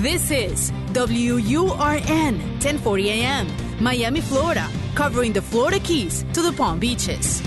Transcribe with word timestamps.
This 0.00 0.30
is 0.30 0.72
WURN 0.94 2.38
1040 2.60 3.10
AM, 3.10 3.48
Miami, 3.80 4.20
Florida, 4.20 4.68
covering 4.94 5.32
the 5.32 5.42
Florida 5.42 5.80
Keys 5.80 6.24
to 6.34 6.40
the 6.40 6.52
Palm 6.52 6.78
Beaches. 6.78 7.42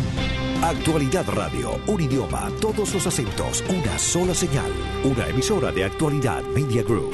Actualidad 0.61 1.25
Radio, 1.29 1.79
un 1.87 2.01
idioma, 2.01 2.51
todos 2.59 2.93
los 2.93 3.07
acentos, 3.07 3.63
una 3.69 3.97
sola 3.97 4.35
señal. 4.35 4.69
Una 5.05 5.29
emisora 5.29 5.71
de 5.71 5.85
Actualidad 5.85 6.43
Media 6.53 6.83
Group. 6.83 7.13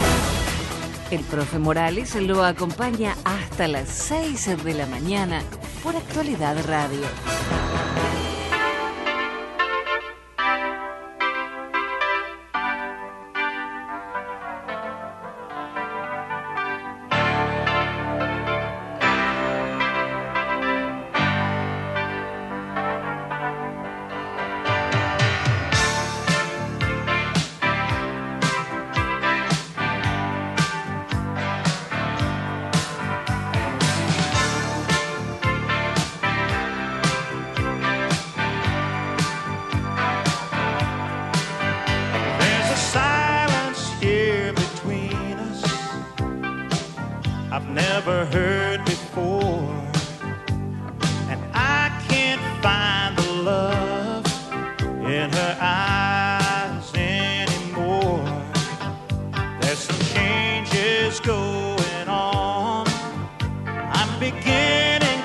El 1.11 1.21
profe 1.21 1.59
Morales 1.59 2.15
lo 2.15 2.43
acompaña 2.43 3.15
hasta 3.23 3.67
las 3.67 3.89
6 3.89 4.63
de 4.63 4.73
la 4.73 4.87
mañana 4.87 5.43
por 5.83 5.95
Actualidad 5.95 6.65
Radio. 6.65 7.05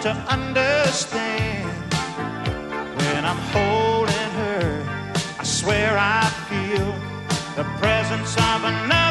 To 0.02 0.10
understand 0.10 1.70
when 2.96 3.24
I'm 3.24 3.36
holding 3.54 4.30
her. 4.42 5.14
I 5.38 5.44
swear 5.44 5.96
I 5.96 6.24
feel 6.48 6.92
the 7.54 7.62
presence 7.78 8.36
of 8.36 8.64
another 8.64 9.01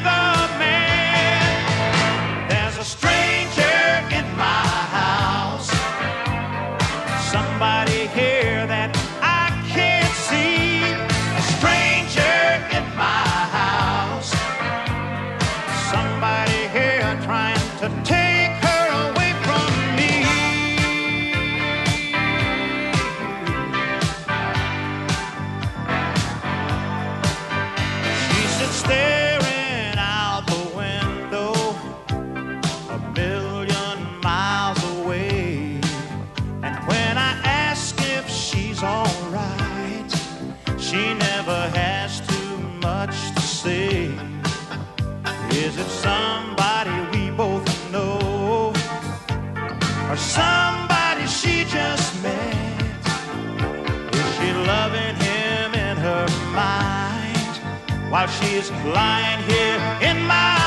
she's 58.30 58.70
lying 58.86 59.42
here 59.50 59.78
in 60.02 60.22
my 60.28 60.61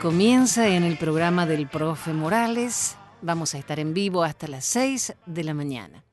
comienza 0.00 0.68
en 0.68 0.84
el 0.84 0.96
programa 0.96 1.44
del 1.44 1.68
profe 1.68 2.12
Morales. 2.12 2.96
Vamos 3.20 3.54
a 3.54 3.58
estar 3.58 3.80
en 3.80 3.94
vivo 3.94 4.22
hasta 4.22 4.46
las 4.46 4.64
6 4.66 5.14
de 5.26 5.44
la 5.44 5.54
mañana. 5.54 6.04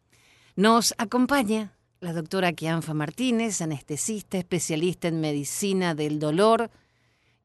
Nos 0.56 0.96
acompaña 0.98 1.72
la 2.00 2.12
doctora 2.12 2.52
Kianfa 2.54 2.96
Martínez, 2.96 3.62
anestesista, 3.62 4.40
especialista 4.40 5.08
en 5.08 5.22
medicina 5.22 5.94
del 5.94 6.18
dolor 6.18 6.72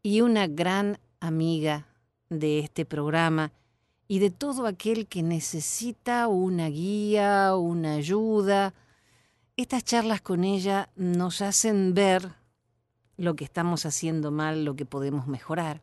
y 0.02 0.22
una 0.22 0.46
gran 0.46 0.98
amiga 1.20 1.86
de 2.30 2.60
este 2.60 2.86
programa 2.86 3.52
y 4.08 4.18
de 4.18 4.30
todo 4.30 4.66
aquel 4.66 5.08
que 5.08 5.22
necesita 5.22 6.26
una 6.26 6.68
guía, 6.68 7.54
una 7.54 7.94
ayuda. 7.94 8.72
Estas 9.58 9.84
charlas 9.84 10.22
con 10.22 10.44
ella 10.44 10.88
nos 10.96 11.42
hacen 11.42 11.92
ver 11.92 12.32
lo 13.18 13.36
que 13.36 13.44
estamos 13.44 13.84
haciendo 13.84 14.30
mal, 14.30 14.64
lo 14.64 14.74
que 14.74 14.86
podemos 14.86 15.26
mejorar. 15.26 15.82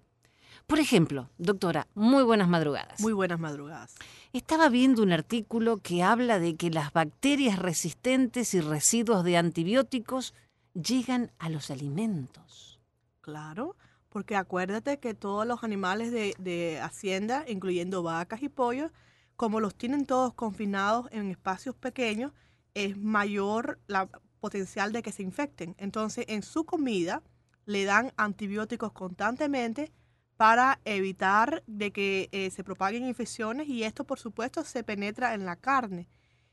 Por 0.67 0.79
ejemplo, 0.79 1.29
doctora, 1.37 1.87
muy 1.95 2.23
buenas 2.23 2.49
madrugadas. 2.49 2.99
Muy 2.99 3.13
buenas 3.13 3.39
madrugadas. 3.39 3.95
Estaba 4.33 4.67
viendo 4.67 5.01
un 5.01 5.13
artículo 5.13 5.77
que 5.77 6.03
habla 6.03 6.39
de 6.39 6.57
que 6.57 6.69
las 6.69 6.91
bacterias 6.91 7.57
resistentes 7.57 8.53
y 8.53 8.59
residuos 8.59 9.23
de 9.23 9.37
antibióticos 9.37 10.33
llegan 10.73 11.31
a 11.39 11.47
los 11.47 11.71
alimentos. 11.71 12.81
Claro, 13.21 13.77
porque 14.09 14.35
acuérdate 14.35 14.99
que 14.99 15.13
todos 15.13 15.47
los 15.47 15.63
animales 15.63 16.11
de, 16.11 16.35
de 16.37 16.81
hacienda, 16.81 17.45
incluyendo 17.47 18.03
vacas 18.03 18.43
y 18.43 18.49
pollos, 18.49 18.91
como 19.37 19.61
los 19.61 19.73
tienen 19.73 20.05
todos 20.05 20.33
confinados 20.33 21.07
en 21.11 21.31
espacios 21.31 21.75
pequeños, 21.75 22.33
es 22.73 22.97
mayor 22.97 23.79
la 23.87 24.09
potencial 24.41 24.91
de 24.91 25.01
que 25.01 25.13
se 25.13 25.23
infecten. 25.23 25.75
Entonces, 25.77 26.25
en 26.27 26.43
su 26.43 26.65
comida 26.65 27.23
le 27.65 27.85
dan 27.85 28.11
antibióticos 28.17 28.91
constantemente 28.91 29.93
para 30.37 30.79
evitar 30.85 31.63
de 31.67 31.91
que 31.91 32.29
eh, 32.31 32.51
se 32.51 32.63
propaguen 32.63 33.05
infecciones 33.05 33.67
y 33.67 33.83
esto, 33.83 34.03
por 34.05 34.19
supuesto, 34.19 34.63
se 34.63 34.83
penetra 34.83 35.33
en 35.33 35.45
la 35.45 35.55
carne. 35.55 36.07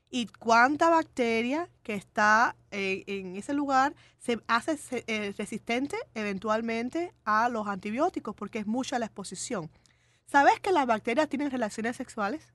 Y 0.09 0.27
cuánta 0.27 0.89
bacteria 0.89 1.69
que 1.83 1.93
está 1.95 2.55
eh, 2.71 3.03
en 3.07 3.35
ese 3.35 3.53
lugar 3.53 3.95
se 4.19 4.39
hace 4.47 4.77
eh, 5.07 5.33
resistente 5.37 5.97
eventualmente 6.13 7.13
a 7.25 7.49
los 7.49 7.67
antibióticos 7.67 8.35
porque 8.35 8.59
es 8.59 8.67
mucha 8.67 8.99
la 8.99 9.07
exposición. 9.07 9.69
¿Sabes 10.25 10.59
que 10.59 10.71
las 10.71 10.87
bacterias 10.87 11.29
tienen 11.29 11.51
relaciones 11.51 11.95
sexuales? 11.97 12.53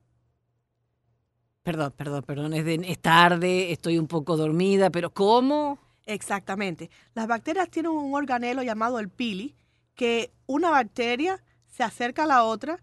Perdón, 1.62 1.92
perdón, 1.96 2.22
perdón, 2.24 2.52
es, 2.54 2.64
de- 2.64 2.74
es 2.86 2.98
tarde, 3.00 3.72
estoy 3.72 3.98
un 3.98 4.06
poco 4.08 4.36
dormida, 4.36 4.90
pero 4.90 5.12
¿cómo? 5.12 5.78
Exactamente. 6.06 6.90
Las 7.14 7.26
bacterias 7.26 7.70
tienen 7.70 7.92
un 7.92 8.14
organelo 8.14 8.62
llamado 8.62 8.98
el 8.98 9.08
pili, 9.08 9.54
que 10.00 10.32
una 10.46 10.70
bacteria 10.70 11.44
se 11.66 11.82
acerca 11.82 12.22
a 12.22 12.26
la 12.26 12.44
otra, 12.44 12.82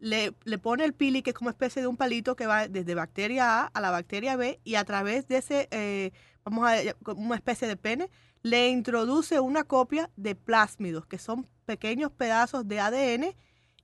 le, 0.00 0.34
le 0.44 0.58
pone 0.58 0.84
el 0.84 0.92
pili, 0.92 1.22
que 1.22 1.30
es 1.30 1.34
como 1.34 1.48
especie 1.48 1.80
de 1.80 1.88
un 1.88 1.96
palito 1.96 2.36
que 2.36 2.46
va 2.46 2.68
desde 2.68 2.94
bacteria 2.94 3.62
A 3.62 3.66
a 3.68 3.80
la 3.80 3.90
bacteria 3.90 4.36
B, 4.36 4.60
y 4.64 4.74
a 4.74 4.84
través 4.84 5.26
de 5.28 5.38
ese, 5.38 5.68
eh, 5.70 6.12
vamos 6.44 6.68
a 6.68 7.12
una 7.14 7.36
especie 7.36 7.66
de 7.66 7.78
pene, 7.78 8.10
le 8.42 8.68
introduce 8.68 9.40
una 9.40 9.64
copia 9.64 10.10
de 10.16 10.34
plásmidos, 10.34 11.06
que 11.06 11.16
son 11.16 11.48
pequeños 11.64 12.12
pedazos 12.12 12.68
de 12.68 12.80
ADN, 12.80 13.34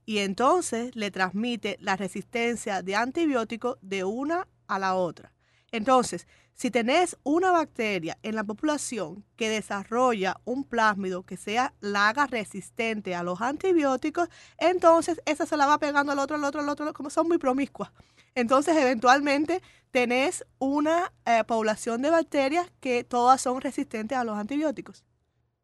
y 0.05 0.19
entonces 0.19 0.95
le 0.95 1.09
transmite 1.09 1.77
la 1.81 1.95
resistencia 1.95 2.83
de 2.83 2.95
antibióticos 2.95 3.79
de 3.81 4.03
una 4.03 4.47
a 4.67 4.77
la 4.77 4.93
otra. 4.93 5.33
Entonces, 5.71 6.27
si 6.55 6.71
tenés 6.71 7.17
una 7.23 7.51
bacteria 7.51 8.17
en 8.23 8.35
la 8.35 8.43
población 8.45 9.25
que 9.35 9.49
desarrolla 9.49 10.39
un 10.45 10.63
plásmido 10.63 11.23
que 11.23 11.35
sea, 11.35 11.73
la 11.81 12.07
haga 12.07 12.27
resistente 12.27 13.13
a 13.13 13.23
los 13.23 13.41
antibióticos, 13.41 14.29
entonces 14.57 15.21
esa 15.25 15.45
se 15.45 15.57
la 15.57 15.65
va 15.65 15.77
pegando 15.79 16.13
al 16.13 16.19
otro, 16.19 16.37
al 16.37 16.43
otro, 16.45 16.61
al 16.61 16.69
otro, 16.69 16.93
como 16.93 17.09
son 17.09 17.27
muy 17.27 17.37
promiscuas. 17.37 17.91
Entonces, 18.35 18.75
eventualmente 18.77 19.61
tenés 19.91 20.45
una 20.57 21.11
eh, 21.25 21.43
población 21.45 22.01
de 22.01 22.09
bacterias 22.09 22.71
que 22.79 23.03
todas 23.03 23.41
son 23.41 23.59
resistentes 23.59 24.17
a 24.17 24.23
los 24.23 24.37
antibióticos. 24.37 25.03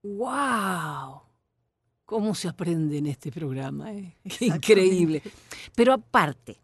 ¡Wow! 0.04 1.22
¿Cómo 2.06 2.36
se 2.36 2.50
aprende 2.50 2.98
en 2.98 3.08
este 3.08 3.32
programa? 3.32 3.94
eh? 3.94 4.18
Qué 4.38 4.48
increíble. 4.48 5.22
Pero 5.74 5.94
aparte, 5.94 6.58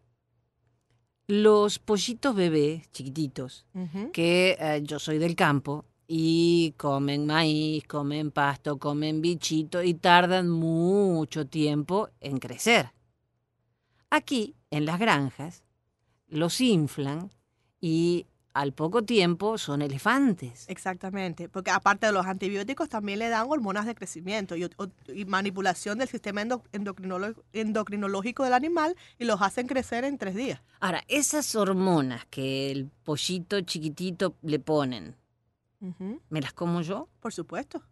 los 1.28 1.78
pollitos 1.80 2.34
bebés 2.34 2.90
chiquititos, 2.92 3.66
que 4.14 4.58
eh, 4.60 4.82
yo 4.84 4.98
soy 4.98 5.18
del 5.18 5.36
campo 5.36 5.86
y 6.08 6.74
comen 6.78 7.26
maíz, 7.26 7.86
comen 7.86 8.32
pasto, 8.32 8.78
comen 8.78 9.22
bichito 9.22 9.84
y 9.84 9.94
tardan 9.94 10.50
mucho 10.50 11.46
tiempo 11.46 12.10
en 12.22 12.40
crecer. 12.40 12.94
Aquí, 14.10 14.56
en 14.72 14.86
las 14.86 15.00
granjas, 15.00 15.64
los 16.30 16.62
inflan 16.62 17.30
y 17.82 18.26
al 18.58 18.74
poco 18.74 19.04
tiempo 19.04 19.60
son 19.60 19.84
elefantes. 19.84 20.66
Exactamente, 20.68 21.48
porque 21.48 21.70
aparte 21.70 22.08
de 22.08 22.12
los 22.12 22.26
antibióticos 22.26 22.90
también 22.90 23.20
le 23.20 23.30
dan 23.30 23.46
hormonas 23.48 23.86
de 23.86 23.94
crecimiento 23.94 24.56
y, 24.56 25.26
manipulación 25.26 26.00
del 26.00 26.08
sistema 26.08 26.42
endocrinológico 27.54 28.44
del 28.44 28.54
animal 28.54 28.96
y 29.20 29.26
los 29.26 29.44
hacen 29.44 29.68
crecer 29.68 30.06
en 30.06 30.18
tres 30.18 30.34
días. 30.34 30.60
Ahora, 30.80 31.04
esas 31.08 31.54
hormonas 31.54 32.26
que 32.26 32.72
el 32.72 32.90
pollito 33.04 33.62
chiquitito 33.62 34.36
le 34.42 34.58
ponen, 34.58 35.16
¿me 36.30 36.42
las 36.42 36.54
como 36.54 36.82
yo? 36.82 37.10
Por 37.20 37.34
supuesto, 37.34 37.84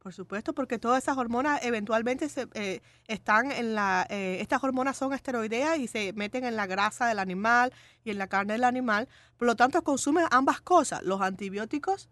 por 0.00 0.14
supuesto, 0.14 0.54
porque 0.54 0.78
todas 0.78 1.02
esas 1.02 1.18
hormonas 1.18 1.62
eventualmente 1.62 2.28
se, 2.28 2.48
eh, 2.54 2.80
están 3.06 3.52
en 3.52 3.74
la... 3.74 4.06
eh, 4.08 4.38
estas 4.40 4.64
hormonas 4.64 4.96
son 4.96 5.12
esteroideas 5.12 5.78
y 5.78 5.88
se 5.88 6.12
meten 6.14 6.44
en 6.44 6.56
la 6.56 6.66
grasa 6.66 7.06
del 7.06 7.18
animal 7.18 7.72
y 8.02 8.10
en 8.10 8.18
la 8.18 8.26
carne 8.26 8.54
del 8.54 8.64
animal. 8.64 9.08
Por 9.36 9.46
lo 9.46 9.56
tanto, 9.56 9.82
consumen 9.84 10.24
ambas 10.30 10.62
cosas, 10.62 11.02
los 11.02 11.20
antibióticos, 11.20 12.08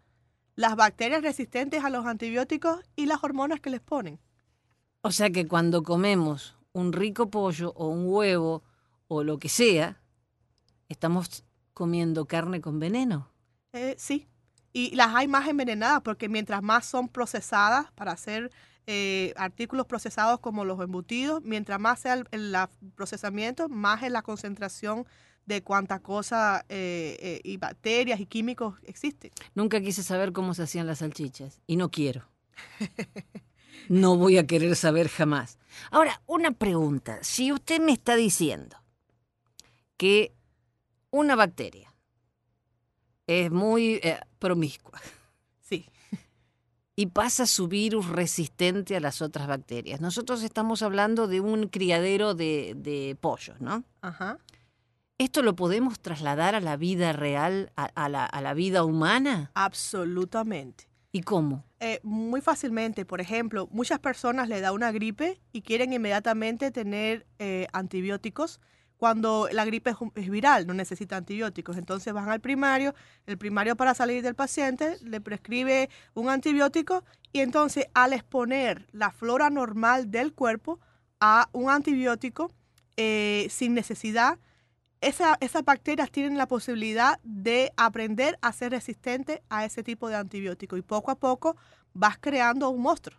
las 0.54 0.76
bacterias 0.76 1.22
resistentes 1.22 1.82
a 1.82 1.88
los 1.88 2.04
antibióticos 2.04 2.80
y 2.94 3.06
las 3.06 3.24
hormonas 3.24 3.60
que 3.60 3.70
les 3.70 3.80
ponen. 3.80 4.20
O 5.00 5.10
sea 5.10 5.30
que 5.30 5.48
cuando 5.48 5.82
comemos 5.82 6.56
un 6.72 6.92
rico 6.92 7.30
pollo 7.30 7.72
o 7.74 7.88
un 7.88 8.04
huevo 8.06 8.62
o 9.08 9.24
lo 9.24 9.38
que 9.38 9.48
sea, 9.48 10.02
estamos 10.90 11.42
comiendo 11.72 12.26
carne 12.26 12.60
con 12.60 12.78
veneno. 12.78 13.30
Eh, 13.72 13.94
sí, 13.98 14.27
y 14.72 14.94
las 14.94 15.14
hay 15.14 15.28
más 15.28 15.48
envenenadas 15.48 16.02
porque 16.02 16.28
mientras 16.28 16.62
más 16.62 16.86
son 16.86 17.08
procesadas 17.08 17.90
para 17.92 18.12
hacer 18.12 18.50
eh, 18.86 19.34
artículos 19.36 19.86
procesados 19.86 20.40
como 20.40 20.64
los 20.64 20.80
embutidos, 20.80 21.42
mientras 21.44 21.78
más 21.78 22.00
sea 22.00 22.24
el, 22.30 22.56
procesamiento, 22.94 23.68
más 23.68 24.02
es 24.02 24.10
la 24.10 24.22
concentración 24.22 25.06
de 25.46 25.62
cuánta 25.62 25.98
cosa 26.00 26.64
eh, 26.68 27.18
eh, 27.20 27.40
y 27.44 27.56
bacterias 27.56 28.20
y 28.20 28.26
químicos 28.26 28.74
existen. 28.84 29.30
Nunca 29.54 29.80
quise 29.80 30.02
saber 30.02 30.32
cómo 30.32 30.54
se 30.54 30.62
hacían 30.62 30.86
las 30.86 30.98
salchichas 30.98 31.60
y 31.66 31.76
no 31.76 31.90
quiero. 31.90 32.28
No 33.88 34.16
voy 34.16 34.36
a 34.36 34.46
querer 34.46 34.76
saber 34.76 35.08
jamás. 35.08 35.58
Ahora, 35.90 36.20
una 36.26 36.50
pregunta. 36.50 37.18
Si 37.22 37.52
usted 37.52 37.80
me 37.80 37.92
está 37.92 38.16
diciendo 38.16 38.76
que 39.96 40.34
una 41.10 41.36
bacteria 41.36 41.87
es 43.28 43.50
muy 43.52 44.00
eh, 44.02 44.18
promiscua 44.40 45.00
Sí, 45.60 45.86
y 46.96 47.06
pasa 47.06 47.46
su 47.46 47.68
virus 47.68 48.08
resistente 48.08 48.96
a 48.96 49.00
las 49.00 49.22
otras 49.22 49.46
bacterias, 49.46 50.00
nosotros 50.00 50.42
estamos 50.42 50.82
hablando 50.82 51.28
de 51.28 51.40
un 51.40 51.68
criadero 51.68 52.34
de, 52.34 52.74
de 52.76 53.16
pollos, 53.20 53.60
¿no? 53.60 53.84
ajá. 54.00 54.38
¿Esto 55.20 55.42
lo 55.42 55.56
podemos 55.56 55.98
trasladar 55.98 56.54
a 56.54 56.60
la 56.60 56.76
vida 56.76 57.12
real, 57.12 57.72
a- 57.76 57.90
a 57.96 58.08
la- 58.08 58.24
a 58.24 58.40
la 58.40 58.54
vida 58.54 58.84
humana? 58.84 59.50
Absolutamente. 59.54 60.88
¿Y 61.10 61.22
cómo? 61.22 61.64
Eh, 61.80 61.98
muy 62.04 62.40
fácilmente, 62.40 63.04
por 63.04 63.20
ejemplo, 63.20 63.66
muchas 63.72 63.98
personas 63.98 64.48
le 64.48 64.60
da 64.60 64.70
una 64.72 64.92
gripe 64.92 65.40
y 65.52 65.62
quieren 65.62 65.92
inmediatamente 65.92 66.70
tener 66.70 67.26
eh, 67.40 67.66
antibióticos 67.72 68.60
cuando 68.98 69.48
la 69.52 69.64
gripe 69.64 69.94
es, 70.16 70.28
viral, 70.28 70.66
no 70.66 70.74
necesita 70.74 71.16
antibióticos. 71.16 71.76
Entonces 71.76 72.12
van 72.12 72.28
al 72.28 72.40
primario, 72.40 72.94
el 73.26 73.38
primario 73.38 73.76
para 73.76 73.94
salir 73.94 74.22
del 74.22 74.34
paciente 74.34 74.96
le 75.02 75.20
prescribe 75.20 75.88
un 76.14 76.28
antibiótico 76.28 77.04
y 77.32 77.40
entonces 77.40 77.86
al 77.94 78.12
exponer 78.12 78.86
la 78.92 79.10
flora 79.10 79.48
normal 79.50 80.10
del 80.10 80.34
cuerpo 80.34 80.80
a 81.20 81.48
un 81.52 81.70
antibiótico 81.70 82.50
eh, 82.96 83.46
sin 83.50 83.72
necesidad, 83.74 84.38
esa- 85.00 85.38
esas 85.40 85.64
bacterias 85.64 86.10
tienen 86.10 86.36
la 86.36 86.48
posibilidad 86.48 87.20
de 87.22 87.72
aprender 87.76 88.36
a 88.42 88.52
ser 88.52 88.72
resistentes 88.72 89.40
a 89.48 89.64
ese 89.64 89.84
tipo 89.84 90.08
de 90.08 90.16
antibiótico 90.16 90.76
y 90.76 90.82
poco 90.82 91.12
a 91.12 91.14
poco 91.14 91.56
vas 91.94 92.18
creando 92.18 92.68
un 92.70 92.82
monstruo. 92.82 93.16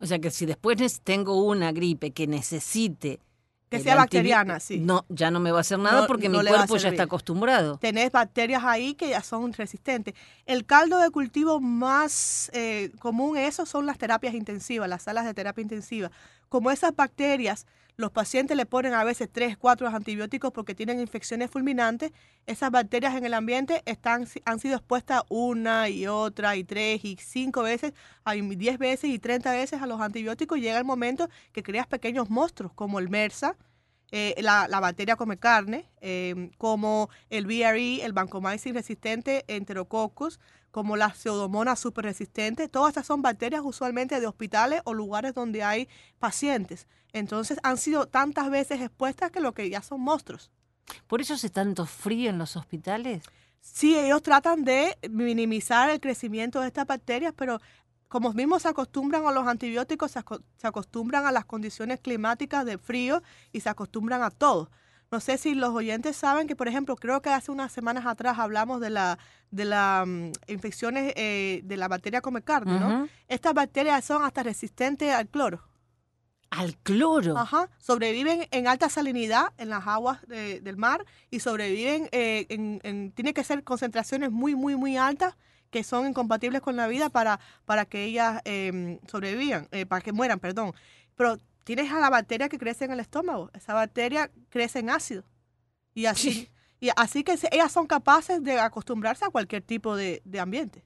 O 0.00 0.06
sea 0.06 0.18
que 0.18 0.30
si 0.30 0.46
después 0.46 1.00
tengo 1.02 1.42
una 1.44 1.72
gripe 1.72 2.12
que 2.12 2.26
necesite 2.26 3.20
Que 3.68 3.78
el 3.78 3.82
sea 3.82 3.96
bacteriana, 3.96 4.60
sí. 4.60 4.78
No, 4.78 5.04
ya 5.08 5.30
no 5.32 5.40
me 5.40 5.50
va 5.50 5.58
a 5.58 5.60
hacer 5.62 5.78
nada 5.80 6.02
No- 6.02 6.06
porque 6.06 6.28
no 6.28 6.40
mi 6.40 6.46
cuerpo 6.46 6.76
ya 6.76 6.88
está 6.90 7.02
acostumbrado. 7.02 7.78
tenés 7.78 8.12
bacterias 8.12 8.62
ahí 8.64 8.94
que 8.94 9.08
ya 9.10 9.22
son 9.22 9.52
resistentes. 9.52 10.14
El 10.46 10.64
caldo 10.64 10.98
de 10.98 11.10
cultivo 11.10 11.60
más 11.60 12.50
eh, 12.54 12.92
común, 13.00 13.36
eso 13.36 13.66
son 13.66 13.84
las 13.86 13.98
terapias 13.98 14.34
intensivas, 14.34 14.88
las 14.88 15.02
salas 15.02 15.24
de 15.24 15.34
terapia 15.34 15.62
intensiva. 15.62 16.12
Como 16.48 16.70
esas 16.70 16.94
bacterias, 16.94 17.66
los 17.96 18.10
pacientes 18.10 18.56
le 18.56 18.66
ponen 18.66 18.92
a 18.92 19.04
veces 19.04 19.28
3, 19.32 19.56
4 19.56 19.88
antibióticos 19.88 20.52
porque 20.52 20.74
tienen 20.74 21.00
infecciones 21.00 21.50
fulminantes, 21.50 22.12
esas 22.44 22.70
bacterias 22.70 23.14
en 23.14 23.24
el 23.24 23.32
ambiente 23.32 23.82
están, 23.86 24.26
han 24.44 24.58
sido 24.58 24.76
expuestas 24.76 25.22
una 25.30 25.88
y 25.88 26.06
otra 26.06 26.56
y 26.56 26.64
tres 26.64 27.04
y 27.04 27.16
cinco 27.16 27.62
veces, 27.62 27.94
hay 28.24 28.42
10 28.42 28.78
veces 28.78 29.10
y 29.10 29.18
30 29.18 29.50
veces 29.52 29.80
a 29.80 29.86
los 29.86 30.00
antibióticos 30.00 30.58
y 30.58 30.60
llega 30.60 30.78
el 30.78 30.84
momento 30.84 31.28
que 31.52 31.62
creas 31.62 31.86
pequeños 31.86 32.28
monstruos 32.28 32.72
como 32.74 32.98
el 32.98 33.08
MERSA, 33.08 33.56
eh, 34.12 34.34
la, 34.40 34.68
bacteria 34.80 35.16
come 35.16 35.38
carne, 35.38 35.90
eh, 36.00 36.50
como 36.58 37.08
el 37.30 37.46
VRE, 37.46 38.04
el 38.04 38.12
vancomycin 38.12 38.74
resistente, 38.74 39.44
enterococcus, 39.48 40.38
como 40.70 40.96
la 40.96 41.12
pseudomonas 41.12 41.80
super 41.80 42.04
resistente. 42.04 42.68
Todas 42.68 42.90
estas 42.90 43.06
son 43.06 43.22
bacterias 43.22 43.62
usualmente 43.64 44.20
de 44.20 44.26
hospitales 44.26 44.82
o 44.84 44.94
lugares 44.94 45.34
donde 45.34 45.64
hay 45.64 45.88
pacientes. 46.18 46.86
Entonces 47.16 47.58
han 47.62 47.78
sido 47.78 48.06
tantas 48.06 48.50
veces 48.50 48.80
expuestas 48.80 49.30
que 49.30 49.40
lo 49.40 49.54
que 49.54 49.70
ya 49.70 49.80
son 49.82 50.00
monstruos. 50.02 50.50
¿Por 51.06 51.20
eso 51.20 51.34
hace 51.34 51.48
tanto 51.50 51.86
frío 51.86 52.30
en 52.30 52.38
los 52.38 52.56
hospitales? 52.56 53.22
Sí, 53.60 53.98
ellos 53.98 54.22
tratan 54.22 54.64
de 54.64 54.96
minimizar 55.10 55.88
el 55.90 55.98
crecimiento 56.00 56.60
de 56.60 56.66
estas 56.68 56.86
bacterias, 56.86 57.32
pero 57.36 57.58
como 58.08 58.32
mismos 58.32 58.62
se 58.62 58.68
acostumbran 58.68 59.26
a 59.26 59.32
los 59.32 59.46
antibióticos, 59.46 60.12
se, 60.12 60.20
aco- 60.20 60.42
se 60.58 60.66
acostumbran 60.66 61.26
a 61.26 61.32
las 61.32 61.44
condiciones 61.46 62.00
climáticas 62.00 62.64
de 62.64 62.78
frío 62.78 63.22
y 63.50 63.60
se 63.60 63.68
acostumbran 63.68 64.22
a 64.22 64.30
todo. 64.30 64.70
No 65.10 65.20
sé 65.20 65.38
si 65.38 65.54
los 65.54 65.70
oyentes 65.70 66.16
saben 66.16 66.46
que, 66.46 66.54
por 66.54 66.68
ejemplo, 66.68 66.96
creo 66.96 67.22
que 67.22 67.30
hace 67.30 67.50
unas 67.50 67.72
semanas 67.72 68.04
atrás 68.06 68.38
hablamos 68.38 68.80
de 68.80 68.90
la 68.90 69.18
de 69.50 69.64
las 69.64 70.06
infecciones 70.48 71.12
eh, 71.16 71.60
de 71.64 71.76
la 71.76 71.88
bacteria 71.88 72.20
come 72.20 72.42
carne, 72.42 72.78
¿no? 72.78 73.08
Estas 73.28 73.54
bacterias 73.54 74.04
son 74.04 74.22
hasta 74.24 74.42
resistentes 74.42 75.12
al 75.14 75.28
cloro. 75.28 75.62
Al 76.50 76.76
cloro. 76.78 77.36
Ajá. 77.36 77.68
Sobreviven 77.78 78.46
en 78.50 78.66
alta 78.68 78.88
salinidad 78.88 79.52
en 79.58 79.68
las 79.68 79.86
aguas 79.86 80.26
de- 80.28 80.60
del 80.60 80.76
mar 80.76 81.04
y 81.30 81.40
sobreviven 81.40 82.08
eh, 82.12 82.46
en, 82.48 82.80
en- 82.84 83.12
tiene 83.12 83.34
que 83.34 83.44
ser 83.44 83.64
concentraciones 83.64 84.30
muy, 84.30 84.54
muy, 84.54 84.76
muy 84.76 84.96
altas 84.96 85.36
que 85.70 85.82
son 85.82 86.06
incompatibles 86.08 86.62
con 86.62 86.76
la 86.76 86.86
vida 86.86 87.10
para, 87.10 87.40
para 87.64 87.84
que 87.84 88.04
ellas 88.04 88.40
eh, 88.44 88.98
sobrevivan, 89.08 89.68
eh, 89.72 89.84
para 89.86 90.00
que 90.00 90.12
mueran, 90.12 90.38
perdón. 90.38 90.72
Pero 91.16 91.38
tienes 91.64 91.90
a 91.92 91.98
la 91.98 92.08
bacteria 92.10 92.48
que 92.48 92.58
crece 92.58 92.84
en 92.84 92.92
el 92.92 93.00
estómago. 93.00 93.50
Esa 93.52 93.74
bacteria 93.74 94.30
crece 94.48 94.78
en 94.78 94.90
ácido. 94.90 95.24
Y 95.94 96.06
así, 96.06 96.48
y 96.78 96.90
así 96.96 97.24
que 97.24 97.36
ellas 97.50 97.72
son 97.72 97.86
capaces 97.86 98.42
de 98.42 98.60
acostumbrarse 98.60 99.24
a 99.24 99.30
cualquier 99.30 99.62
tipo 99.62 99.96
de, 99.96 100.22
de 100.24 100.40
ambiente. 100.40 100.84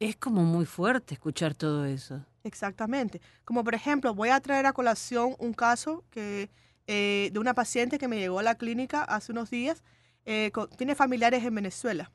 Es 0.00 0.16
como 0.16 0.42
muy 0.44 0.64
fuerte 0.64 1.14
escuchar 1.14 1.54
todo 1.54 1.84
eso. 1.84 2.24
Exactamente. 2.42 3.20
Como 3.44 3.62
por 3.62 3.74
ejemplo, 3.74 4.14
voy 4.14 4.30
a 4.30 4.40
traer 4.40 4.64
a 4.64 4.72
colación 4.72 5.36
un 5.38 5.52
caso 5.52 6.04
que, 6.10 6.50
eh, 6.86 7.28
de 7.32 7.38
una 7.38 7.52
paciente 7.54 7.98
que 7.98 8.08
me 8.08 8.18
llegó 8.18 8.38
a 8.38 8.42
la 8.42 8.54
clínica 8.56 9.04
hace 9.04 9.30
unos 9.32 9.50
días. 9.50 9.84
eh, 10.26 10.50
tiene 10.76 10.94
familiares 10.94 11.44
en 11.44 11.54
Venezuela. 11.54 12.10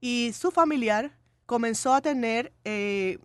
Y 0.00 0.32
su 0.34 0.50
familiar 0.50 1.16
comenzó 1.46 1.94
a 1.94 2.00
tener 2.00 2.52
eh, 2.64 3.18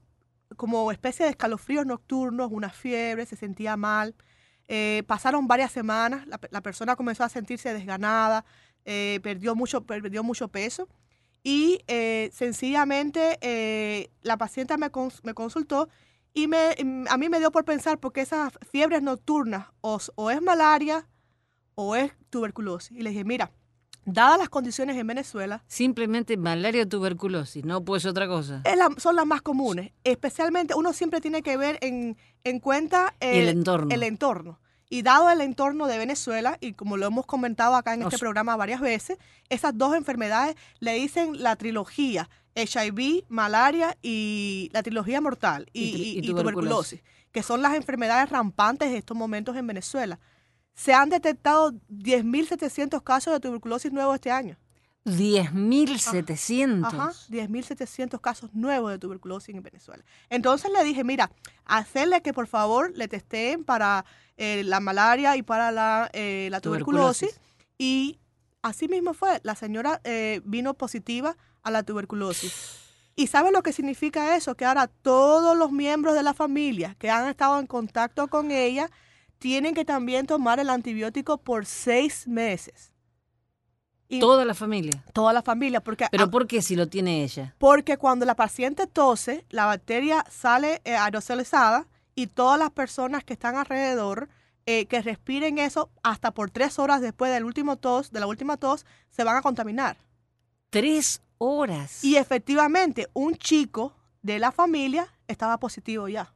como 0.57 0.91
especie 0.91 1.25
de 1.25 1.31
escalofríos 1.31 1.85
nocturnos, 1.85 2.51
una 2.51 2.69
fiebre, 2.69 3.25
se 3.25 3.35
sentía 3.35 3.77
mal. 3.77 4.15
Eh, 4.67 5.03
pasaron 5.07 5.47
varias 5.47 5.71
semanas, 5.71 6.27
la, 6.27 6.39
pe- 6.39 6.47
la 6.51 6.61
persona 6.61 6.95
comenzó 6.95 7.23
a 7.23 7.29
sentirse 7.29 7.73
desganada, 7.73 8.45
perdió, 8.83 9.55
mucho, 9.55 9.85
perdió 9.85 10.23
mucho 10.23 10.47
peso. 10.49 10.87
Y 11.47 11.77
eh, 11.87 12.31
sencillamente 12.33 13.37
eh, 13.41 14.09
la 14.23 14.35
paciente 14.35 14.75
me, 14.79 14.91
cons- 14.91 15.19
me 15.21 15.35
consultó 15.35 15.87
y 16.33 16.47
me, 16.47 16.75
mm, 16.83 17.05
a 17.07 17.17
mí 17.17 17.29
me 17.29 17.37
dio 17.37 17.51
por 17.51 17.63
pensar 17.65 17.99
porque 17.99 18.21
esas 18.21 18.51
fiebres 18.71 19.03
nocturnas 19.03 19.67
o, 19.81 19.99
o 20.15 20.31
es 20.31 20.41
malaria 20.41 21.07
o 21.75 21.95
es 21.95 22.11
tuberculosis. 22.31 22.97
Y 22.97 23.03
le 23.03 23.11
dije, 23.11 23.23
mira, 23.25 23.51
dadas 24.05 24.39
las 24.39 24.49
condiciones 24.49 24.97
en 24.97 25.05
Venezuela, 25.05 25.63
Simplemente 25.67 26.35
malaria 26.35 26.81
o 26.81 26.87
tuberculosis, 26.87 27.63
no 27.63 27.85
pues 27.85 28.07
otra 28.07 28.27
cosa. 28.27 28.61
es 28.65 28.75
la- 28.75 28.89
son 28.97 29.15
las 29.15 29.27
más 29.27 29.43
comunes. 29.43 29.91
Especialmente 30.03 30.73
uno 30.73 30.93
siempre 30.93 31.21
tiene 31.21 31.43
que 31.43 31.57
ver 31.57 31.77
en, 31.81 32.17
en 32.43 32.59
cuenta 32.59 33.13
Y 33.21 33.25
el 33.37 33.49
entorno. 33.49 33.93
el 33.93 34.01
entorno. 34.01 34.59
Y 34.89 35.01
dado 35.01 35.29
el 35.31 35.41
entorno 35.41 35.87
de 35.87 35.97
Venezuela, 35.97 36.57
y 36.61 36.73
como 36.73 36.95
lo 36.97 37.07
hemos 37.07 37.25
comentado 37.25 37.75
acá 37.75 37.93
en 37.95 38.03
este 38.03 38.17
programa 38.19 38.55
varias 38.55 38.81
veces, 38.81 39.17
esas 39.49 39.77
dos 39.77 39.95
enfermedades 39.95 40.55
le 40.79 40.93
dicen 40.93 41.41
la 41.41 41.55
trilogía, 41.55 42.29
HIV, 42.55 43.25
malaria 43.27 43.97
y 44.01 44.69
la 44.73 44.83
trilogía 44.83 45.19
mortal 45.21 45.65
y, 45.73 45.83
Y 45.83 45.93
tri- 45.93 45.97
y- 45.97 46.03
y 46.03 46.17
y 46.19 46.21
tuberculosis. 46.21 46.53
tuberculosis, 46.53 47.03
que 47.31 47.43
son 47.43 47.61
las 47.61 47.73
enfermedades 47.75 48.29
rampantes 48.29 48.89
en 48.89 48.95
estos 48.95 49.17
momentos 49.17 49.55
en 49.57 49.67
Venezuela. 49.67 50.19
Se 50.75 50.93
han 50.93 51.09
detectado 51.09 51.71
10.700 51.89 53.01
casos 53.03 53.33
de 53.33 53.39
tuberculosis 53.39 53.91
nuevos 53.91 54.15
este 54.15 54.31
año. 54.31 54.57
10.700. 55.05 56.85
Ajá, 56.85 57.11
10.700 57.29 58.19
casos 58.19 58.53
nuevos 58.53 58.91
de 58.91 58.97
tuberculosis 58.97 59.55
en 59.55 59.61
Venezuela. 59.61 60.03
Entonces 60.29 60.71
le 60.71 60.83
dije, 60.83 61.03
mira, 61.03 61.31
hacerle 61.63 62.21
que 62.21 62.33
por 62.33 62.47
favor 62.47 62.91
le 62.95 63.07
testeen 63.07 63.63
para 63.63 64.03
eh, 64.37 64.63
la 64.63 64.79
malaria 64.79 65.37
y 65.37 65.43
para 65.43 65.71
la, 65.71 66.09
eh, 66.13 66.47
la 66.49 66.59
tuberculosis. 66.59 67.29
Tuberculosis. 67.29 67.55
Y 67.77 68.19
así 68.63 68.87
mismo 68.87 69.13
fue. 69.13 69.39
La 69.43 69.55
señora 69.55 70.01
eh, 70.03 70.41
vino 70.43 70.73
positiva 70.73 71.37
a 71.61 71.69
la 71.69 71.83
tuberculosis. 71.83 72.81
¿Y 73.15 73.27
sabe 73.27 73.51
lo 73.51 73.63
que 73.63 73.73
significa 73.73 74.35
eso? 74.35 74.55
Que 74.55 74.65
ahora 74.65 74.87
todos 74.87 75.55
los 75.55 75.71
miembros 75.71 76.15
de 76.15 76.23
la 76.23 76.33
familia 76.33 76.95
que 76.99 77.09
han 77.09 77.29
estado 77.29 77.59
en 77.59 77.67
contacto 77.67 78.27
con 78.27 78.51
ella 78.51 78.89
tienen 79.37 79.75
que 79.75 79.85
también 79.85 80.25
tomar 80.25 80.59
el 80.59 80.69
antibiótico 80.69 81.37
por 81.37 81.65
seis 81.65 82.27
meses. 82.27 82.94
Y 84.07 84.19
Toda 84.19 84.45
la 84.45 84.53
familia. 84.53 85.03
toda 85.13 85.33
la 85.33 85.41
familia, 85.41 85.81
porque 85.81 86.05
¿Pero 86.11 86.29
por 86.29 86.45
qué 86.45 86.61
si 86.61 86.75
lo 86.75 86.87
tiene 86.87 87.23
ella? 87.23 87.55
porque 87.57 87.97
cuando 87.97 88.25
la 88.25 88.35
paciente 88.35 88.85
tose, 88.87 89.45
la 89.49 89.65
bacteria 89.65 90.23
sale 90.29 90.81
eh, 90.85 90.95
aerosolizada 90.95 91.87
y 92.13 92.27
todas 92.27 92.59
las 92.59 92.69
personas 92.71 93.23
que 93.23 93.33
están 93.33 93.55
alrededor 93.55 94.29
eh, 94.67 94.85
que 94.85 95.01
respiren 95.01 95.57
eso 95.57 95.89
hasta 96.03 96.31
por 96.31 96.49
tres 96.51 96.77
horas 96.79 97.01
después 97.01 97.31
del 97.31 97.43
último 97.45 97.77
tos, 97.77 98.11
de 98.11 98.19
la 98.19 98.27
última 98.27 98.57
tos, 98.57 98.85
se 99.09 99.23
van 99.23 99.37
a 99.37 99.41
contaminar. 99.41 99.97
Tres 100.69 101.21
horas. 101.37 102.03
Y 102.03 102.15
efectivamente, 102.17 103.07
un 103.13 103.35
chico 103.35 103.93
de 104.21 104.39
la 104.39 104.51
familia 104.51 105.07
estaba 105.27 105.59
positivo 105.59 106.07
ya. 106.07 106.31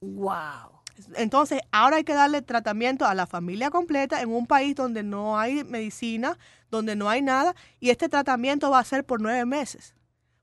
¡Wow! 0.00 0.79
Entonces, 1.16 1.60
ahora 1.72 1.96
hay 1.96 2.04
que 2.04 2.14
darle 2.14 2.42
tratamiento 2.42 3.04
a 3.06 3.14
la 3.14 3.26
familia 3.26 3.70
completa 3.70 4.20
en 4.22 4.30
un 4.30 4.46
país 4.46 4.74
donde 4.74 5.02
no 5.02 5.38
hay 5.38 5.64
medicina, 5.64 6.38
donde 6.70 6.96
no 6.96 7.08
hay 7.08 7.22
nada, 7.22 7.54
y 7.80 7.90
este 7.90 8.08
tratamiento 8.08 8.70
va 8.70 8.78
a 8.80 8.84
ser 8.84 9.04
por 9.04 9.20
nueve 9.20 9.44
meses. 9.46 9.94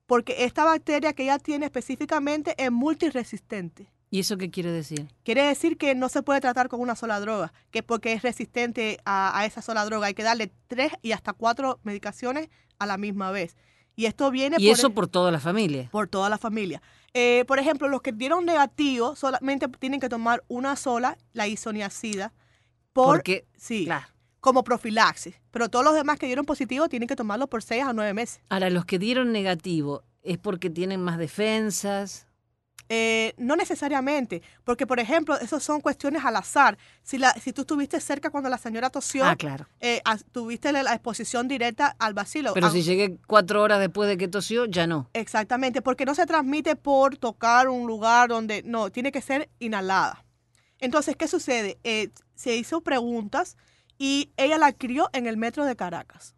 Porque 0.06 0.46
esta 0.46 0.64
bacteria 0.66 1.14
que 1.14 1.24
ella 1.24 1.38
tiene 1.40 1.66
específicamente 1.66 2.56
es 2.58 2.72
multiresistente. 2.72 3.88
¿Y 4.10 4.20
eso 4.22 4.38
qué 4.38 4.50
quiere 4.50 4.72
decir? 4.72 5.10
Quiere 5.24 5.44
decir 5.44 5.78
que 5.78 5.94
no 5.94 6.08
se 6.08 6.24
puede 6.24 6.40
tratar 6.40 6.70
con 6.70 6.80
una 6.80 6.96
sola 6.96 7.20
droga, 7.20 7.52
que 7.72 7.84
porque 7.84 8.14
es 8.14 8.22
resistente 8.22 9.00
a, 9.04 9.38
a 9.38 9.46
esa 9.46 9.62
sola 9.62 9.84
droga 9.84 10.08
hay 10.08 10.14
que 10.14 10.24
darle 10.24 10.52
tres 10.68 10.94
y 11.02 11.12
hasta 11.12 11.34
cuatro 11.34 11.80
medicaciones 11.84 12.50
a 12.80 12.86
la 12.86 12.98
misma 12.98 13.32
vez. 13.32 13.58
Y 13.98 14.06
esto 14.06 14.32
viene 14.32 14.58
Y 14.60 14.70
eso 14.70 14.88
el- 14.88 14.94
por 14.94 15.08
toda 15.08 15.32
la 15.32 15.40
familia. 15.40 15.90
por 15.92 16.08
toda 16.08 16.30
la 16.30 16.38
familia. 16.38 16.82
Eh, 17.20 17.46
por 17.46 17.58
ejemplo, 17.58 17.88
los 17.88 18.04
que 18.04 18.12
dieron 18.12 18.46
negativo 18.46 19.16
solamente 19.16 19.68
tienen 19.80 20.00
que 20.00 20.08
tomar 20.08 20.44
una 20.48 20.76
sola, 20.76 21.18
la 21.34 21.48
isoniazida, 21.48 22.32
por, 22.94 23.16
Porque, 23.18 23.48
sí, 23.58 23.86
claro. 23.86 24.06
como 24.40 24.64
profilaxis. 24.64 25.34
Pero 25.50 25.68
todos 25.68 25.84
los 25.84 25.96
demás 25.96 26.20
que 26.20 26.28
dieron 26.28 26.46
positivo 26.46 26.90
tienen 26.90 27.08
que 27.08 27.16
tomarlo 27.16 27.48
por 27.48 27.64
seis 27.64 27.84
a 27.84 27.94
nueve 27.94 28.14
meses. 28.14 28.42
Ahora, 28.50 28.70
los 28.70 28.86
que 28.86 29.00
dieron 29.00 29.32
negativo, 29.32 30.04
¿es 30.22 30.38
porque 30.38 30.70
tienen 30.70 31.02
más 31.02 31.18
defensas? 31.18 32.27
Eh, 32.90 33.34
no 33.38 33.58
necesariamente, 33.58 34.42
porque 34.64 34.88
por 34.88 35.00
ejemplo, 35.02 35.38
eso 35.40 35.60
son 35.60 35.82
cuestiones 35.82 36.24
al 36.24 36.38
azar. 36.38 36.78
Si, 37.04 37.18
la, 37.18 37.34
si 37.34 37.52
tú 37.52 37.62
estuviste 37.62 38.00
cerca 38.00 38.30
cuando 38.30 38.50
la 38.50 38.58
señora 38.58 38.90
tosió, 38.90 39.26
Ah, 39.26 39.36
claro. 39.36 39.68
eh, 39.82 40.02
tuviste 40.32 40.72
la, 40.72 40.84
la 40.84 40.94
exposición 40.94 41.50
directa 41.50 41.96
al 42.00 42.14
bacilo. 42.14 42.54
Pero 42.54 42.70
si 42.70 42.84
llegué 42.84 43.18
cuatro 43.28 43.62
horas 43.62 43.80
después 43.82 44.08
de 44.08 44.18
que 44.18 44.30
tosió, 44.30 44.66
ya 44.68 44.88
no. 44.88 45.10
Exactamente, 45.14 45.82
porque 45.82 46.06
no 46.06 46.16
se 46.16 46.26
transmite 46.26 46.78
por 46.78 47.18
tocar 47.18 47.68
un 47.68 47.88
lugar 47.88 48.30
donde, 48.30 48.64
no, 48.64 48.90
tiene 48.90 49.12
que 49.12 49.22
ser 49.22 49.50
inhalada. 49.60 50.24
Entonces, 50.80 51.18
¿qué 51.18 51.28
sucede? 51.28 51.80
Eh, 51.84 52.12
se 52.36 52.56
hizo 52.56 52.80
preguntas 52.82 53.58
y 53.98 54.32
ella 54.38 54.58
la 54.58 54.72
crió 54.72 55.10
en 55.12 55.28
el 55.28 55.36
metro 55.36 55.66
de 55.66 55.76
Caracas. 55.76 56.36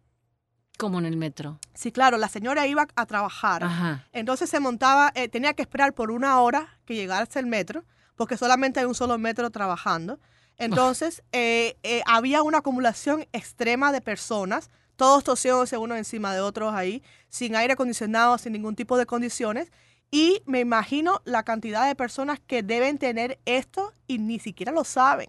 Como 0.80 0.98
en 0.98 1.04
el 1.04 1.18
metro. 1.18 1.60
Sí, 1.74 1.92
claro, 1.92 2.16
la 2.16 2.28
señora 2.28 2.66
iba 2.66 2.86
a 2.96 3.04
trabajar. 3.04 3.62
Ajá. 3.64 4.06
Entonces 4.12 4.48
se 4.48 4.60
montaba, 4.60 5.12
eh, 5.14 5.28
tenía 5.28 5.52
que 5.52 5.60
esperar 5.60 5.92
por 5.92 6.10
una 6.10 6.40
hora 6.40 6.78
que 6.86 6.94
llegase 6.94 7.38
el 7.38 7.44
metro, 7.44 7.84
porque 8.16 8.38
solamente 8.38 8.80
hay 8.80 8.86
un 8.86 8.94
solo 8.94 9.18
metro 9.18 9.50
trabajando. 9.50 10.18
Entonces, 10.56 11.22
eh, 11.32 11.76
eh, 11.82 12.02
había 12.06 12.42
una 12.42 12.58
acumulación 12.58 13.26
extrema 13.32 13.92
de 13.92 14.00
personas, 14.00 14.70
todos 14.96 15.22
tosiéndose 15.22 15.76
uno 15.76 15.96
encima 15.96 16.32
de 16.32 16.40
otros 16.40 16.72
ahí, 16.72 17.02
sin 17.28 17.56
aire 17.56 17.74
acondicionado, 17.74 18.38
sin 18.38 18.54
ningún 18.54 18.74
tipo 18.74 18.96
de 18.96 19.04
condiciones. 19.04 19.70
Y 20.10 20.42
me 20.46 20.60
imagino 20.60 21.20
la 21.26 21.42
cantidad 21.42 21.86
de 21.86 21.94
personas 21.94 22.40
que 22.40 22.62
deben 22.62 22.96
tener 22.96 23.38
esto 23.44 23.92
y 24.06 24.16
ni 24.16 24.38
siquiera 24.38 24.72
lo 24.72 24.84
saben. 24.84 25.28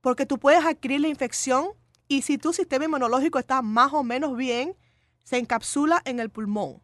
Porque 0.00 0.26
tú 0.26 0.38
puedes 0.38 0.64
adquirir 0.64 1.00
la 1.00 1.08
infección 1.08 1.70
y 2.16 2.22
si 2.22 2.38
tu 2.38 2.52
sistema 2.52 2.84
inmunológico 2.84 3.38
está 3.38 3.62
más 3.62 3.92
o 3.92 4.02
menos 4.04 4.36
bien, 4.36 4.76
se 5.24 5.38
encapsula 5.38 6.02
en 6.04 6.20
el 6.20 6.30
pulmón. 6.30 6.82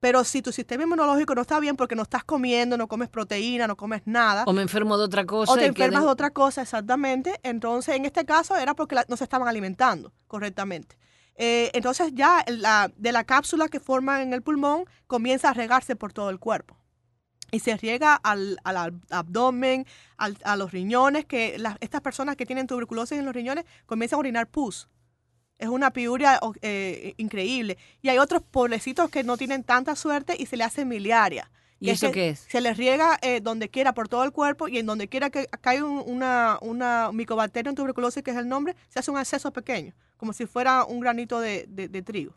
Pero 0.00 0.24
si 0.24 0.42
tu 0.42 0.52
sistema 0.52 0.82
inmunológico 0.84 1.34
no 1.34 1.40
está 1.40 1.58
bien 1.58 1.74
porque 1.76 1.94
no 1.96 2.02
estás 2.02 2.22
comiendo, 2.22 2.76
no 2.76 2.86
comes 2.86 3.08
proteína, 3.08 3.66
no 3.66 3.76
comes 3.76 4.02
nada, 4.04 4.44
O 4.46 4.52
me 4.52 4.62
enfermo 4.62 4.98
de 4.98 5.04
otra 5.04 5.24
cosa. 5.24 5.52
o 5.52 5.56
te 5.56 5.66
enfermas 5.66 6.02
de 6.02 6.08
otra 6.08 6.30
cosa, 6.30 6.62
exactamente. 6.62 7.40
Entonces, 7.42 7.96
en 7.96 8.04
este 8.04 8.24
caso 8.26 8.56
era 8.56 8.74
porque 8.74 8.94
la- 8.94 9.06
no 9.08 9.16
se 9.16 9.24
estaban 9.24 9.48
alimentando 9.48 10.12
correctamente. 10.26 10.98
Eh, 11.36 11.70
entonces 11.74 12.12
ya 12.14 12.44
la, 12.48 12.90
de 12.96 13.12
la 13.12 13.24
cápsula 13.24 13.68
que 13.68 13.80
forma 13.80 14.22
en 14.22 14.32
el 14.32 14.42
pulmón 14.42 14.84
comienza 15.06 15.50
a 15.50 15.54
regarse 15.54 15.94
por 15.96 16.12
todo 16.12 16.30
el 16.30 16.38
cuerpo. 16.38 16.78
Y 17.52 17.60
se 17.60 17.76
riega 17.76 18.14
al, 18.14 18.58
al 18.64 18.76
ab- 18.76 19.00
abdomen, 19.10 19.86
al- 20.16 20.38
a 20.44 20.56
los 20.56 20.72
riñones, 20.72 21.24
que 21.26 21.58
las- 21.58 21.76
estas 21.80 22.00
personas 22.00 22.36
que 22.36 22.46
tienen 22.46 22.66
tuberculosis 22.66 23.18
en 23.18 23.24
los 23.24 23.34
riñones 23.34 23.64
comienzan 23.86 24.16
a 24.16 24.20
orinar 24.20 24.48
pus. 24.48 24.88
Es 25.58 25.68
una 25.68 25.90
piuria 25.92 26.38
eh, 26.60 27.14
increíble. 27.16 27.78
Y 28.02 28.08
hay 28.10 28.18
otros 28.18 28.42
pobrecitos 28.42 29.08
que 29.10 29.24
no 29.24 29.36
tienen 29.36 29.64
tanta 29.64 29.96
suerte 29.96 30.34
y 30.38 30.46
se 30.46 30.56
le 30.56 30.64
hace 30.64 30.84
miliaria. 30.84 31.50
¿Y 31.78 31.90
eso 31.90 32.06
que 32.08 32.12
qué 32.12 32.28
es? 32.30 32.40
Se 32.48 32.60
les 32.60 32.76
riega 32.76 33.18
eh, 33.22 33.40
donde 33.42 33.68
quiera, 33.68 33.92
por 33.94 34.08
todo 34.08 34.24
el 34.24 34.32
cuerpo, 34.32 34.66
y 34.66 34.78
en 34.78 34.86
donde 34.86 35.08
quiera 35.08 35.30
que 35.30 35.46
caiga 35.60 35.84
un- 35.84 36.02
una, 36.06 36.58
una 36.62 37.10
micobacteria 37.12 37.68
en 37.70 37.76
tuberculosis, 37.76 38.22
que 38.22 38.30
es 38.32 38.36
el 38.36 38.48
nombre, 38.48 38.74
se 38.88 38.98
hace 38.98 39.10
un 39.10 39.18
acceso 39.18 39.52
pequeño, 39.52 39.94
como 40.16 40.32
si 40.32 40.46
fuera 40.46 40.84
un 40.84 41.00
granito 41.00 41.38
de, 41.40 41.66
de- 41.68 41.88
de 41.88 42.02
trigo. 42.02 42.34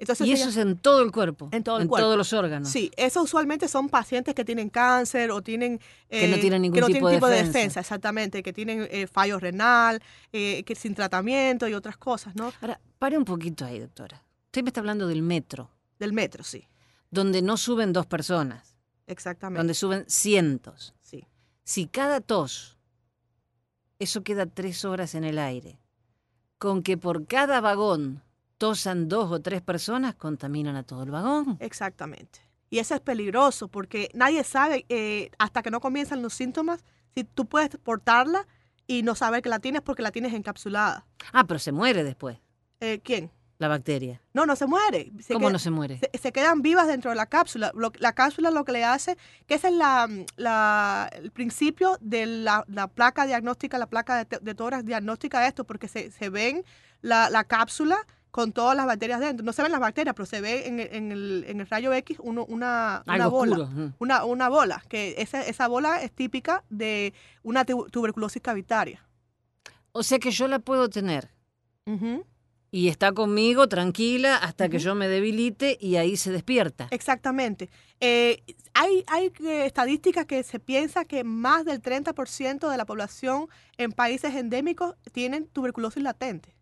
Entonces, 0.00 0.26
Y 0.28 0.30
ella- 0.32 0.40
eso 0.42 0.50
es 0.50 0.56
en 0.58 0.76
todo 0.78 1.02
el 1.02 1.10
cuerpo. 1.10 1.48
En 1.50 1.64
todo 1.64 1.78
el 1.78 1.88
cuerpo. 1.88 2.04
todos 2.06 2.16
los 2.16 2.32
órganos. 2.32 2.68
Sí, 2.68 2.90
eso 2.96 3.20
usualmente 3.22 3.66
son 3.66 3.88
pacientes 3.88 4.32
que 4.34 4.44
tienen 4.44 4.70
cáncer 4.70 5.32
o 5.32 5.42
tienen... 5.42 5.78
Que 6.08 6.28
no 6.28 6.36
eh, 6.36 6.38
tienen 6.40 6.62
ningún 6.62 6.76
que 6.76 6.80
no 6.82 6.86
tipo 6.86 7.08
tienen 7.08 7.20
de 7.20 7.26
de 7.26 7.32
defensa. 7.36 7.58
defensa, 7.58 7.80
exactamente, 7.80 8.42
que 8.44 8.52
tienen 8.52 8.86
eh, 8.90 9.08
fallo 9.08 9.40
renal, 9.40 10.00
eh, 10.32 10.62
que 10.62 10.76
sin 10.76 10.94
tratamiento 10.94 11.66
y 11.66 11.74
otras 11.74 11.96
cosas, 11.96 12.36
¿no? 12.36 12.52
Ahora, 12.60 12.80
pare 13.00 13.18
un 13.18 13.24
poquito 13.24 13.64
ahí, 13.64 13.80
doctora. 13.80 14.22
Usted 14.46 14.62
me 14.62 14.68
está 14.68 14.80
hablando 14.80 15.08
del 15.08 15.22
metro, 15.22 15.68
Del 15.98 16.12
metro, 16.12 16.44
sí, 16.44 16.68
donde 17.10 17.42
no 17.42 17.56
suben 17.56 17.92
dos 17.92 18.06
personas, 18.06 18.76
exactamente. 19.08 19.58
donde 19.58 19.74
suben 19.74 20.04
cientos. 20.06 20.94
Sí. 21.02 21.26
Si 21.64 21.86
cada 21.86 22.20
tos, 22.20 22.78
eso 23.98 24.22
queda 24.22 24.46
tres 24.46 24.84
horas 24.84 25.16
en 25.16 25.24
el 25.24 25.38
aire, 25.40 25.80
con 26.58 26.82
que 26.84 26.96
por 26.96 27.26
cada 27.26 27.60
vagón 27.60 28.22
tosan 28.58 29.08
dos 29.08 29.30
o 29.32 29.40
tres 29.40 29.62
personas, 29.62 30.14
contaminan 30.14 30.76
a 30.76 30.82
todo 30.82 31.02
el 31.04 31.10
vagón. 31.10 31.56
Exactamente. 31.60 32.40
Y 32.70 32.80
eso 32.80 32.94
es 32.94 33.00
peligroso 33.00 33.68
porque 33.68 34.10
nadie 34.14 34.44
sabe 34.44 34.84
eh, 34.88 35.30
hasta 35.38 35.62
que 35.62 35.70
no 35.70 35.80
comienzan 35.80 36.20
los 36.22 36.34
síntomas 36.34 36.84
si 37.14 37.24
tú 37.24 37.46
puedes 37.46 37.70
portarla 37.78 38.46
y 38.86 39.02
no 39.02 39.14
saber 39.14 39.40
que 39.42 39.48
la 39.48 39.58
tienes 39.60 39.80
porque 39.82 40.02
la 40.02 40.10
tienes 40.10 40.34
encapsulada. 40.34 41.06
Ah, 41.32 41.44
pero 41.46 41.58
se 41.58 41.72
muere 41.72 42.04
después, 42.04 42.38
Eh, 42.80 43.00
¿Quién? 43.02 43.30
la 43.58 43.66
bacteria. 43.68 44.20
No, 44.34 44.46
no 44.46 44.54
se 44.54 44.66
muere. 44.66 45.10
Se 45.18 45.32
¿Cómo 45.32 45.46
queda- 45.46 45.52
no 45.54 45.58
se 45.58 45.70
muere? 45.70 45.98
se, 45.98 46.16
se 46.18 46.30
quedan 46.32 46.62
vivas 46.62 46.86
dentro 46.86 47.10
de 47.10 47.16
la 47.16 47.26
cápsula. 47.26 47.72
Lo- 47.74 47.90
la 47.98 48.12
cápsula 48.12 48.50
lo 48.52 48.64
que 48.64 48.70
le 48.72 48.84
hace, 48.84 49.16
que 49.46 49.54
ese 49.54 49.68
es 49.68 49.74
la, 49.74 50.08
la- 50.36 51.10
el 51.12 51.30
principio 51.32 51.96
de 52.00 52.26
la, 52.26 52.64
la 52.68 52.86
placa 52.88 53.26
diagnóstica, 53.26 53.76
la 53.78 53.86
placa 53.88 54.24
de, 54.24 54.38
de 54.40 54.54
tórax 54.54 54.84
diagnóstica 54.84 55.40
de 55.40 55.48
esto, 55.48 55.64
porque 55.64 55.88
se, 55.88 56.10
se 56.12 56.28
ven 56.30 56.64
la, 57.00 57.30
la 57.30 57.44
cápsula 57.44 57.98
con 58.38 58.52
todas 58.52 58.76
las 58.76 58.86
bacterias 58.86 59.18
dentro. 59.18 59.44
No 59.44 59.52
se 59.52 59.62
ven 59.62 59.72
las 59.72 59.80
bacterias, 59.80 60.14
pero 60.14 60.24
se 60.26 60.40
ve 60.40 60.68
en, 60.68 60.78
el- 60.78 60.94
en 60.94 61.10
el, 61.10 61.44
en 61.48 61.60
el 61.60 61.66
rayo 61.66 61.92
X 61.92 62.18
uno- 62.22 62.44
una, 62.44 63.02
bola. 63.04 63.26
oscuro. 63.26 63.92
Una, 63.98 64.24
una 64.24 64.48
bola, 64.48 64.80
que 64.88 65.16
esa, 65.18 65.42
esa 65.42 65.66
bola 65.66 66.00
es 66.02 66.12
típica 66.12 66.62
de 66.70 67.12
una 67.42 67.64
tu- 67.64 67.86
tuberculosis 67.90 68.40
cavitaria. 68.40 69.04
O 69.90 70.04
sea 70.04 70.20
que 70.20 70.30
yo 70.30 70.46
la 70.46 70.60
puedo 70.60 70.88
tener 70.88 71.30
y 72.70 72.86
está 72.88 73.10
conmigo 73.12 73.66
tranquila 73.68 74.36
hasta 74.36 74.68
que 74.68 74.78
yo 74.78 74.94
me 74.94 75.08
debilite 75.08 75.76
y 75.80 75.96
ahí 75.96 76.16
se 76.16 76.30
despierta. 76.30 76.86
Exactamente. 76.92 77.70
Eh, 77.98 78.42
hay 78.74 79.02
hay 79.08 79.32
eh, 79.44 79.64
estadísticas 79.66 80.26
que 80.26 80.44
se 80.44 80.60
piensa 80.60 81.04
que 81.06 81.24
más 81.24 81.64
del 81.64 81.82
30% 81.82 82.70
de 82.70 82.76
la 82.76 82.84
población 82.86 83.48
en 83.78 83.90
países 83.90 84.34
endémicos 84.36 84.94
tienen 85.12 85.48
tuberculosis 85.48 86.02
latente, 86.04 86.54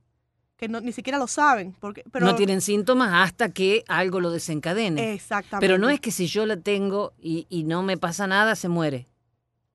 que 0.57 0.69
no, 0.69 0.81
ni 0.81 0.93
siquiera 0.93 1.19
lo 1.19 1.27
saben. 1.27 1.75
Porque, 1.81 2.03
pero, 2.11 2.25
no 2.27 2.35
tienen 2.35 2.61
síntomas 2.61 3.11
hasta 3.13 3.51
que 3.51 3.85
algo 3.89 4.21
lo 4.21 4.31
desencadene. 4.31 5.13
Exactamente. 5.13 5.67
Pero 5.67 5.79
no 5.79 5.91
es 5.91 6.01
que 6.01 6.11
si 6.11 6.27
yo 6.27 6.47
la 6.47 6.57
tengo 6.57 7.13
y, 7.19 7.47
y 7.51 7.65
no 7.65 7.83
me 7.83 7.97
pasa 7.99 8.27
nada, 8.27 8.57
se 8.57 8.69
muere. 8.69 9.07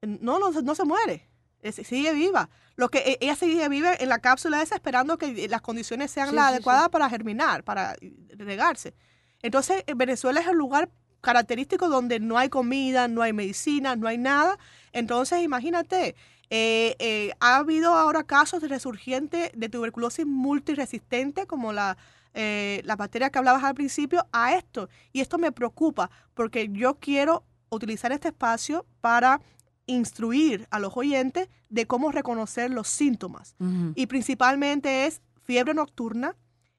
No, 0.01 0.39
no, 0.39 0.49
no 0.49 0.75
se 0.75 0.83
muere. 0.83 1.29
Es- 1.61 1.75
sigue 1.75 2.13
viva. 2.13 2.49
Lo 2.75 2.89
que 2.89 2.99
e- 2.99 3.17
ella 3.21 3.35
sigue 3.35 3.69
viva 3.69 3.93
en 3.93 4.09
la 4.09 4.19
cápsula 4.19 4.61
esa 4.63 4.73
esperando 4.75 5.17
que 5.19 5.47
las 5.47 5.61
condiciones 5.61 6.09
sean 6.09 6.29
Sí, 6.29 6.35
las 6.35 6.47
sí, 6.49 6.53
adecuadas 6.55 6.89
para 6.89 7.07
germinar, 7.09 7.63
para 7.63 7.95
regarse. 8.31 8.95
Entonces, 9.43 9.83
en 9.85 9.97
Venezuela 9.97 10.39
es 10.39 10.47
el 10.47 10.55
lugar 10.55 10.89
característico 11.21 11.87
donde 11.89 12.19
no 12.19 12.39
hay 12.39 12.49
comida, 12.49 13.07
no 13.07 13.21
hay 13.21 13.33
medicina, 13.33 13.95
no 13.95 14.07
hay 14.07 14.17
nada. 14.17 14.57
Entonces, 14.91 15.43
imagínate, 15.43 16.15
eh, 16.53 16.95
eh, 16.99 17.31
ha 17.39 17.55
habido 17.57 17.93
ahora 17.95 18.23
casos 18.25 18.61
de 18.61 18.67
resurgente 18.67 19.51
de 19.55 19.69
tuberculosis 19.69 20.25
multiresistente, 20.25 21.47
como 21.47 21.71
la, 21.73 21.97
eh, 22.33 22.81
la 22.83 22.95
bacteria 22.97 23.29
que 23.29 23.39
hablabas 23.39 23.63
al 23.63 23.73
principio, 23.73 24.27
a 24.31 24.53
esto. 24.53 24.89
Y 25.13 25.21
esto 25.21 25.37
me 25.37 25.51
preocupa 25.51 26.11
porque 26.33 26.67
yo 26.71 26.99
quiero 26.99 27.43
utilizar 27.69 28.11
este 28.11 28.27
espacio 28.27 28.85
para 28.99 29.39
instruir 29.87 30.67
a 30.71 30.79
los 30.79 30.95
oyentes 30.95 31.49
de 31.69 31.87
cómo 31.87 32.11
reconocer 32.11 32.69
los 32.69 32.87
síntomas. 32.87 33.55
Y 33.95 34.05
principalmente 34.07 35.05
es 35.05 35.21
fiebre 35.43 35.73
nocturna, 35.73 36.35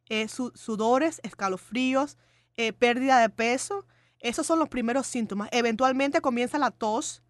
eh, 0.09 0.29
su- 0.29 0.53
sudores, 0.55 1.21
escalofríos, 1.25 2.17
eh, 2.57 2.73
pérdida 2.73 3.19
de 3.21 3.29
peso. 3.31 3.87
Esos 4.21 4.47
son 4.47 4.59
los 4.59 4.69
primeros 4.69 5.07
síntomas. 5.07 5.49
Eventualmente 5.53 6.21
comienza 6.21 6.59
la 6.59 6.71
tos 6.71 7.23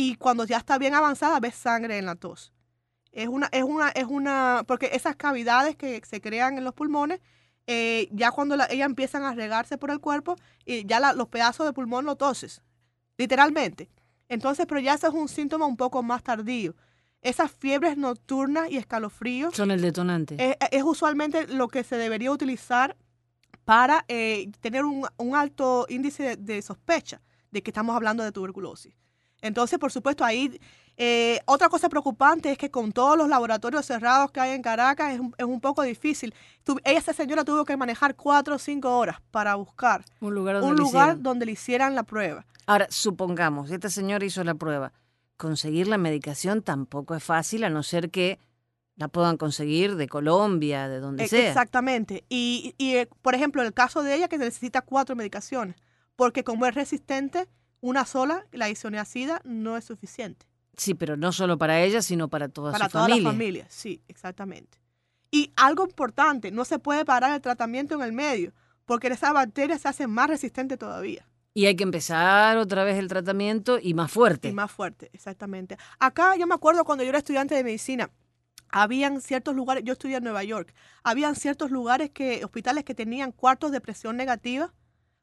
y 0.00 0.14
cuando 0.14 0.44
ya 0.44 0.58
está 0.58 0.78
bien 0.78 0.94
avanzada 0.94 1.40
ves 1.40 1.56
sangre 1.56 1.98
en 1.98 2.06
la 2.06 2.14
tos. 2.14 2.52
Es 3.10 3.26
una, 3.26 3.48
es 3.50 3.64
una, 3.64 3.88
es 3.88 4.04
una, 4.04 4.62
porque 4.64 4.90
esas 4.92 5.16
cavidades 5.16 5.74
que 5.74 6.00
se 6.06 6.20
crean 6.20 6.56
en 6.56 6.62
los 6.62 6.72
pulmones, 6.72 7.18
eh, 7.66 8.06
ya 8.12 8.30
cuando 8.30 8.54
la- 8.54 8.66
ellas 8.70 8.86
empiezan 8.86 9.24
a 9.24 9.34
regarse 9.34 9.76
por 9.76 9.90
el 9.90 9.98
cuerpo, 9.98 10.36
y 10.64 10.86
ya 10.86 11.00
la- 11.00 11.14
los 11.14 11.26
pedazos 11.26 11.66
de 11.66 11.72
pulmón 11.72 12.04
lo 12.04 12.14
toses, 12.14 12.62
literalmente. 13.16 13.90
Entonces, 14.28 14.66
pero 14.68 14.78
ya 14.80 14.94
ese 14.94 15.08
es 15.08 15.12
un 15.14 15.28
síntoma 15.28 15.66
un 15.66 15.76
poco 15.76 16.00
más 16.04 16.22
tardío. 16.22 16.76
Esas 17.20 17.50
fiebres 17.50 17.96
nocturnas 17.96 18.70
y 18.70 18.76
escalofríos 18.76 19.56
Son 19.56 19.72
el 19.72 19.80
detonante. 19.82 20.36
es, 20.38 20.56
es 20.70 20.82
usualmente 20.84 21.48
lo 21.48 21.66
que 21.66 21.82
se 21.82 21.96
debería 21.96 22.30
utilizar 22.30 22.96
para 23.64 24.04
eh, 24.06 24.48
tener 24.60 24.84
un, 24.84 25.08
un 25.16 25.34
alto 25.34 25.86
índice 25.88 26.22
de, 26.22 26.36
de 26.36 26.62
sospecha 26.62 27.20
de 27.50 27.62
que 27.64 27.70
estamos 27.70 27.96
hablando 27.96 28.22
de 28.22 28.30
tuberculosis. 28.30 28.94
Entonces, 29.42 29.78
por 29.78 29.92
supuesto, 29.92 30.24
ahí 30.24 30.60
eh, 30.96 31.40
otra 31.46 31.68
cosa 31.68 31.88
preocupante 31.88 32.50
es 32.50 32.58
que 32.58 32.70
con 32.72 32.90
todos 32.92 33.16
los 33.16 33.28
laboratorios 33.28 33.86
cerrados 33.86 34.32
que 34.32 34.40
hay 34.40 34.50
en 34.56 34.62
Caracas 34.62 35.14
es 35.14 35.20
un, 35.20 35.32
es 35.38 35.44
un 35.46 35.60
poco 35.60 35.82
difícil. 35.82 36.34
Tu- 36.64 36.80
esa 36.84 37.12
señora 37.12 37.44
tuvo 37.44 37.64
que 37.64 37.76
manejar 37.76 38.16
cuatro 38.16 38.56
o 38.56 38.58
cinco 38.58 38.98
horas 38.98 39.18
para 39.30 39.54
buscar 39.54 40.04
un 40.20 40.34
lugar 40.34 40.56
donde 40.56 40.70
un 40.70 40.76
lo 40.76 40.82
lugar 40.82 41.04
hicieran. 41.10 41.22
donde 41.22 41.46
le 41.46 41.52
hicieran 41.52 41.94
la 41.94 42.02
prueba. 42.02 42.44
Ahora, 42.66 42.86
supongamos, 42.90 43.70
esta 43.70 43.88
señora 43.90 44.24
hizo 44.24 44.42
la 44.42 44.54
prueba. 44.54 44.92
Conseguir 45.36 45.86
la 45.86 45.98
medicación 45.98 46.62
tampoco 46.62 47.14
es 47.14 47.22
fácil, 47.22 47.62
a 47.62 47.70
no 47.70 47.84
ser 47.84 48.10
que 48.10 48.40
la 48.96 49.06
puedan 49.06 49.36
conseguir 49.36 49.94
de 49.94 50.08
Colombia, 50.08 50.88
de 50.88 50.98
donde 50.98 51.24
E- 51.24 51.28
sea. 51.28 51.46
Exactamente. 51.48 52.24
Y, 52.28 52.74
y, 52.76 52.96
eh, 52.96 53.08
por 53.22 53.36
ejemplo, 53.36 53.62
el 53.62 53.72
caso 53.72 54.02
de 54.02 54.16
ella 54.16 54.26
que 54.26 54.36
necesita 54.36 54.80
cuatro 54.82 55.14
medicaciones, 55.14 55.76
porque 56.16 56.42
como 56.42 56.66
es 56.66 56.74
resistente, 56.74 57.46
una 57.80 58.04
sola, 58.04 58.46
la 58.52 58.68
isoniazida, 58.70 59.40
no 59.44 59.76
es 59.76 59.84
suficiente. 59.84 60.46
Sí, 60.76 60.94
pero 60.94 61.16
no 61.16 61.32
solo 61.32 61.58
para 61.58 61.80
ella, 61.82 62.02
sino 62.02 62.28
para 62.28 62.48
toda 62.48 62.72
para 62.72 62.86
su 62.86 62.92
toda 62.92 63.04
familia. 63.04 63.22
la 63.24 63.30
familia, 63.30 63.66
sí, 63.68 64.02
exactamente. 64.08 64.78
Y 65.30 65.52
algo 65.56 65.84
importante, 65.84 66.50
no 66.50 66.64
se 66.64 66.78
puede 66.78 67.04
parar 67.04 67.34
el 67.34 67.40
tratamiento 67.40 67.94
en 67.96 68.02
el 68.02 68.12
medio, 68.12 68.52
porque 68.84 69.08
esa 69.08 69.32
bacteria 69.32 69.78
se 69.78 69.88
hace 69.88 70.06
más 70.06 70.28
resistente 70.28 70.76
todavía 70.76 71.26
Y 71.54 71.66
hay 71.66 71.74
que 71.76 71.82
empezar 71.82 72.56
otra 72.58 72.84
vez 72.84 72.96
el 72.96 73.08
tratamiento 73.08 73.78
y 73.82 73.92
más 73.94 74.10
fuerte. 74.10 74.48
y 74.48 74.52
más 74.52 74.70
fuerte, 74.70 75.10
exactamente. 75.12 75.76
Acá 75.98 76.36
yo 76.36 76.46
me 76.46 76.54
acuerdo 76.54 76.84
cuando 76.84 77.02
yo 77.04 77.10
era 77.10 77.18
estudiante 77.18 77.54
de 77.56 77.64
medicina, 77.64 78.10
habían 78.70 79.20
ciertos 79.20 79.54
lugares, 79.56 79.82
yo 79.84 79.92
estudié 79.94 80.16
en 80.16 80.24
Nueva 80.24 80.44
York, 80.44 80.72
habían 81.02 81.34
ciertos 81.36 81.70
lugares 81.70 82.10
que, 82.10 82.44
hospitales 82.44 82.84
que 82.84 82.94
tenían 82.94 83.32
cuartos 83.32 83.72
de 83.72 83.80
presión 83.80 84.16
negativa 84.16 84.72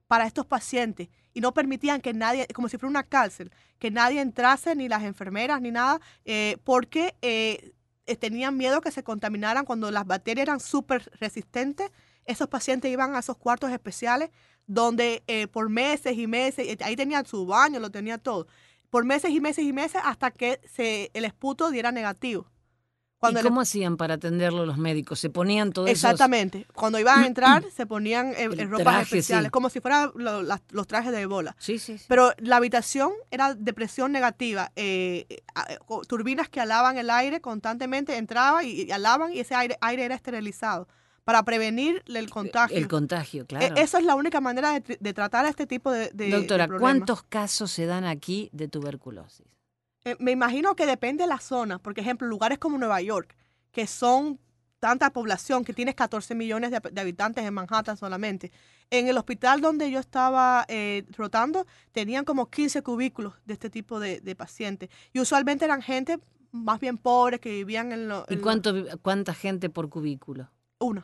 para 0.08 0.26
estos 0.26 0.46
pacientes 0.46 1.10
y 1.34 1.42
no 1.42 1.54
permitían 1.54 2.02
que 2.02 2.14
nadie, 2.14 2.48
como 2.54 2.70
si 2.70 2.78
fuera 2.78 2.90
una 2.90 3.04
cárcel, 3.04 3.52
que 3.80 3.92
nadie 3.92 4.22
entrase, 4.22 4.76
ni 4.76 4.88
las 4.88 5.04
enfermeras, 5.04 5.62
ni 5.62 5.72
nada, 5.72 6.00
eh, 6.24 6.58
porque 6.64 7.16
eh, 7.22 7.74
eh, 8.06 8.16
tenían 8.16 8.56
miedo 8.58 8.82
que 8.82 8.92
se 8.92 9.04
contaminaran 9.04 9.66
cuando 9.66 9.92
las 9.92 10.06
bacterias 10.06 10.44
eran 10.44 10.60
súper 10.60 11.12
resistentes. 11.20 11.92
Esos 12.26 12.48
pacientes 12.48 12.92
iban 12.92 13.16
a 13.16 13.20
esos 13.20 13.38
cuartos 13.38 13.72
especiales 13.72 14.30
donde 14.68 15.24
eh, 15.28 15.48
por 15.48 15.70
meses 15.70 16.18
y 16.18 16.28
meses, 16.28 16.68
eh, 16.68 16.78
ahí 16.82 16.96
tenían 16.96 17.26
su 17.26 17.46
baño, 17.46 17.80
lo 17.80 17.92
tenía 17.92 18.18
todo, 18.18 18.48
por 18.90 19.06
meses 19.06 19.32
y 19.32 19.40
meses 19.40 19.66
y 19.66 19.74
meses 19.74 20.02
hasta 20.04 20.32
que 20.32 20.60
se, 20.72 21.12
el 21.14 21.26
esputo 21.26 21.70
diera 21.72 21.92
negativo. 21.92 22.48
Cuando 23.26 23.40
¿Y 23.40 23.42
el 23.42 23.48
cómo 23.48 23.62
hacían 23.62 23.98
para 23.98 24.16
atenderlo 24.16 24.66
los 24.66 24.78
médicos? 24.78 25.20
¿Se 25.20 25.30
ponían 25.30 25.72
todos 25.74 25.90
esos- 25.90 26.04
Exactamente. 26.12 26.66
Cuando 26.74 27.00
iban 27.00 27.24
a 27.24 27.28
entrar, 27.28 27.64
se 27.76 27.86
ponían 27.86 28.34
eh, 28.38 28.48
ropas 28.66 28.84
traje, 28.84 29.02
especiales, 29.04 29.48
sí. 29.48 29.52
como 29.52 29.70
si 29.70 29.80
fueran 29.82 30.12
lo- 30.16 30.42
los 30.44 30.88
trajes 30.88 31.12
de 31.12 31.22
ebola. 31.22 31.56
Sí, 31.60 31.80
sí, 31.80 31.98
sí. 31.98 32.06
Pero 32.08 32.32
la 32.38 32.58
habitación 32.58 33.12
era 33.32 33.54
de 33.54 33.74
presión 33.74 34.12
negativa. 34.12 34.72
eh, 34.76 35.26
eh, 35.30 35.42
a- 35.56 35.66
turbinas 36.08 36.50
que 36.50 36.60
alaban 36.62 36.98
el 36.98 37.10
aire 37.10 37.42
constantemente, 37.42 38.18
entraban 38.18 38.66
y, 38.66 38.84
y 38.84 38.92
alaban 38.92 39.34
y 39.34 39.40
ese 39.40 39.56
aire, 39.56 39.78
aire 39.82 40.06
era 40.06 40.16
esterilizado 40.16 40.88
para 41.24 41.42
prevenir 41.44 42.04
el 42.06 42.30
contagio. 42.30 42.78
El 42.78 42.88
contagio, 42.88 43.44
Eh, 43.44 43.46
claro. 43.48 43.76
Esa 43.78 43.98
es 43.98 44.06
la 44.06 44.14
única 44.16 44.42
manera 44.42 44.80
de, 44.80 44.98
de 45.00 45.14
tratar 45.14 45.46
este 45.48 45.66
tipo 45.66 45.90
de, 45.92 46.10
Doctora. 46.30 46.68
¿cuántos 46.68 47.24
casos 47.24 47.72
se 47.72 47.86
dan 47.88 48.04
aquí 48.06 48.50
de 48.54 48.68
tuberculosis? 48.68 49.46
Eh, 50.06 50.16
me 50.20 50.32
imagino 50.32 50.76
que 50.76 50.86
depende 50.86 51.24
de 51.24 51.28
la 51.28 51.40
zona. 51.40 51.80
Por 51.80 51.98
ejemplo, 52.00 52.28
lugares 52.28 52.58
como 52.60 52.78
Nueva 52.78 53.02
York, 53.02 53.36
que 53.72 53.88
son 53.88 54.40
tanta 54.80 55.10
población, 55.10 55.66
que 55.66 55.74
tienes 55.74 55.96
14 55.96 56.36
millones 56.36 56.70
de, 56.72 56.80
de 56.92 57.02
habitantes 57.02 57.44
en 57.44 57.54
Manhattan 57.54 57.98
solamente. 57.98 58.52
En 58.92 59.08
el 59.08 59.18
hospital 59.18 59.60
donde 59.62 59.90
yo 59.90 60.00
estaba 60.00 60.64
eh, 60.68 61.04
rotando, 61.18 61.66
tenían 61.92 62.24
como 62.24 62.50
15 62.52 62.84
cubículos 62.84 63.34
de 63.46 63.54
este 63.54 63.70
tipo 63.72 64.00
de, 64.00 64.22
de 64.22 64.36
pacientes. 64.36 64.90
Y 65.12 65.20
usualmente 65.20 65.66
eran 65.66 65.82
gente 65.82 66.20
más 66.52 66.80
bien 66.80 66.98
pobre 66.98 67.40
que 67.40 67.50
vivían 67.50 67.92
en 67.92 68.08
lo... 68.08 68.26
¿Y 68.30 68.38
cuánto, 68.38 68.74
cuánta 69.02 69.34
gente 69.34 69.70
por 69.70 69.90
cubículo? 69.90 70.52
Uno, 70.80 71.04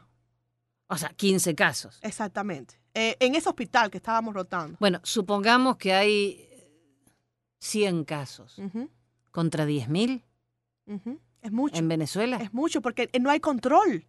O 0.88 0.98
sea, 0.98 1.10
15 1.10 1.56
casos. 1.56 1.98
exactamente. 2.04 2.80
Eh, 2.94 3.16
en 3.20 3.36
ese 3.36 3.50
hospital 3.50 3.90
que 3.90 3.98
estábamos 3.98 4.34
rotando. 4.34 4.78
Bueno, 4.80 5.00
supongamos 5.04 5.78
que 5.78 5.94
hay 5.94 6.50
100 7.62 8.04
casos 8.06 8.60
contra 9.32 9.66
10.000 9.66 10.24
ujú. 10.88 11.20
Es 11.42 11.52
mucho. 11.52 11.76
en 11.76 11.88
Venezuela. 11.88 12.38
Es 12.38 12.54
mucho 12.54 12.82
porque 12.82 13.10
no 13.20 13.30
hay 13.30 13.40
control. 13.40 14.06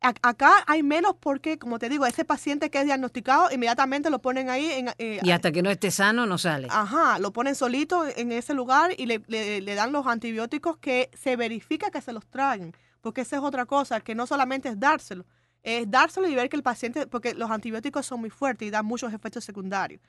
Acá 0.00 0.52
hay 0.68 0.82
menos 0.84 1.16
porque, 1.18 1.58
como 1.58 1.78
te 1.80 1.88
digo, 1.88 2.06
ese 2.06 2.24
paciente 2.24 2.70
que 2.70 2.78
es 2.78 2.84
diagnosticado, 2.84 3.50
inmediatamente 3.50 4.08
lo 4.10 4.20
ponen 4.20 4.50
ahí. 4.50 4.70
En, 4.70 4.88
eh, 4.98 5.18
Y 5.22 5.30
hasta 5.30 5.50
que 5.50 5.62
no 5.62 5.70
esté 5.70 5.90
sano, 5.90 6.26
no 6.26 6.38
sale. 6.38 6.68
Ajá, 6.70 7.18
lo 7.18 7.32
ponen 7.32 7.54
solito 7.56 8.04
en 8.06 8.30
ese 8.30 8.54
lugar 8.54 8.92
y 8.96 9.06
le, 9.06 9.22
le- 9.26 9.60
le 9.62 9.74
dan 9.74 9.90
los 9.92 10.06
antibióticos 10.06 10.76
que 10.76 11.10
se 11.14 11.34
verifica 11.34 11.90
que 11.90 12.00
se 12.02 12.12
los 12.12 12.24
traen. 12.26 12.72
Porque 13.00 13.22
esa 13.22 13.36
es 13.36 13.42
otra 13.42 13.66
cosa, 13.66 14.00
que 14.00 14.14
no 14.14 14.26
solamente 14.26 14.68
es 14.68 14.78
dárselo, 14.78 15.24
es 15.62 15.90
dárselo 15.90 16.28
y 16.28 16.34
ver 16.36 16.48
que 16.50 16.56
el 16.56 16.62
paciente, 16.62 17.06
porque 17.08 17.34
los 17.34 17.50
antibióticos 17.50 18.06
son 18.06 18.20
muy 18.20 18.30
fuertes 18.30 18.68
y 18.68 18.70
dan 18.70 18.84
muchos 18.86 19.12
efectos 19.12 19.44
secundarios. 19.44 20.00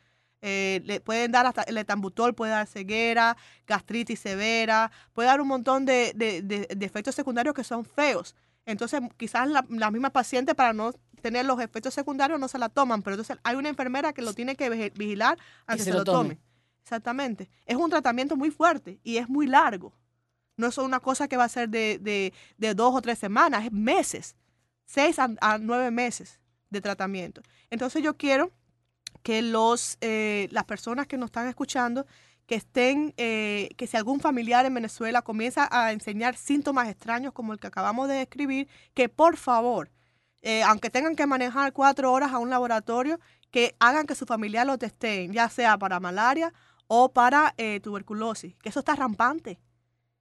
Eh, 0.42 0.82
le 0.86 1.00
pueden 1.02 1.32
dar 1.32 1.46
hasta 1.48 1.64
el 1.64 1.78
etambutol, 1.78 2.36
puede 2.36 2.52
dar 2.52 2.68
ceguera, 2.68 3.36
gastritis 3.66 4.20
severa, 4.20 4.92
puede 5.14 5.28
dar 5.28 5.42
un 5.42 5.48
montón 5.48 5.86
de, 5.86 6.14
de- 6.16 6.42
de- 6.44 6.68
de 6.76 6.86
efectos 6.86 7.16
secundarios 7.16 7.56
que 7.56 7.64
son 7.64 7.84
feos. 7.86 8.36
Entonces, 8.66 9.02
quizás 9.18 9.48
la, 9.48 9.66
la 9.70 9.90
misma 9.92 10.12
paciente 10.12 10.54
para 10.54 10.74
no 10.74 10.94
tener 11.22 11.46
los 11.46 11.60
efectos 11.60 11.94
secundarios 11.94 12.40
no 12.40 12.48
se 12.48 12.60
la 12.60 12.70
toman, 12.70 13.02
pero 13.02 13.16
entonces 13.16 13.38
hay 13.44 13.56
una 13.56 13.70
enfermera 13.70 14.14
que 14.14 14.22
lo 14.22 14.34
tiene 14.34 14.56
que 14.56 14.70
vigi- 14.70 14.94
vigilar 14.96 15.40
a 15.66 15.76
Que 15.76 15.82
se 15.84 15.92
lo 15.92 16.00
lo 16.00 16.04
tome. 16.04 16.36
tome. 16.36 16.40
Exactamente. 16.84 17.50
Es 17.66 17.76
un 17.76 17.90
tratamiento 17.90 18.36
muy 18.36 18.52
fuerte 18.52 19.00
y 19.04 19.18
es 19.18 19.28
muy 19.28 19.48
largo. 19.48 19.92
No 20.56 20.68
es 20.68 20.78
una 20.78 21.00
cosa 21.00 21.28
que 21.28 21.38
va 21.38 21.46
a 21.46 21.50
ser 21.50 21.70
de, 21.70 21.98
de- 22.00 22.34
de 22.58 22.74
dos 22.76 22.94
o 22.96 23.02
tres 23.02 23.18
semanas, 23.18 23.66
es 23.66 23.72
meses, 23.72 24.36
seis 24.86 25.18
a, 25.20 25.30
a 25.42 25.58
nueve 25.58 25.90
meses 25.92 26.40
de 26.70 26.80
tratamiento. 26.82 27.42
Entonces 27.72 28.04
yo 28.04 28.16
quiero 28.18 28.52
que 29.24 29.42
los, 29.42 29.98
eh, 30.02 30.48
las 30.52 30.66
personas 30.66 31.08
que 31.08 31.18
nos 31.18 31.28
están 31.28 31.48
escuchando, 31.48 32.06
que 32.48 32.56
estén, 32.56 33.14
eh, 33.18 33.70
que 33.78 33.88
si 33.88 33.98
algún 33.98 34.22
familiar 34.22 34.66
en 34.66 34.74
Venezuela 34.74 35.22
comienza 35.22 35.68
a 35.70 35.92
enseñar 35.92 36.38
síntomas 36.38 36.88
extraños 36.88 37.34
como 37.34 37.54
el 37.54 37.60
que 37.60 37.68
acabamos 37.68 38.08
de 38.08 38.16
describir, 38.16 38.70
que 38.94 39.10
por 39.10 39.36
favor, 39.38 39.92
eh, 40.42 40.64
aunque 40.64 40.90
tengan 40.90 41.16
que 41.16 41.28
manejar 41.28 41.74
cuatro 41.74 42.12
horas 42.12 42.32
a 42.32 42.40
un 42.40 42.50
laboratorio, 42.50 43.20
que 43.52 43.76
hagan 43.80 44.08
que 44.08 44.16
su 44.16 44.26
familiar 44.26 44.66
lo 44.66 44.78
testeen, 44.78 45.34
ya 45.34 45.50
sea 45.50 45.78
para 45.78 46.00
malaria 46.00 46.54
o 46.88 47.12
para 47.12 47.54
eh, 47.58 47.82
tuberculosis, 47.82 48.56
que 48.56 48.70
eso 48.70 48.80
está 48.80 48.96
rampante, 48.96 49.60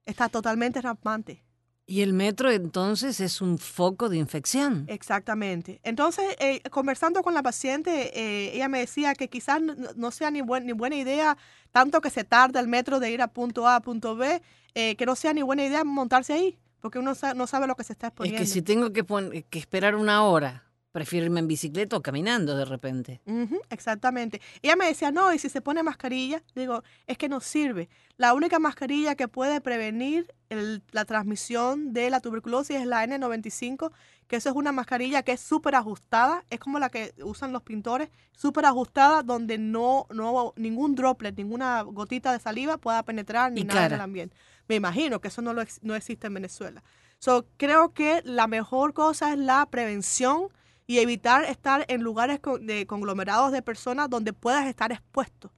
está 0.05 0.27
totalmente 0.27 0.81
rampante. 0.81 1.43
Y 1.89 2.01
el 2.01 2.11
metro 2.11 2.51
entonces 2.51 3.21
es 3.21 3.41
un 3.41 3.57
foco 3.57 4.09
de 4.09 4.17
infección. 4.17 4.85
Exactamente. 4.89 5.79
Entonces, 5.83 6.25
eh, 6.39 6.61
conversando 6.69 7.23
con 7.23 7.33
la 7.33 7.41
paciente, 7.41 8.11
eh, 8.19 8.51
ella 8.53 8.67
me 8.67 8.79
decía 8.79 9.15
que 9.15 9.29
quizás 9.29 9.61
no, 9.61 9.73
no 9.95 10.11
sea 10.11 10.29
ni, 10.29 10.41
buen- 10.41 10.65
ni 10.65 10.73
buena 10.73 10.97
idea, 10.97 11.37
tanto 11.71 12.01
que 12.01 12.09
se 12.09 12.25
tarda 12.25 12.59
el 12.59 12.67
metro 12.67 12.99
de 12.99 13.11
ir 13.11 13.21
a 13.21 13.29
punto 13.29 13.65
A 13.69 13.75
a 13.77 13.79
punto 13.79 14.17
B, 14.17 14.41
eh, 14.75 14.97
que 14.97 15.05
no 15.05 15.15
sea 15.15 15.33
ni 15.33 15.43
buena 15.43 15.63
idea 15.65 15.85
montarse 15.85 16.33
ahí, 16.33 16.59
porque 16.81 16.99
uno 16.99 17.15
sa- 17.15 17.33
no 17.33 17.47
sabe 17.47 17.67
lo 17.67 17.75
que 17.75 17.85
se 17.85 17.93
está 17.93 18.07
Es 18.07 18.11
exponiendo. 18.11 18.39
que 18.39 18.45
si 18.47 18.61
tengo 18.61 18.91
que, 18.91 19.45
que 19.49 19.57
esperar 19.57 19.95
una 19.95 20.23
hora, 20.25 20.65
prefiero 20.97 21.27
irme 21.27 21.39
en 21.41 21.47
bicicleta 21.47 21.95
o 21.95 22.01
caminando 22.01 22.57
de 22.57 22.65
repente. 22.65 23.21
Exactamente. 23.69 24.41
Ella 24.63 24.75
me 24.75 24.87
decía, 24.87 25.11
no, 25.11 25.31
y 25.31 25.37
si 25.37 25.47
se 25.47 25.61
pone 25.61 25.83
mascarilla, 25.83 26.41
digo, 26.55 26.81
es 27.05 27.19
que 27.19 27.29
no 27.29 27.39
sirve. 27.39 27.87
La 28.17 28.33
única 28.33 28.57
mascarilla 28.57 29.13
que 29.13 29.27
puede 29.27 29.61
prevenir 29.61 30.33
el- 30.49 30.81
la 30.91 31.05
transmisión 31.05 31.93
de 31.93 32.09
la 32.09 32.19
tuberculosis 32.19 32.77
es 32.77 32.87
la 32.87 33.03
N95, 33.05 33.91
que 34.27 34.37
eso 34.37 34.49
es 34.49 34.55
una 34.55 34.71
mascarilla 34.71 35.21
que 35.21 35.33
es 35.33 35.39
súper 35.39 35.75
ajustada, 35.75 36.43
es 36.49 36.59
como 36.59 36.79
la 36.79 36.89
que 36.89 37.13
usan 37.23 37.53
los 37.53 37.61
pintores, 37.61 38.09
súper 38.31 38.65
ajustada, 38.65 39.21
donde 39.21 39.59
no, 39.59 40.07
no, 40.11 40.53
ningún 40.55 40.95
droplet, 40.95 41.37
ninguna 41.37 41.83
gotita 41.83 42.31
de 42.33 42.39
saliva 42.39 42.77
pueda 42.79 43.03
penetrar 43.03 43.51
ni 43.51 43.61
Y 43.61 43.63
nada 43.65 43.85
en 43.85 43.93
el 43.93 44.01
ambiente. 44.01 44.35
Me 44.67 44.73
imagino 44.73 45.21
que 45.21 45.27
eso 45.27 45.43
no, 45.43 45.53
lo 45.53 45.63
no 45.83 45.93
existe 45.93 46.25
en 46.25 46.33
Venezuela. 46.33 46.83
So, 47.19 47.45
creo 47.57 47.93
que 47.93 48.21
la 48.25 48.47
mejor 48.47 48.93
cosa 48.95 49.31
es 49.33 49.37
la 49.37 49.65
prevención 49.69 50.47
y 50.87 50.99
evitar 50.99 51.43
estar 51.43 51.85
en 51.89 52.01
lugares 52.01 52.39
con- 52.39 52.65
de 52.65 52.87
conglomerados 52.87 53.51
de 53.51 53.61
personas 53.61 54.09
donde 54.09 54.33
puedas 54.33 54.65
estar 54.65 54.91
expuesto. 54.91 55.51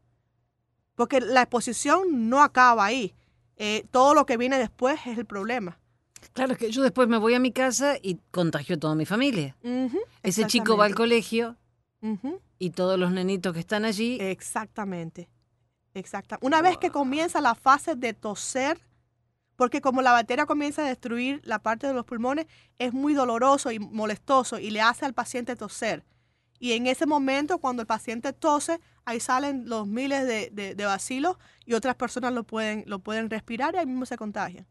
Porque 0.95 1.21
la 1.21 1.43
exposición 1.43 2.29
no 2.29 2.41
acaba 2.41 2.83
ahí. 2.85 3.13
Eh, 3.55 3.85
todo 3.91 4.13
lo 4.13 4.25
que 4.25 4.37
viene 4.37 4.57
después 4.57 4.99
es 5.05 5.17
el 5.17 5.25
problema. 5.25 5.79
Claro 6.33 6.55
que 6.57 6.71
yo 6.71 6.81
después 6.81 7.07
me 7.07 7.17
voy 7.17 7.33
a 7.35 7.39
mi 7.39 7.51
casa 7.53 7.95
y 8.01 8.19
contagio 8.31 8.75
a 8.75 8.79
toda 8.79 8.95
mi 8.95 9.05
familia. 9.05 9.55
Ese 10.23 10.45
chico 10.47 10.75
va 10.75 10.85
al 10.85 10.95
colegio 10.95 11.55
y 12.57 12.71
todos 12.71 12.99
los 12.99 13.11
nenitos 13.11 13.53
que 13.53 13.59
están 13.59 13.85
allí, 13.85 14.17
Exactamente. 14.19 15.29
Exacta. 15.93 16.37
Una 16.41 16.61
vez 16.61 16.77
que 16.77 16.91
comienza 16.91 17.39
la 17.41 17.55
fase 17.55 17.95
de 17.95 18.13
toser, 18.13 18.79
porque 19.59 19.81
como 19.81 20.01
la 20.01 20.13
bacteria 20.13 20.45
comienza 20.45 20.83
a 20.83 20.87
destruir 20.87 21.41
la 21.43 21.59
parte 21.59 21.85
de 21.85 21.93
los 21.93 22.05
pulmones, 22.05 22.45
es 22.77 22.93
muy 22.93 23.13
doloroso 23.13 23.73
y 23.73 23.77
molestoso 23.79 24.57
y 24.57 24.71
le 24.71 24.79
hace 24.79 25.03
al 25.05 25.13
paciente 25.13 25.57
toser. 25.57 26.05
Y 26.59 26.71
en 26.73 26.87
ese 26.87 27.05
momento, 27.05 27.57
cuando 27.59 27.81
el 27.81 27.85
paciente 27.85 28.31
tose, 28.31 28.79
ahí 29.03 29.19
salen 29.19 29.67
los 29.67 29.85
miles 29.85 30.25
de, 30.25 30.49
de, 30.53 30.75
de 30.75 30.85
bacilos 30.85 31.35
y 31.65 31.73
otras 31.73 31.95
personas 31.95 32.31
lo 32.31 32.45
pueden, 32.45 32.85
lo 32.87 32.99
pueden 32.99 33.29
respirar 33.29 33.75
y 33.75 33.79
ahí 33.79 33.85
mismo 33.85 34.05
se 34.05 34.15
contagian. 34.15 34.65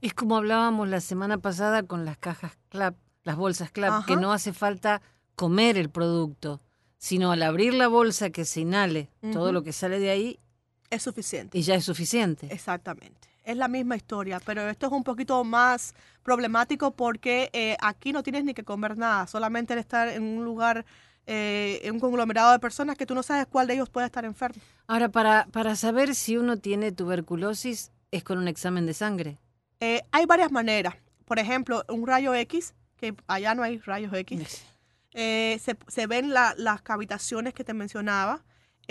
es 0.00 0.14
como 0.14 0.38
hablábamos 0.38 0.88
la 0.88 1.02
semana 1.02 1.36
pasada 1.36 1.82
con 1.82 2.06
las 2.06 2.16
cajas 2.16 2.52
CLAP, 2.70 2.94
las 3.24 3.36
bolsas 3.36 3.70
CLAP, 3.72 4.06
que 4.06 4.16
no 4.16 4.32
hace 4.32 4.54
falta 4.54 5.02
comer 5.34 5.76
el 5.76 5.90
producto, 5.90 6.62
sino 6.96 7.30
al 7.30 7.42
abrir 7.42 7.74
la 7.74 7.88
bolsa 7.88 8.30
que 8.30 8.46
se 8.46 8.60
inhale 8.62 9.10
todo 9.34 9.52
lo 9.52 9.62
que 9.62 9.72
sale 9.74 9.98
de 9.98 10.08
ahí 10.08 10.40
Es 10.88 11.02
suficiente. 11.02 11.58
y 11.58 11.62
ya 11.62 11.74
es 11.74 11.84
suficiente. 11.84 12.48
Exactamente. 12.50 13.28
Es 13.44 13.56
la 13.56 13.66
misma 13.68 13.96
historia, 13.96 14.40
pero 14.44 14.68
esto 14.68 14.86
es 14.86 14.92
un 14.92 15.02
poquito 15.02 15.42
más 15.42 15.94
problemático 16.22 16.92
porque 16.92 17.50
eh, 17.52 17.76
aquí 17.80 18.12
no 18.12 18.22
tienes 18.22 18.44
ni 18.44 18.54
que 18.54 18.62
comer 18.62 18.96
nada, 18.96 19.26
solamente 19.26 19.72
el 19.72 19.80
estar 19.80 20.08
en 20.08 20.22
un 20.22 20.44
lugar, 20.44 20.84
eh, 21.26 21.80
en 21.82 21.94
un 21.94 22.00
conglomerado 22.00 22.52
de 22.52 22.60
personas 22.60 22.96
que 22.96 23.04
tú 23.04 23.14
no 23.16 23.22
sabes 23.24 23.46
cuál 23.46 23.66
de 23.66 23.74
ellos 23.74 23.90
puede 23.90 24.06
estar 24.06 24.24
enfermo. 24.24 24.62
Ahora, 24.86 25.08
para, 25.08 25.46
para 25.50 25.74
saber 25.74 26.14
si 26.14 26.36
uno 26.36 26.56
tiene 26.58 26.92
tuberculosis, 26.92 27.90
es 28.12 28.22
con 28.22 28.38
un 28.38 28.46
examen 28.46 28.86
de 28.86 28.94
sangre. 28.94 29.38
Eh, 29.80 30.02
hay 30.12 30.26
varias 30.26 30.52
maneras. 30.52 30.94
Por 31.24 31.40
ejemplo, 31.40 31.84
un 31.88 32.06
rayo 32.06 32.34
X, 32.34 32.74
que 32.96 33.14
allá 33.26 33.56
no 33.56 33.64
hay 33.64 33.78
rayos 33.78 34.12
X, 34.14 34.62
eh, 35.14 35.58
se, 35.60 35.76
se 35.88 36.06
ven 36.06 36.32
la- 36.32 36.54
las 36.56 36.82
cavitaciones 36.82 37.54
que 37.54 37.64
te 37.64 37.74
mencionaba. 37.74 38.44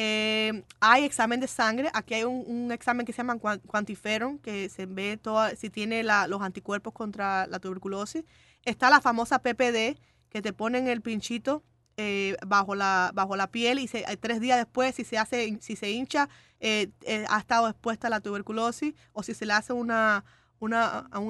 Eh, 0.03 0.63
hay 0.79 1.03
examen 1.03 1.39
de 1.39 1.47
sangre. 1.47 1.89
Aquí 1.93 2.15
hay 2.15 2.23
un, 2.23 2.71
examen 2.71 3.05
que 3.05 3.13
se 3.13 3.17
llama 3.17 3.35
cuan- 3.37 3.59
quantiferon, 3.67 4.39
que 4.39 4.67
se 4.67 4.87
ve 4.87 5.17
toda, 5.17 5.55
si 5.55 5.69
tiene 5.69 6.01
la- 6.01 6.25
los 6.27 6.41
anticuerpos 6.41 6.91
contra 6.93 7.45
la 7.45 7.59
tuberculosis. 7.59 8.23
Está 8.65 8.89
la 8.89 8.99
famosa 8.99 9.39
PPD, 9.43 9.99
que 10.29 10.41
te 10.41 10.53
ponen 10.53 10.87
el 10.87 11.01
pinchito 11.01 11.63
eh, 11.97 12.35
bajo, 12.47 12.73
la, 12.73 13.11
bajo 13.13 13.35
la 13.35 13.51
piel 13.51 13.77
y 13.77 13.87
se, 13.87 13.99
eh, 13.99 14.17
tres 14.17 14.39
días 14.41 14.57
después, 14.57 14.95
si 14.95 15.03
se, 15.03 15.19
hace, 15.19 15.59
si 15.61 15.75
se 15.75 15.91
hincha, 15.91 16.29
eh, 16.59 16.89
eh, 17.03 17.25
ha 17.29 17.37
estado 17.39 17.67
expuesta 17.69 18.07
a 18.07 18.09
la 18.09 18.21
tuberculosis 18.21 18.95
o 19.13 19.21
si 19.21 19.35
se 19.35 19.45
le 19.45 19.53
hace 19.53 19.71
una, 19.73 20.23
un 20.59 20.73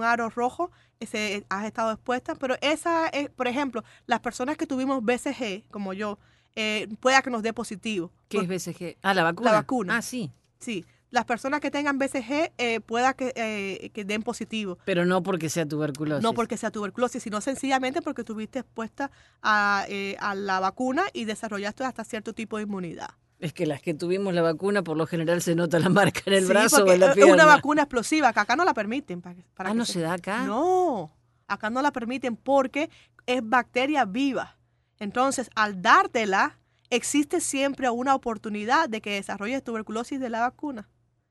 aro 0.04 0.30
rojo, 0.30 0.72
ese, 1.02 1.46
has 1.50 1.66
estado 1.66 1.92
expuesta. 1.92 2.36
Pero 2.36 2.56
esa 2.62 3.08
es, 3.10 3.30
por 3.30 3.48
ejemplo, 3.50 3.84
las 4.06 4.22
personas 4.22 4.56
que 4.56 4.66
tuvimos 4.68 5.04
BCG, 5.04 5.66
como 5.70 5.92
yo, 5.94 6.20
eh, 6.56 6.88
pueda 7.00 7.22
que 7.22 7.30
nos 7.30 7.44
dé 7.44 7.54
positivo. 7.54 8.12
¿Qué 8.28 8.40
es 8.40 8.48
BCG? 8.48 8.98
Ah, 9.02 9.14
la 9.14 9.24
vacuna. 9.24 9.52
La 9.52 9.58
vacuna. 9.58 9.98
Ah, 9.98 10.02
sí. 10.02 10.32
Sí, 10.60 10.86
las 11.10 11.26
personas 11.26 11.60
que 11.60 11.72
tengan 11.72 11.98
BCG 11.98 12.52
eh, 12.58 12.80
pueda 12.82 13.14
que, 13.14 13.34
eh, 13.36 13.90
que 13.94 14.06
den 14.06 14.22
positivo. 14.24 14.78
Pero 14.86 15.06
no 15.06 15.24
porque 15.24 15.50
sea 15.50 15.66
tuberculosis. 15.66 16.22
No 16.24 16.34
porque 16.34 16.56
sea 16.58 16.72
tuberculosis, 16.72 17.24
sino 17.24 17.42
sencillamente 17.42 18.02
porque 18.02 18.22
estuviste 18.22 18.60
expuesta 18.60 19.12
a, 19.42 19.86
eh, 19.90 20.16
a 20.20 20.36
la 20.36 20.60
vacuna 20.60 21.04
y 21.14 21.26
desarrollaste 21.26 21.84
hasta 21.84 22.04
cierto 22.04 22.34
tipo 22.34 22.58
de 22.58 22.64
inmunidad. 22.64 23.10
Es 23.40 23.54
que 23.54 23.66
las 23.66 23.82
que 23.82 23.96
tuvimos 23.96 24.36
la 24.36 24.44
vacuna, 24.44 24.84
por 24.84 24.96
lo 24.98 25.08
general 25.08 25.42
se 25.42 25.56
nota 25.56 25.80
la 25.80 25.90
marca 25.90 26.22
en 26.28 26.34
el 26.34 26.44
Sí, 26.44 26.50
brazo 26.50 26.84
o 26.86 26.92
en 26.92 27.00
la 27.00 27.08
es 27.08 27.16
pierna. 27.16 27.34
una 27.34 27.46
vacuna 27.46 27.82
explosiva 27.82 28.32
que 28.32 28.40
acá 28.40 28.56
no 28.56 28.64
la 28.64 28.76
permiten. 28.76 29.20
Para, 29.20 29.34
que- 29.36 29.44
para 29.56 29.70
Ah, 29.70 29.72
que 29.74 29.78
¿no 29.80 29.86
se 29.86 30.00
da 30.00 30.14
acá? 30.14 30.46
No, 30.46 31.12
acá 31.48 31.72
no 31.72 31.82
la 31.82 31.92
permiten 31.92 32.36
porque 32.36 32.90
es 33.26 33.42
bacteria 33.44 34.06
viva. 34.06 34.58
Entonces, 35.02 35.50
al 35.56 35.82
dártela, 35.82 36.60
existe 36.92 37.42
siempre 37.42 37.90
una 37.90 38.14
oportunidad 38.14 38.88
de 38.88 39.02
que 39.02 39.16
desarrolles 39.16 39.64
tuberculosis 39.64 40.20
de 40.20 40.30
la 40.30 40.42
vacuna. 40.42 40.88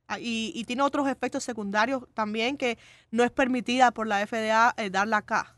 Ah, 0.08 0.18
Y, 0.18 0.50
y 0.56 0.64
tiene 0.64 0.82
otros 0.82 1.06
efectos 1.06 1.44
secundarios 1.44 2.02
también 2.12 2.56
que 2.56 2.78
no 3.12 3.22
es 3.22 3.30
permitida 3.30 3.92
por 3.92 4.08
la 4.08 4.26
FDA 4.26 4.74
eh, 4.76 4.90
darla 4.90 5.18
acá. 5.18 5.56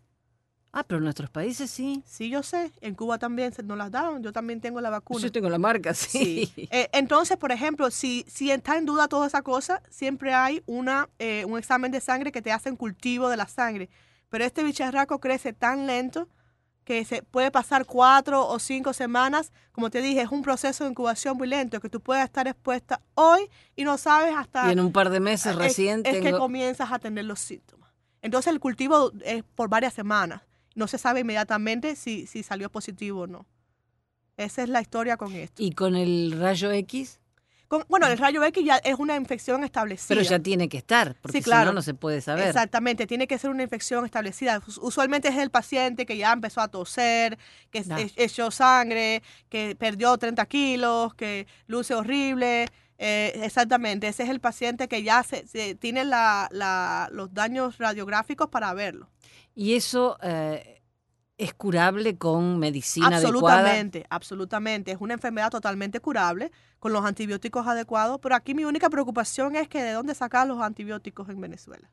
Ah, 0.74 0.84
pero 0.84 0.98
en 0.98 1.04
nuestros 1.04 1.30
países 1.30 1.70
sí. 1.70 2.02
Sí, 2.06 2.28
yo 2.28 2.42
sé, 2.42 2.70
en 2.82 2.94
Cuba 2.94 3.16
también 3.18 3.54
se 3.54 3.62
nos 3.62 3.78
las 3.78 3.90
daban, 3.90 4.22
yo 4.22 4.30
también 4.30 4.60
tengo 4.60 4.82
la 4.82 4.90
vacuna. 4.90 5.20
Yo 5.22 5.32
tengo 5.32 5.48
la 5.48 5.58
marca, 5.58 5.94
sí. 5.94 6.50
Sí. 6.54 6.68
Eh, 6.70 6.90
entonces, 6.92 7.38
por 7.38 7.50
ejemplo, 7.50 7.90
si, 7.90 8.26
si 8.28 8.50
está 8.50 8.76
en 8.76 8.84
duda 8.84 9.08
toda 9.08 9.26
esa 9.26 9.40
cosa, 9.40 9.82
siempre 9.88 10.34
hay 10.34 10.62
una, 10.66 11.08
eh, 11.18 11.46
un 11.46 11.58
examen 11.58 11.90
de 11.90 12.02
sangre 12.02 12.30
que 12.30 12.42
te 12.42 12.52
hace 12.52 12.70
un 12.70 12.76
cultivo 12.76 13.30
de 13.30 13.38
la 13.38 13.48
sangre. 13.48 13.88
Pero 14.28 14.44
este 14.44 14.62
bicharraco 14.62 15.18
crece 15.18 15.54
tan 15.54 15.86
lento 15.86 16.28
que 16.84 17.04
se 17.04 17.22
puede 17.22 17.50
pasar 17.50 17.86
cuatro 17.86 18.46
o 18.46 18.58
cinco 18.58 18.92
semanas. 18.92 19.52
Como 19.72 19.88
te 19.90 20.02
dije, 20.02 20.22
es 20.22 20.30
un 20.30 20.42
proceso 20.42 20.84
de 20.84 20.90
incubación 20.90 21.36
muy 21.36 21.46
lento, 21.48 21.80
que 21.80 21.88
tú 21.88 22.00
puedes 22.00 22.24
estar 22.24 22.46
expuesta 22.48 23.00
hoy 23.14 23.48
y 23.76 23.84
no 23.84 23.96
sabes 23.98 24.34
hasta... 24.36 24.68
Y 24.68 24.72
en 24.72 24.80
un 24.80 24.92
par 24.92 25.10
de 25.10 25.20
meses 25.20 25.52
es- 25.52 25.56
recién 25.56 26.02
es, 26.04 26.16
que 26.16 26.22
tengo... 26.22 26.38
comienzas 26.38 26.90
a 26.92 26.98
tener 26.98 27.24
los 27.24 27.38
síntomas. 27.40 27.90
Entonces 28.20 28.52
el 28.52 28.60
cultivo 28.60 29.12
es 29.24 29.42
por 29.42 29.68
varias 29.68 29.94
semanas. 29.94 30.42
No 30.74 30.86
se 30.86 30.98
sabe 30.98 31.20
inmediatamente 31.20 31.96
si, 31.96 32.26
si 32.26 32.42
salió 32.42 32.70
positivo 32.70 33.22
o 33.22 33.26
no. 33.26 33.46
Esa 34.36 34.62
es 34.62 34.68
la 34.68 34.80
historia 34.80 35.16
con 35.16 35.32
esto. 35.32 35.62
Y 35.62 35.72
con 35.72 35.94
el 35.94 36.32
rayo 36.38 36.70
X, 36.72 37.20
Con- 37.72 37.86
bueno, 37.88 38.06
el 38.06 38.18
rayo 38.18 38.44
X 38.44 38.62
ya 38.66 38.76
es 38.76 38.96
una 38.98 39.16
infección 39.16 39.64
establecida. 39.64 40.08
pero 40.08 40.20
ya 40.20 40.38
tiene 40.38 40.68
que 40.68 40.76
estar, 40.76 41.16
porque 41.22 41.38
Sí, 41.38 41.44
si 41.44 41.50
no, 41.50 41.72
no 41.72 41.80
se 41.80 41.94
puede 41.94 42.20
saber. 42.20 42.46
Exactamente, 42.48 43.06
tiene 43.06 43.26
que 43.26 43.38
ser 43.38 43.48
una 43.48 43.62
infección 43.62 44.04
establecida. 44.04 44.60
Us- 44.66 44.76
Usualmente 44.76 45.28
es 45.28 45.38
el 45.38 45.48
paciente 45.50 46.04
que 46.04 46.18
ya 46.18 46.34
empezó 46.34 46.60
a 46.60 46.68
toser, 46.68 47.38
que 47.70 47.82
echó 48.16 48.50
sangre, 48.50 49.22
que 49.48 49.74
perdió 49.74 50.18
30 50.18 50.44
kilos, 50.44 51.14
que 51.14 51.46
luce 51.66 51.94
horrible. 51.94 52.66
Eh, 52.98 53.40
exactamente, 53.42 54.06
ese 54.06 54.24
es 54.24 54.28
el 54.28 54.38
paciente 54.40 54.86
que 54.86 55.02
ya 55.02 55.22
se, 55.22 55.46
se- 55.48 55.74
tiene 55.74 56.04
la- 56.04 56.48
la- 56.52 57.08
los 57.10 57.32
daños 57.32 57.78
radiográficos 57.78 58.48
para 58.50 58.74
verlo. 58.74 59.08
Y 59.54 59.76
eso 59.76 60.18
eh, 60.22 60.81
es 61.38 61.54
curable 61.54 62.16
con 62.18 62.58
medicina 62.58 63.08
adecuada. 63.08 63.28
Absolutamente, 63.58 64.06
absolutamente. 64.10 64.92
Es 64.92 64.98
una 65.00 65.14
enfermedad 65.14 65.50
totalmente 65.50 66.00
curable 66.00 66.52
con 66.78 66.92
los 66.92 67.04
antibióticos 67.04 67.66
adecuados, 67.66 68.18
pero 68.22 68.34
aquí 68.34 68.54
mi 68.54 68.64
única 68.64 68.88
preocupación 68.90 69.56
es 69.56 69.68
que 69.68 69.82
de 69.82 69.92
dónde 69.92 70.14
sacar 70.14 70.46
los 70.46 70.60
antibióticos 70.60 71.28
en 71.28 71.40
Venezuela. 71.40 71.90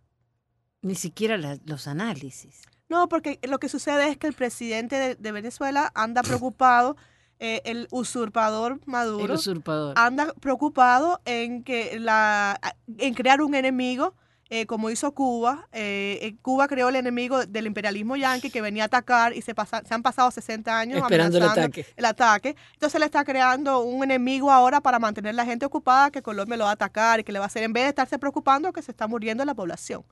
Ni 0.81 0.95
siquiera 0.95 1.37
la- 1.37 1.57
los 1.65 1.87
análisis. 1.87 2.61
No, 2.89 3.07
porque 3.09 3.39
lo 3.43 3.59
que 3.59 3.69
sucede 3.69 4.09
es 4.09 4.17
que 4.17 4.27
el 4.27 4.33
presidente 4.33 4.95
de, 4.95 5.15
de 5.15 5.31
Venezuela 5.31 5.91
anda 5.95 6.21
preocupado, 6.23 6.95
eh, 7.39 7.61
el 7.65 7.87
usurpador 7.91 8.81
Maduro 8.85 9.25
El 9.25 9.31
usurpador. 9.31 9.93
anda 9.97 10.33
preocupado 10.41 11.21
en 11.25 11.63
que 11.63 11.99
la, 11.99 12.59
en 12.97 13.13
crear 13.13 13.41
un 13.41 13.55
enemigo, 13.55 14.13
eh, 14.51 14.65
como 14.65 14.89
hizo 14.89 15.11
Cuba. 15.13 15.67
Eh, 15.71 16.17
eh, 16.21 16.35
Cuba 16.41 16.67
creó 16.67 16.89
el 16.89 16.95
enemigo 16.95 17.45
del 17.45 17.67
imperialismo 17.67 18.15
yanqui 18.15 18.49
que 18.49 18.61
venía 18.61 18.83
a 18.83 18.85
atacar 18.87 19.35
y 19.35 19.41
se, 19.43 19.53
pasa- 19.53 19.83
se 19.87 19.93
han 19.93 20.01
pasado 20.01 20.31
60 20.31 20.77
años 20.79 20.97
Esperando 21.01 21.37
el 21.37 21.43
ataque. 21.43 21.85
el 21.95 22.05
ataque. 22.05 22.55
Entonces 22.73 22.99
le 22.99 23.05
está 23.05 23.23
creando 23.23 23.81
un 23.81 24.03
enemigo 24.03 24.51
ahora 24.51 24.81
para 24.81 24.97
mantener 24.99 25.35
la 25.35 25.45
gente 25.45 25.65
ocupada, 25.65 26.09
que 26.11 26.21
Colombia 26.21 26.57
lo 26.57 26.63
va 26.63 26.71
a 26.71 26.73
atacar 26.73 27.19
y 27.19 27.23
que 27.23 27.31
le 27.31 27.39
va 27.39 27.45
a 27.45 27.47
hacer, 27.47 27.63
en 27.63 27.73
vez 27.73 27.83
de 27.83 27.89
estarse 27.89 28.17
preocupando, 28.17 28.73
que 28.73 28.81
se 28.81 28.91
está 28.91 29.07
muriendo 29.07 29.45
la 29.45 29.53
población. 29.53 30.03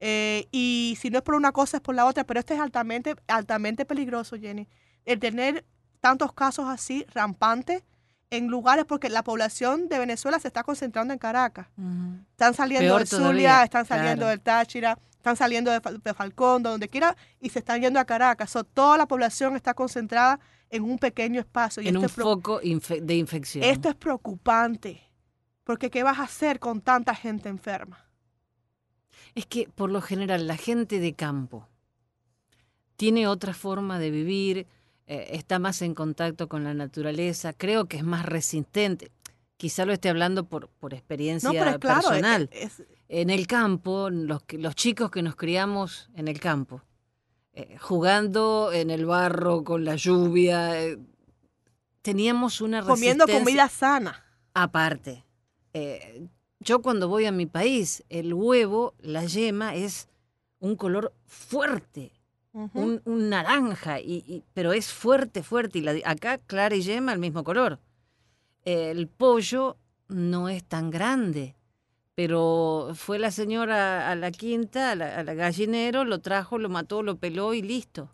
Eh, 0.00 0.46
y 0.52 0.96
si 1.00 1.10
no 1.10 1.18
es 1.18 1.22
por 1.24 1.34
una 1.34 1.52
cosa, 1.52 1.78
es 1.78 1.82
por 1.82 1.94
la 1.94 2.06
otra, 2.06 2.24
pero 2.24 2.38
esto 2.40 2.54
es 2.54 2.60
altamente, 2.60 3.16
altamente 3.26 3.84
peligroso, 3.84 4.36
Jenny. 4.38 4.68
El 5.04 5.18
tener 5.18 5.64
tantos 6.00 6.32
casos 6.32 6.66
así 6.68 7.04
rampantes 7.12 7.82
en 8.30 8.48
lugares, 8.48 8.84
porque 8.84 9.08
la 9.08 9.22
población 9.24 9.88
de 9.88 9.98
Venezuela 9.98 10.38
se 10.38 10.48
está 10.48 10.62
concentrando 10.62 11.12
en 11.12 11.18
Caracas. 11.18 11.66
Están 12.32 12.54
saliendo 12.54 12.86
Peor 12.86 12.98
del 13.00 13.08
Zulia, 13.08 13.62
están 13.64 13.86
saliendo 13.86 14.16
claro. 14.22 14.30
del 14.30 14.40
Táchira, 14.40 14.98
están 15.16 15.36
saliendo 15.36 15.70
de, 15.70 15.80
de 16.04 16.14
Falcón, 16.14 16.62
de 16.62 16.68
donde 16.70 16.88
quiera, 16.88 17.16
y 17.40 17.48
se 17.50 17.60
están 17.60 17.80
yendo 17.80 17.98
a 17.98 18.04
Caracas. 18.04 18.50
So, 18.50 18.64
toda 18.64 18.96
la 18.98 19.06
población 19.08 19.56
está 19.56 19.74
concentrada 19.74 20.38
en 20.70 20.82
un 20.84 20.98
pequeño 20.98 21.40
espacio. 21.40 21.82
Y 21.82 21.88
En 21.88 21.96
un 21.96 22.08
foco 22.08 22.60
infe- 22.60 23.00
de 23.00 23.14
infección. 23.16 23.64
esto 23.64 23.88
es 23.88 23.94
preocupante, 23.94 25.02
porque 25.64 25.90
¿qué 25.90 26.02
vas 26.02 26.18
a 26.18 26.24
hacer 26.24 26.58
con 26.60 26.82
tanta 26.82 27.14
gente 27.14 27.48
enferma? 27.48 28.04
Es 29.34 29.46
que 29.46 29.68
por 29.74 29.90
lo 29.90 30.00
general 30.02 30.46
la 30.46 30.56
gente 30.56 31.00
de 31.00 31.14
campo 31.14 31.66
tiene 32.96 33.26
otra 33.26 33.54
forma 33.54 33.98
de 33.98 34.10
vivir, 34.10 34.66
eh, 35.08 35.30
está 35.32 35.58
más 35.58 35.82
en 35.82 35.94
contacto 35.94 36.48
con 36.48 36.62
la 36.62 36.74
naturaleza, 36.74 37.52
creo 37.52 37.86
que 37.86 37.96
es 37.96 38.04
más 38.04 38.24
resistente. 38.24 39.10
Quizá 39.56 39.84
lo 39.84 39.92
esté 39.92 40.08
hablando 40.08 40.44
por, 40.44 40.68
por 40.68 40.94
experiencia 40.94 41.48
No, 41.48 41.58
pero 41.58 41.70
es 41.72 41.78
claro, 41.78 41.98
es- 42.00 42.06
personal. 42.06 42.48
es- 42.52 42.82
En 43.08 43.30
el 43.30 43.46
campo, 43.46 44.10
los, 44.10 44.42
los 44.52 44.74
chicos 44.76 45.10
que 45.10 45.22
nos 45.22 45.34
criamos 45.34 46.10
en 46.14 46.28
el 46.28 46.38
campo, 46.38 46.82
eh, 47.54 47.76
jugando 47.80 48.70
en 48.72 48.90
el 48.90 49.06
barro, 49.06 49.64
con 49.64 49.84
la 49.84 49.96
lluvia, 49.96 50.80
eh, 50.80 50.98
teníamos 52.02 52.60
una 52.60 52.82
comiendo 52.82 53.24
resistencia- 53.26 53.44
comida 53.44 53.68
sana. 53.68 54.24
Aparte, 54.54 55.24
yo 56.60 56.82
cuando 56.82 57.08
voy 57.08 57.24
a 57.26 57.32
mi 57.32 57.46
país, 57.46 58.04
el 58.08 58.34
huevo, 58.34 58.94
la 59.00 59.24
yema, 59.24 59.74
es 59.74 60.08
un 60.60 60.76
color 60.76 61.12
fuerte, 61.26 62.12
Un, 62.74 63.28
naranja, 63.28 64.00
y, 64.00 64.44
pero 64.54 64.72
es 64.72 64.92
fuerte, 64.92 65.42
fuerte. 65.42 65.78
Y 65.78 66.02
acá 66.04 66.38
clara 66.38 66.74
y 66.74 66.82
yema 66.82 67.12
el 67.12 67.18
mismo 67.18 67.44
color. 67.44 67.78
El 68.64 69.08
pollo 69.08 69.76
no 70.08 70.48
es 70.48 70.64
tan 70.64 70.90
grande, 70.90 71.56
pero 72.14 72.90
fue 72.94 73.18
la 73.18 73.30
señora 73.30 74.10
a 74.10 74.14
la 74.16 74.30
quinta, 74.30 74.92
a 74.92 74.94
la, 74.94 75.18
a 75.18 75.22
la 75.22 75.34
gallinero, 75.34 76.04
lo 76.04 76.20
trajo, 76.20 76.58
lo 76.58 76.68
mató, 76.68 77.02
lo 77.02 77.16
peló 77.16 77.54
y 77.54 77.62
listo. 77.62 78.10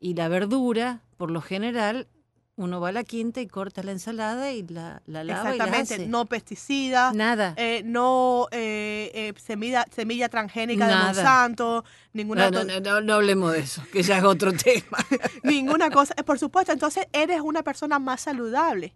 Y 0.00 0.14
la 0.14 0.28
verdura, 0.28 1.02
por 1.16 1.30
lo 1.30 1.40
general, 1.40 2.08
uno 2.56 2.80
va 2.80 2.88
a 2.88 2.92
la 2.92 3.04
quinta 3.04 3.40
y 3.42 3.46
corta 3.46 3.82
la 3.82 3.92
ensalada 3.92 4.50
y 4.52 4.62
la, 4.66 5.02
la 5.06 5.22
lava 5.24 5.54
y 5.54 5.58
la 5.58 5.64
Exactamente, 5.64 5.94
hace. 5.94 6.06
no 6.06 6.24
pesticidas, 6.24 7.14
Nada. 7.14 7.52
eh, 7.56 7.82
no 7.84 8.48
eh, 8.50 9.10
eh, 9.14 9.34
semilla, 9.38 9.84
semilla 9.94 10.28
transgénica 10.30 10.86
Nada. 10.86 10.98
de 11.00 11.04
Monsanto, 11.06 11.84
ninguna, 12.14 12.50
No, 12.50 12.64
no, 12.64 12.72
no, 12.74 12.80
no, 12.80 13.00
no 13.02 13.14
hablemos 13.14 13.52
de 13.52 13.60
eso, 13.60 13.82
que 13.92 14.02
ya 14.02 14.18
es 14.18 14.24
otro 14.24 14.52
tema. 14.64 14.98
ninguna 15.42 15.90
cosa. 15.90 16.14
Eh, 16.16 16.22
Por 16.24 16.38
supuesto, 16.38 16.72
entonces 16.72 17.06
eres 17.12 17.40
una 17.42 17.62
persona 17.62 17.98
más 17.98 18.22
saludable. 18.22 18.94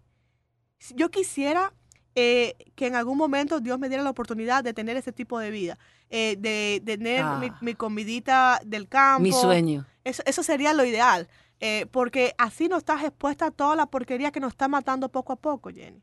Yo 0.95 1.11
quisiera 1.11 1.73
eh, 2.15 2.55
que 2.75 2.87
en 2.87 2.95
algún 2.95 3.17
momento 3.17 3.59
Dios 3.59 3.77
me 3.79 3.87
diera 3.89 4.03
la 4.03 4.09
oportunidad 4.09 4.63
de 4.63 4.73
tener 4.73 4.97
ese 4.97 5.11
tipo 5.11 5.37
de 5.39 5.51
vida, 5.51 5.77
eh, 6.09 6.35
de, 6.39 6.81
de 6.83 6.97
tener 6.97 7.23
mi, 7.39 7.47
Ah. 7.49 7.57
mi 7.61 7.75
comidita 7.75 8.59
del 8.65 8.87
campo. 8.89 9.21
Mi 9.21 9.31
sueño. 9.31 9.85
Eso, 10.03 10.23
eso 10.25 10.41
sería 10.41 10.73
lo 10.73 10.83
ideal, 10.83 11.29
eh, 11.61 11.85
porque 11.91 12.33
así 12.39 12.67
no 12.67 12.77
estás 12.77 13.03
expuesta 13.03 13.45
a 13.45 13.51
toda 13.51 13.75
la 13.75 13.85
porquería 13.85 14.31
que 14.31 14.39
nos 14.39 14.53
está 14.53 14.67
matando 14.67 15.09
poco 15.09 15.33
a 15.33 15.35
poco, 15.35 15.69
Jenny. 15.69 16.01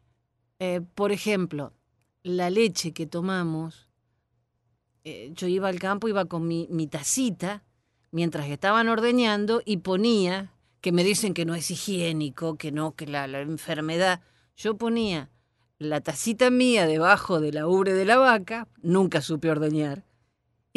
Eh, 0.61 0.81
por 0.94 1.11
ejemplo, 1.11 1.73
la 2.23 2.49
leche 2.49 2.92
que 2.92 3.07
tomamos, 3.07 3.90
eh, 5.03 5.33
yo 5.35 5.49
iba 5.49 5.68
al 5.68 5.81
campo, 5.81 6.07
iba 6.07 6.27
con 6.27 6.47
mi, 6.47 6.68
mi 6.71 6.87
tacita, 6.87 7.64
mientras 8.12 8.47
estaban 8.47 8.88
ordeñando, 8.88 9.61
y 9.64 9.79
ponía, 9.79 10.53
que 10.81 10.92
me 10.92 11.03
dicen 11.03 11.35
que 11.35 11.44
no 11.44 11.57
es 11.57 11.73
higiénico, 11.73 12.57
que 12.57 12.71
no, 12.71 12.94
que 12.94 13.07
la, 13.07 13.27
la 13.27 13.40
enfermedad, 13.40 14.21
yo 14.57 14.79
ponía 14.79 15.29
la 15.79 16.01
tacita 16.01 16.51
mía 16.51 16.87
debajo 16.87 17.40
de 17.40 17.53
la 17.53 17.66
ubre 17.66 17.94
de 17.94 18.05
la 18.05 18.18
vaca, 18.18 18.68
nunca 18.81 19.23
supe 19.23 19.51
ordeñar, 19.51 20.05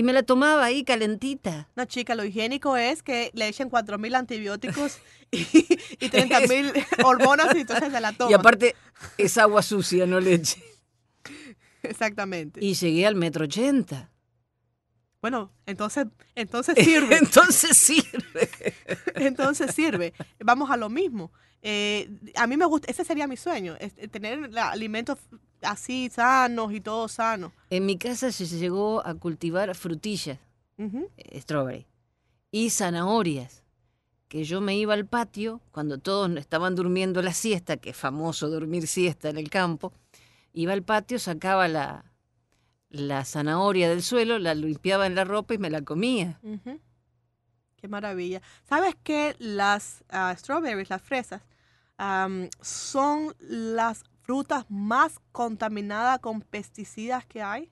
Y 0.02 0.04
me 0.04 0.14
la 0.14 0.24
tomaba 0.24 0.66
ahí 0.66 0.84
calentita. 0.84 1.70
No, 1.76 1.86
chica, 1.86 2.16
lo 2.16 2.26
higiénico 2.26 2.76
es 2.76 3.04
que 3.04 3.30
le 3.36 3.48
echen 3.48 3.70
4.000 3.70 4.16
antibióticos 4.16 4.98
y, 5.32 5.42
y 5.42 6.10
30.000 6.10 7.04
hormonas 7.04 7.56
y 7.56 7.60
entonces 7.60 7.94
se 7.94 8.02
la 8.02 8.12
toman. 8.18 8.32
Y 8.32 8.34
aparte, 8.34 8.76
es 9.20 9.38
agua 9.38 9.62
sucia, 9.62 10.08
no 10.08 10.20
leche. 10.20 10.60
Exactamente. 11.84 12.66
Y 12.66 12.74
llegué 12.74 13.06
al 13.06 13.14
metro 13.14 13.46
ochenta. 13.46 14.10
Bueno, 15.22 15.52
entonces, 15.66 16.08
entonces 16.36 16.76
sirve. 16.84 17.18
Entonces 17.18 17.78
sirve. 17.78 18.50
entonces 19.16 19.74
sirve. 19.74 20.14
Vamos 20.44 20.70
a 20.72 20.78
lo 20.78 20.90
mismo. 20.90 21.32
Eh, 21.62 22.10
a 22.36 22.48
mí 22.48 22.58
me 22.58 22.66
gusta, 22.66 22.90
ese 22.90 23.06
sería 23.06 23.28
mi 23.28 23.38
sueño, 23.38 23.76
es- 23.80 23.94
es 23.98 24.10
tener 24.10 24.50
alimentos 24.58 25.20
así 25.62 26.10
sanos 26.12 26.74
y 26.74 26.82
todo 26.82 27.08
sano. 27.08 27.54
En 27.70 27.86
mi 27.86 27.98
casa 28.00 28.32
se 28.32 28.48
llegó 28.48 29.06
a 29.06 29.14
cultivar 29.14 29.76
frutillas, 29.76 30.40
eh, 30.80 31.40
strawberry, 31.40 31.86
y 32.52 32.72
zanahorias. 32.72 33.62
Que 34.28 34.44
yo 34.46 34.60
me 34.62 34.76
iba 34.78 34.94
al 34.96 35.06
patio 35.06 35.62
cuando 35.72 36.00
todos 36.00 36.32
estaban 36.38 36.74
durmiendo 36.74 37.22
la 37.22 37.34
siesta, 37.34 37.78
que 37.78 37.90
es 37.92 37.98
famoso 37.98 38.50
dormir 38.50 38.88
siesta 38.88 39.30
en 39.30 39.38
el 39.38 39.50
campo. 39.50 39.92
Iba 40.54 40.72
al 40.74 40.84
patio, 40.84 41.20
sacaba 41.20 41.68
la, 41.68 42.11
la 42.92 43.26
zanahoria 43.26 43.90
del 43.90 44.04
suelo, 44.04 44.38
la 44.38 44.54
limpiaba 44.54 45.08
en 45.08 45.16
la 45.16 45.24
ropa 45.24 45.54
y 45.54 45.58
me 45.58 45.70
la 45.70 45.82
comía. 45.82 46.40
Qué 47.78 47.88
maravilla. 47.88 48.42
¿Sabes 48.64 48.96
que 49.02 49.36
las 49.40 50.04
ah, 50.10 50.34
strawberries, 50.38 50.90
las 50.90 51.02
fresas, 51.02 51.42
son 52.62 53.34
las 53.40 54.04
frutas 54.22 54.66
más 54.70 55.20
contaminadas 55.32 56.20
con 56.20 56.42
pesticidas 56.42 57.26
que 57.26 57.42
hay? 57.42 57.72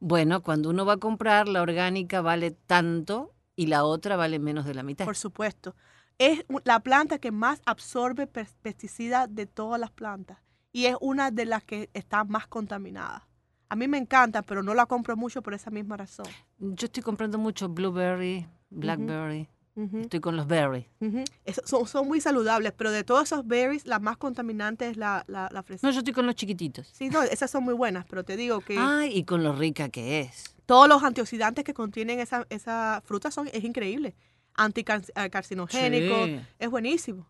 Bueno, 0.00 0.42
cuando 0.42 0.70
uno 0.70 0.84
va 0.84 0.94
a 0.94 0.98
comprar, 0.98 1.48
la 1.48 1.62
orgánica 1.62 2.20
vale 2.20 2.50
tanto 2.50 3.34
y 3.56 3.66
la 3.66 3.84
otra 3.84 4.16
vale 4.16 4.38
menos 4.38 4.64
de 4.64 4.74
la 4.74 4.82
mitad. 4.82 5.04
Por 5.04 5.16
supuesto. 5.16 5.74
Es 6.18 6.44
la 6.64 6.80
planta 6.80 7.18
que 7.18 7.30
más 7.32 7.62
absorbe 7.64 8.26
pes- 8.26 8.56
pesticidas 8.60 9.34
de 9.34 9.46
todas 9.46 9.80
las 9.80 9.90
plantas 9.90 10.38
y 10.72 10.86
es 10.86 10.96
una 11.00 11.30
de 11.30 11.46
las 11.46 11.64
que 11.64 11.90
está 11.94 12.24
más 12.24 12.46
contaminada. 12.46 13.28
A 13.72 13.74
mí 13.74 13.88
me 13.88 13.96
encanta, 13.96 14.42
pero 14.42 14.62
no 14.62 14.74
la 14.74 14.84
compro 14.84 15.16
mucho 15.16 15.40
por 15.40 15.54
esa 15.54 15.70
misma 15.70 15.96
razón. 15.96 16.26
Yo 16.58 16.84
estoy 16.84 17.02
comprando 17.02 17.38
mucho 17.38 17.70
blueberry, 17.70 18.46
blackberry. 18.68 19.48
Estoy 19.94 20.20
con 20.20 20.36
los. 20.36 20.46
Eso- 21.46 21.62
son, 21.64 21.86
son 21.86 22.06
muy 22.06 22.20
saludables, 22.20 22.74
pero 22.76 22.90
de 22.90 23.02
todos 23.02 23.22
esos 23.22 23.46
berries, 23.46 23.86
la 23.86 23.98
más 23.98 24.18
contaminante 24.18 24.90
es 24.90 24.98
la, 24.98 25.24
la, 25.26 25.48
la 25.50 25.62
fresa. 25.62 25.86
No, 25.86 25.90
yo 25.90 26.00
estoy 26.00 26.12
con 26.12 26.26
los 26.26 26.34
chiquititos. 26.34 26.86
Sí, 26.92 27.08
no, 27.08 27.22
esas 27.22 27.50
son 27.50 27.64
muy 27.64 27.72
buenas, 27.72 28.04
pero 28.04 28.24
te 28.24 28.36
digo 28.36 28.60
que 28.60 28.76
Ay, 28.78 29.16
y 29.16 29.24
con 29.24 29.42
lo 29.42 29.54
rica 29.54 29.88
que 29.88 30.20
es. 30.20 30.54
todos 30.66 30.86
los 30.86 31.02
antioxidantes 31.02 31.64
que 31.64 31.72
contienen 31.72 32.20
esa, 32.20 32.46
esa 32.50 33.00
fruta 33.06 33.30
son, 33.30 33.48
es 33.54 33.64
increíble. 33.64 34.14
Anticarcinogénico, 34.54 36.26
Sí. 36.26 36.40
es 36.58 36.68
buenísimo, 36.70 37.26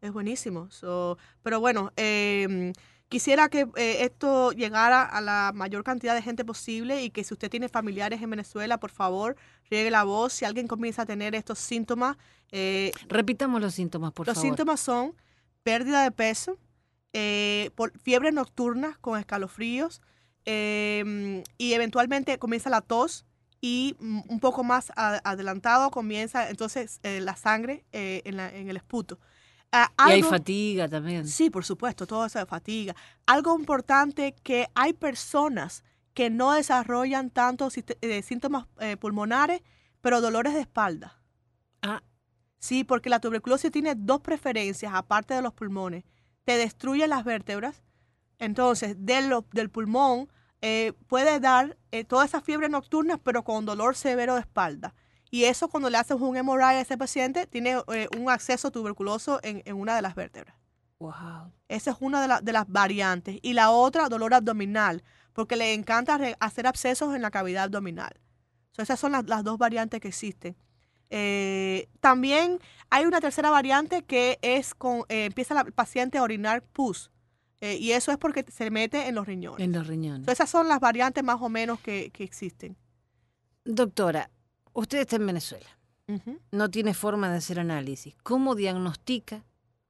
es 0.00 0.12
buenísimo. 0.12 0.68
So, 0.72 1.18
pero 1.44 1.60
bueno, 1.60 1.92
em, 1.94 2.72
quisiera 3.08 3.48
que 3.48 3.66
eh, 3.76 3.98
esto 4.04 4.52
llegara 4.52 5.02
a 5.02 5.20
la 5.20 5.52
mayor 5.54 5.84
cantidad 5.84 6.14
de 6.14 6.22
gente 6.22 6.44
posible 6.44 7.02
y 7.02 7.10
que 7.10 7.24
si 7.24 7.34
usted 7.34 7.50
tiene 7.50 7.68
familiares 7.68 8.20
en 8.22 8.30
Venezuela, 8.30 8.78
por 8.78 8.90
favor, 8.90 9.36
riegue 9.70 9.90
la 9.90 10.04
voz. 10.04 10.32
Si 10.32 10.44
alguien 10.44 10.66
comienza 10.66 11.02
a 11.02 11.06
tener 11.06 11.34
estos 11.34 11.58
síntomas, 11.58 12.16
eh, 12.52 12.92
Repitamos 13.08 13.60
los 13.60 13.74
síntomas, 13.74 14.12
por 14.12 14.26
los 14.26 14.34
favor. 14.34 14.48
síntomas 14.48 14.80
son 14.80 15.14
pérdida 15.62 16.02
de 16.02 16.10
peso, 16.10 16.58
eh, 17.12 17.70
por 17.74 17.96
fiebre 18.00 18.32
nocturna 18.32 18.98
con 19.00 19.18
escalofríos 19.18 20.02
eh, 20.46 21.42
y 21.58 21.72
eventualmente 21.72 22.38
comienza 22.38 22.68
la 22.70 22.80
tos 22.80 23.24
y 23.60 23.96
un 24.00 24.40
poco 24.40 24.62
más 24.62 24.90
a- 24.96 25.20
adelantado 25.24 25.90
comienza 25.90 26.50
entonces 26.50 27.00
eh, 27.02 27.20
la 27.20 27.34
sangre 27.36 27.84
eh, 27.92 28.20
en, 28.24 28.36
la- 28.36 28.54
en 28.54 28.68
el 28.68 28.76
esputo. 28.76 29.18
Ah, 29.76 29.90
Y 30.08 30.12
hay 30.12 30.22
fatiga 30.22 30.88
también. 30.88 31.26
Sí, 31.26 31.50
por 31.50 31.64
supuesto, 31.64 32.06
todo 32.06 32.24
eso 32.26 32.38
de 32.38 32.46
fatiga. 32.46 32.94
Algo 33.26 33.58
importante 33.58 34.34
que 34.42 34.68
hay 34.74 34.92
personas 34.92 35.82
que 36.14 36.30
no 36.30 36.52
desarrollan 36.52 37.30
tantos 37.30 37.76
sist- 37.76 37.98
eh, 38.00 38.22
síntomas 38.22 38.66
eh, 38.78 38.96
pulmonares, 38.96 39.62
pero 40.00 40.20
dolores 40.20 40.54
de 40.54 40.60
espalda. 40.60 41.20
Ah, 41.82 42.02
Sí, 42.58 42.82
porque 42.84 43.10
la 43.10 43.20
tuberculosis 43.20 43.70
tiene 43.70 43.94
dos 43.94 44.20
preferencias, 44.22 44.92
aparte 44.94 45.34
de 45.34 45.42
los 45.42 45.52
pulmones. 45.52 46.04
Te 46.44 46.56
destruye 46.56 47.06
las 47.08 47.22
vértebras. 47.24 47.82
Entonces, 48.38 48.96
de 48.98 49.22
lo- 49.22 49.44
del 49.52 49.68
pulmón 49.70 50.28
eh, 50.62 50.94
puede 51.08 51.40
dar 51.40 51.76
eh, 51.92 52.04
toda 52.04 52.24
esa 52.24 52.40
fiebre 52.40 52.68
nocturna, 52.70 53.18
pero 53.18 53.44
con 53.44 53.66
dolor 53.66 53.96
severo 53.96 54.34
de 54.34 54.40
espalda. 54.40 54.94
Y 55.34 55.44
eso 55.46 55.68
cuando 55.68 55.90
le 55.90 55.98
haces 55.98 56.16
un 56.20 56.36
MRI 56.36 56.62
a 56.76 56.80
ese 56.80 56.96
paciente, 56.96 57.46
tiene 57.48 57.82
eh, 57.92 58.08
un 58.16 58.30
acceso 58.30 58.70
tuberculoso 58.70 59.40
en, 59.42 59.62
en 59.64 59.74
una 59.76 59.96
de 59.96 60.02
las 60.02 60.14
vértebras. 60.14 60.54
wow. 61.00 61.50
Esa 61.68 61.90
es 61.90 61.96
una 62.00 62.20
de, 62.22 62.28
la- 62.28 62.40
de 62.40 62.52
las 62.52 62.66
variantes. 62.68 63.38
Y 63.42 63.52
la 63.54 63.70
otra, 63.70 64.08
dolor 64.08 64.32
abdominal, 64.34 65.02
porque 65.32 65.56
le 65.56 65.74
encanta 65.74 66.18
hacer 66.38 66.66
abscesos 66.68 67.16
en 67.16 67.22
la 67.22 67.30
cavidad 67.32 67.64
abdominal. 67.64 68.12
So, 68.72 68.82
esas 68.82 69.00
son 69.00 69.10
las, 69.12 69.24
las 69.26 69.42
dos 69.42 69.58
variantes 69.58 70.00
que 70.00 70.08
existen. 70.08 70.54
Eh, 71.10 71.88
también 72.00 72.58
hay 72.90 73.04
una 73.04 73.20
tercera 73.20 73.50
variante 73.50 74.02
que 74.04 74.38
es 74.42 74.72
con, 74.74 75.02
eh, 75.08 75.24
empieza 75.26 75.54
la- 75.54 75.62
el 75.62 75.72
paciente 75.72 76.18
a 76.18 76.22
orinar 76.22 76.62
pus. 76.62 77.10
eh, 77.60 77.76
y 77.80 77.92
eso 77.92 78.12
es 78.12 78.18
porque 78.18 78.44
se 78.52 78.70
mete 78.70 79.08
en 79.08 79.14
los 79.16 79.26
riñones. 79.26 79.60
En 79.64 79.72
los 79.72 79.86
riñones. 79.88 80.26
So, 80.26 80.32
esas 80.32 80.48
son 80.50 80.68
las 80.68 80.78
variantes 80.80 81.24
más 81.24 81.40
o 81.40 81.48
menos 81.48 81.80
que, 81.80 82.10
que 82.10 82.22
existen. 82.22 82.76
Doctora, 83.64 84.30
usted 84.74 84.98
está 84.98 85.16
en 85.16 85.26
Venezuela. 85.26 85.66
No 86.52 86.70
tiene 86.70 86.92
forma 86.92 87.30
de 87.30 87.38
hacer 87.38 87.58
análisis. 87.58 88.14
¿Cómo 88.22 88.54
diagnostica 88.54 89.42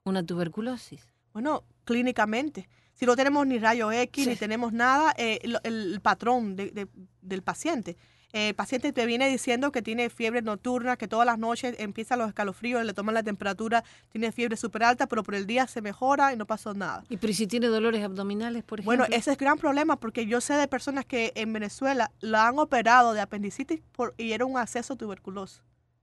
una 0.05 0.23
tuberculosis? 0.25 1.07
Bueno, 1.33 1.64
clínicamente. 1.85 2.68
Si 2.92 3.05
no 3.05 3.16
tenemos 3.16 3.44
ni 3.47 3.59
rayo 3.59 3.90
X, 3.90 4.25
ni 4.29 4.37
tenemos 4.37 4.73
nada, 4.73 5.12
eh, 5.18 5.40
el, 5.64 6.01
patrón 6.01 6.55
de- 6.55 6.70
de- 6.70 6.88
del 7.20 7.42
paciente. 7.42 7.97
Eh, 8.35 8.49
el 8.49 8.55
paciente 8.57 8.92
te 8.92 9.07
viene 9.07 9.29
diciendo 9.29 9.70
que 9.70 9.81
tiene 9.81 10.11
fiebre 10.11 10.42
nocturna, 10.42 10.97
que 10.97 11.07
todas 11.07 11.25
las 11.25 11.38
noches 11.38 11.77
empiezan 11.79 12.18
los 12.18 12.27
escalofríos, 12.27 12.85
le 12.85 12.92
toman 12.92 13.14
la 13.14 13.23
temperatura, 13.23 13.85
tiene 14.11 14.33
fiebre 14.33 14.57
súper 14.57 14.83
alta, 14.83 15.07
pero 15.07 15.23
por 15.23 15.37
el 15.37 15.47
día 15.47 15.68
se 15.68 15.81
mejora 15.81 16.33
y 16.33 16.37
no 16.37 16.44
pasó 16.44 16.75
nada. 16.75 17.05
¿Y 17.09 17.16
pero 17.16 17.33
si 17.33 17.47
tiene 17.47 17.68
dolores 17.68 18.03
abdominales, 18.03 18.64
por 18.64 18.81
ejemplo? 18.81 19.05
Bueno, 19.05 19.16
ese 19.16 19.31
es 19.31 19.38
gran 19.38 19.57
problema 19.57 20.01
porque 20.01 20.27
yo 20.27 20.40
sé 20.40 20.55
de 20.55 20.66
personas 20.66 21.05
que 21.05 21.31
en 21.37 21.53
Venezuela 21.53 22.11
la 22.18 22.49
han 22.49 22.59
operado 22.59 23.12
de 23.12 23.20
apendicitis 23.20 23.81
por, 23.92 24.14
y 24.18 24.33
era 24.33 24.44
un 24.44 24.59
acceso 24.59 24.97
tuberculoso 24.97 25.62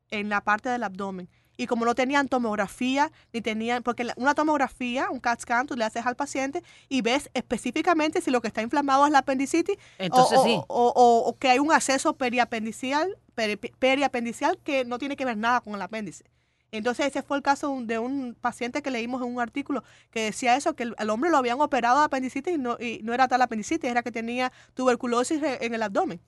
en 0.09 0.29
la 0.29 0.39
parte 0.39 0.69
del 0.69 0.83
abdomen. 0.83 1.27
Y 1.57 1.67
como 1.67 1.85
no 1.85 1.93
tenían 1.95 2.27
tomografía, 2.27 3.11
ni 3.33 3.41
tenían, 3.41 3.83
porque 3.83 4.07
una 4.15 4.33
tomografía, 4.33 5.09
un 5.11 5.19
CAT 5.19 5.41
scan, 5.41 5.67
tú 5.67 5.75
le 5.75 5.83
haces 5.83 6.05
al 6.05 6.15
paciente 6.15 6.63
y 6.89 7.01
ves 7.01 7.29
específicamente 7.33 8.21
si 8.21 8.31
lo 8.31 8.41
que 8.41 8.47
está 8.47 8.61
inflamado 8.61 9.05
es 9.05 9.11
la 9.11 9.19
apendicitis 9.19 9.75
o- 9.75 9.79
Entonces 9.99 10.37
o, 10.39 10.43
sí. 10.43 10.55
o- 10.67 10.93
o- 10.95 11.23
o 11.29 11.37
que 11.37 11.49
hay 11.49 11.59
un 11.59 11.71
acceso 11.71 12.13
periapendicial, 12.15 13.17
peri- 13.35 13.71
periapendicial 13.77 14.57
que 14.63 14.85
no 14.85 14.97
tiene 14.97 15.15
que 15.15 15.25
ver 15.25 15.37
nada 15.37 15.61
con 15.61 15.75
el 15.75 15.81
apéndice. 15.81 16.23
Entonces 16.73 17.07
ese 17.07 17.21
fue 17.21 17.35
el 17.35 17.43
caso 17.43 17.67
de 17.67 17.73
un- 17.73 17.87
de 17.87 17.99
un 17.99 18.33
paciente 18.39 18.81
que 18.81 18.91
leímos 18.91 19.21
en 19.21 19.27
un 19.27 19.41
artículo 19.41 19.83
que 20.09 20.21
decía 20.21 20.55
eso, 20.55 20.73
que 20.73 20.83
el, 20.83 20.95
al 20.97 21.09
hombre 21.09 21.29
lo 21.29 21.37
habían 21.37 21.59
operado 21.59 21.99
de 21.99 22.05
apendicitis 22.05 22.55
y 22.55 22.57
no, 22.57 22.77
y 22.79 23.01
no 23.03 23.13
era 23.13 23.27
tal 23.27 23.41
apendicitis, 23.41 23.89
era 23.91 24.03
que 24.03 24.11
tenía 24.11 24.53
tuberculosis 24.73 25.41
en 25.43 25.73
el 25.73 25.83
abdomen. 25.83 26.21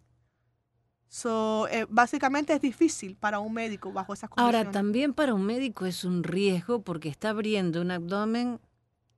So, 1.16 1.68
eh, 1.68 1.86
básicamente 1.90 2.54
es 2.54 2.60
difícil 2.62 3.16
para 3.16 3.38
un 3.40 3.54
médico 3.54 3.92
bajo 3.94 4.14
esas 4.16 4.32
condiciones. 4.32 4.56
Ahora, 4.66 4.72
también 4.72 5.14
para 5.14 5.36
un 5.36 5.46
médico 5.46 5.86
es 5.86 6.04
un 6.06 6.24
riesgo 6.24 6.82
porque 6.82 7.08
está 7.08 7.30
abriendo 7.30 7.82
un 7.82 7.92
abdomen, 7.92 8.60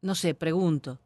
no 0.01 0.13
sé, 0.13 0.34
pregunto. 0.34 0.99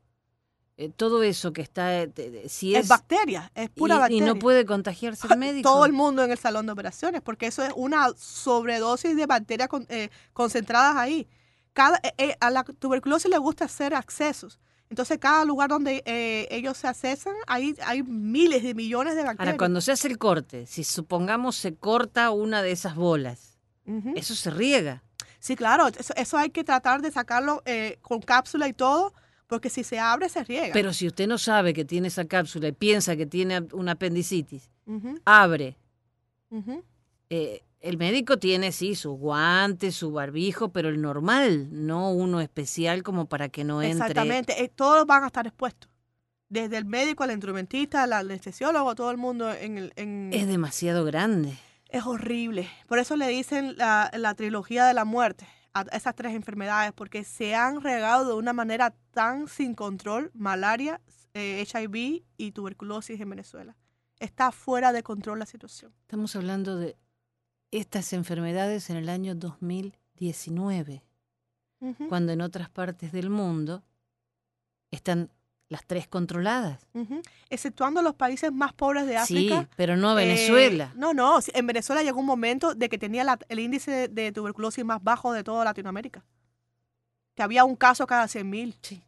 eh, 0.78 0.90
todo 0.90 1.22
eso 1.22 1.54
que 1.54 1.62
está, 1.62 1.94
eh, 2.02 2.46
si 2.50 2.74
es, 2.74 2.86
es... 2.86 2.88
bacteria, 2.88 3.52
es 3.54 3.70
pura 3.70 3.94
y, 3.94 3.98
y 3.98 4.00
bacteria. 4.00 4.26
no 4.26 4.40
puede 4.40 4.66
contagiarse 4.66 5.28
el 5.28 5.38
médico. 5.46 5.70
Todo 5.70 5.86
el 5.86 5.94
mundo 5.94 6.24
en 6.24 6.32
el 6.32 6.40
salón 6.40 6.66
de 6.66 6.72
operaciones, 6.72 7.22
porque 7.22 7.46
eso 7.46 7.62
es 7.62 7.72
una 7.76 8.10
sobredosis 8.18 9.16
de 9.16 9.28
bacterias 9.28 9.70
con- 9.70 9.86
eh, 9.90 10.10
concentradas 10.34 10.96
ahí. 10.96 11.28
Cada, 11.74 12.02
a 12.40 12.50
la 12.50 12.64
tuberculosis 12.64 13.30
le 13.30 13.38
gusta 13.38 13.66
hacer 13.66 13.94
accesos. 13.94 14.60
Entonces, 14.90 15.20
cada 15.20 15.46
lugar 15.46 15.70
donde 15.70 16.02
eh, 16.06 16.48
ellos 16.50 16.78
se 16.78 16.88
accesan, 16.88 17.36
hay, 17.46 17.76
hay 17.86 18.02
miles 18.04 18.64
de 18.64 18.74
millones 18.74 19.16
de 19.16 19.24
bacterias. 19.24 19.48
Ahora, 19.50 19.58
cuando 19.58 19.82
se 19.82 19.92
hace 19.92 20.08
el 20.08 20.18
corte, 20.18 20.66
si 20.66 20.84
supongamos 20.84 21.56
se 21.56 21.76
corta 21.76 22.32
una 22.32 22.64
de 22.64 22.72
esas 22.72 22.96
bolas, 22.96 23.60
eso 24.16 24.36
se 24.36 24.50
riega. 24.52 25.04
Sí, 25.40 25.56
claro, 25.56 25.88
eso, 25.88 26.14
eso 26.16 26.38
hay 26.38 26.50
que 26.50 26.64
tratar 26.64 27.02
de 27.02 27.12
sacarlo 27.12 27.62
eh, 27.66 27.98
con 28.02 28.20
cápsula 28.20 28.68
y 28.68 28.74
todo, 28.74 29.14
porque 29.48 29.70
si 29.70 29.84
se 29.84 30.00
abre, 30.00 30.28
se 30.30 30.44
riega. 30.44 30.74
Pero 30.74 30.92
si 30.94 31.08
usted 31.08 31.28
no 31.28 31.38
sabe 31.38 31.74
que 31.74 31.86
tiene 31.86 32.08
esa 32.10 32.26
cápsula 32.26 32.68
y 32.68 32.72
piensa 32.72 33.16
que 33.16 33.26
tiene 33.26 33.62
una 33.72 33.94
apendicitis, 33.94 34.70
abre. 35.26 35.78
eh, 37.30 37.62
el 37.82 37.98
médico 37.98 38.38
tiene, 38.38 38.72
sí, 38.72 38.96
sus 38.96 39.18
guantes, 39.18 39.96
su 39.96 40.12
barbijo, 40.12 40.72
pero 40.72 40.90
el 40.90 41.02
normal, 41.02 41.70
no 41.72 42.12
uno 42.12 42.42
especial 42.42 43.04
como 43.04 43.28
para 43.28 43.50
que 43.50 43.64
no 43.64 43.82
entre. 43.82 44.08
Exactamente, 44.08 44.64
eh, 44.64 44.70
todos 44.70 45.06
van 45.06 45.24
a 45.24 45.28
estar 45.28 45.48
expuestos. 45.48 45.90
Desde 46.50 46.78
el 46.78 46.86
médico 46.86 47.24
al 47.24 47.32
instrumentista, 47.32 48.04
al 48.04 48.14
anestesiólogo, 48.14 48.96
todo 48.96 49.12
el 49.12 49.18
mundo 49.18 49.54
en 49.54 49.78
el... 49.78 49.94
En, 49.96 50.32
Es 50.34 50.48
demasiado 50.48 51.06
grande. 51.06 51.58
es 51.90 52.06
horrible. 52.06 52.68
Por 52.88 53.00
eso 53.00 53.16
le 53.16 53.28
dicen 53.28 53.78
la, 53.78 54.10
la 54.18 54.34
trilogía 54.34 54.86
de 54.86 54.94
la 54.94 55.06
muerte 55.06 55.48
a 55.74 55.82
esas 55.96 56.16
tres 56.16 56.34
enfermedades, 56.34 56.92
porque 56.94 57.24
se 57.24 57.56
han 57.56 57.82
regado 57.82 58.28
de 58.28 58.34
una 58.34 58.54
manera 58.54 58.96
tan 59.12 59.48
sin 59.48 59.76
control 59.76 60.32
malaria, 60.34 61.02
eh, 61.34 61.64
HIV 61.72 62.24
y 62.38 62.52
tuberculosis 62.52 63.22
en 63.22 63.30
Venezuela. 63.30 63.78
Está 64.20 64.52
fuera 64.52 64.92
de 64.92 65.04
control 65.04 65.40
la 65.40 65.46
situación. 65.46 65.94
Estamos 66.02 66.36
hablando 66.36 66.78
de 66.78 66.98
estas 67.72 68.14
enfermedades 68.14 68.90
en 68.90 68.98
el 68.98 69.10
año 69.10 69.36
2019, 69.36 71.04
Ujú, 71.82 72.08
cuando 72.10 72.32
en 72.34 72.42
otras 72.42 72.70
partes 72.70 73.12
del 73.12 73.30
mundo 73.30 73.84
están 74.92 75.30
las 75.70 75.86
tres 75.86 76.08
controladas. 76.08 76.86
Exceptuando 77.50 78.02
los 78.02 78.16
países 78.16 78.52
más 78.52 78.74
pobres 78.74 79.06
de 79.06 79.14
Sí, 79.24 79.50
África. 79.52 79.70
pero 79.78 79.96
no 79.96 80.18
eh, 80.18 80.26
Venezuela. 80.26 80.92
no, 80.96 81.14
no. 81.14 81.42
sí, 81.42 81.52
En 81.54 81.68
Venezuela 81.68 82.02
llegó 82.02 82.20
un 82.20 82.26
momento 82.26 82.74
de 82.74 82.90
que 82.90 82.98
tenía 82.98 83.24
la- 83.24 83.38
el 83.50 83.60
índice 83.60 83.92
de, 83.92 84.08
de 84.08 84.32
tuberculosis 84.32 84.84
más 84.84 85.04
bajo 85.04 85.32
de 85.32 85.44
toda 85.44 85.64
Latinoamérica. 85.64 86.26
Que 87.36 87.44
había 87.44 87.64
un 87.66 87.76
caso 87.76 88.08
cada 88.08 88.26
100.000. 88.28 88.76
Sí. 88.82 89.04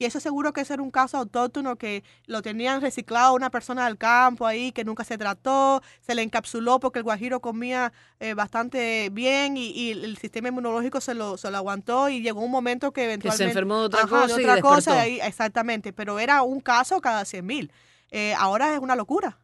Y 0.00 0.04
eso 0.04 0.20
seguro 0.20 0.52
que 0.52 0.60
ese 0.60 0.74
era 0.74 0.82
un 0.82 0.92
caso 0.92 1.16
autóctono 1.18 1.74
que 1.76 2.04
lo 2.26 2.40
tenían 2.40 2.80
reciclado 2.80 3.34
una 3.34 3.50
persona 3.50 3.84
del 3.86 3.98
campo 3.98 4.46
ahí 4.46 4.70
que 4.70 4.84
nunca 4.84 5.02
se 5.02 5.18
trató, 5.18 5.82
se 6.00 6.14
le 6.14 6.22
encapsuló 6.22 6.78
porque 6.78 7.00
el 7.00 7.02
guajiro 7.02 7.40
comía 7.40 7.92
eh, 8.20 8.34
bastante 8.34 9.10
bien 9.10 9.56
y, 9.56 9.70
y 9.70 9.90
el 9.90 10.16
sistema 10.16 10.48
inmunológico 10.48 11.00
se 11.00 11.14
lo, 11.14 11.36
se 11.36 11.50
lo 11.50 11.56
aguantó 11.56 12.08
y 12.08 12.22
llegó 12.22 12.40
un 12.42 12.50
momento 12.52 12.92
que 12.92 13.00
Que 13.00 13.04
eventualmente... 13.06 13.42
se 13.44 13.48
enfermó 13.50 13.80
de 13.80 13.84
otra 13.86 14.00
Ajá, 14.02 14.08
cosa 14.22 14.36
de 14.36 14.42
y 14.42 14.44
otra 14.44 14.60
cosa, 14.62 15.00
ahí- 15.00 15.20
exactamente, 15.20 15.92
pero 15.92 16.20
era 16.20 16.42
un 16.42 16.60
caso 16.60 17.00
cada 17.00 17.24
100 17.24 17.44
mil. 17.44 17.72
ahora 18.38 18.72
es 18.74 18.78
una 18.78 18.94
locura. 18.94 19.38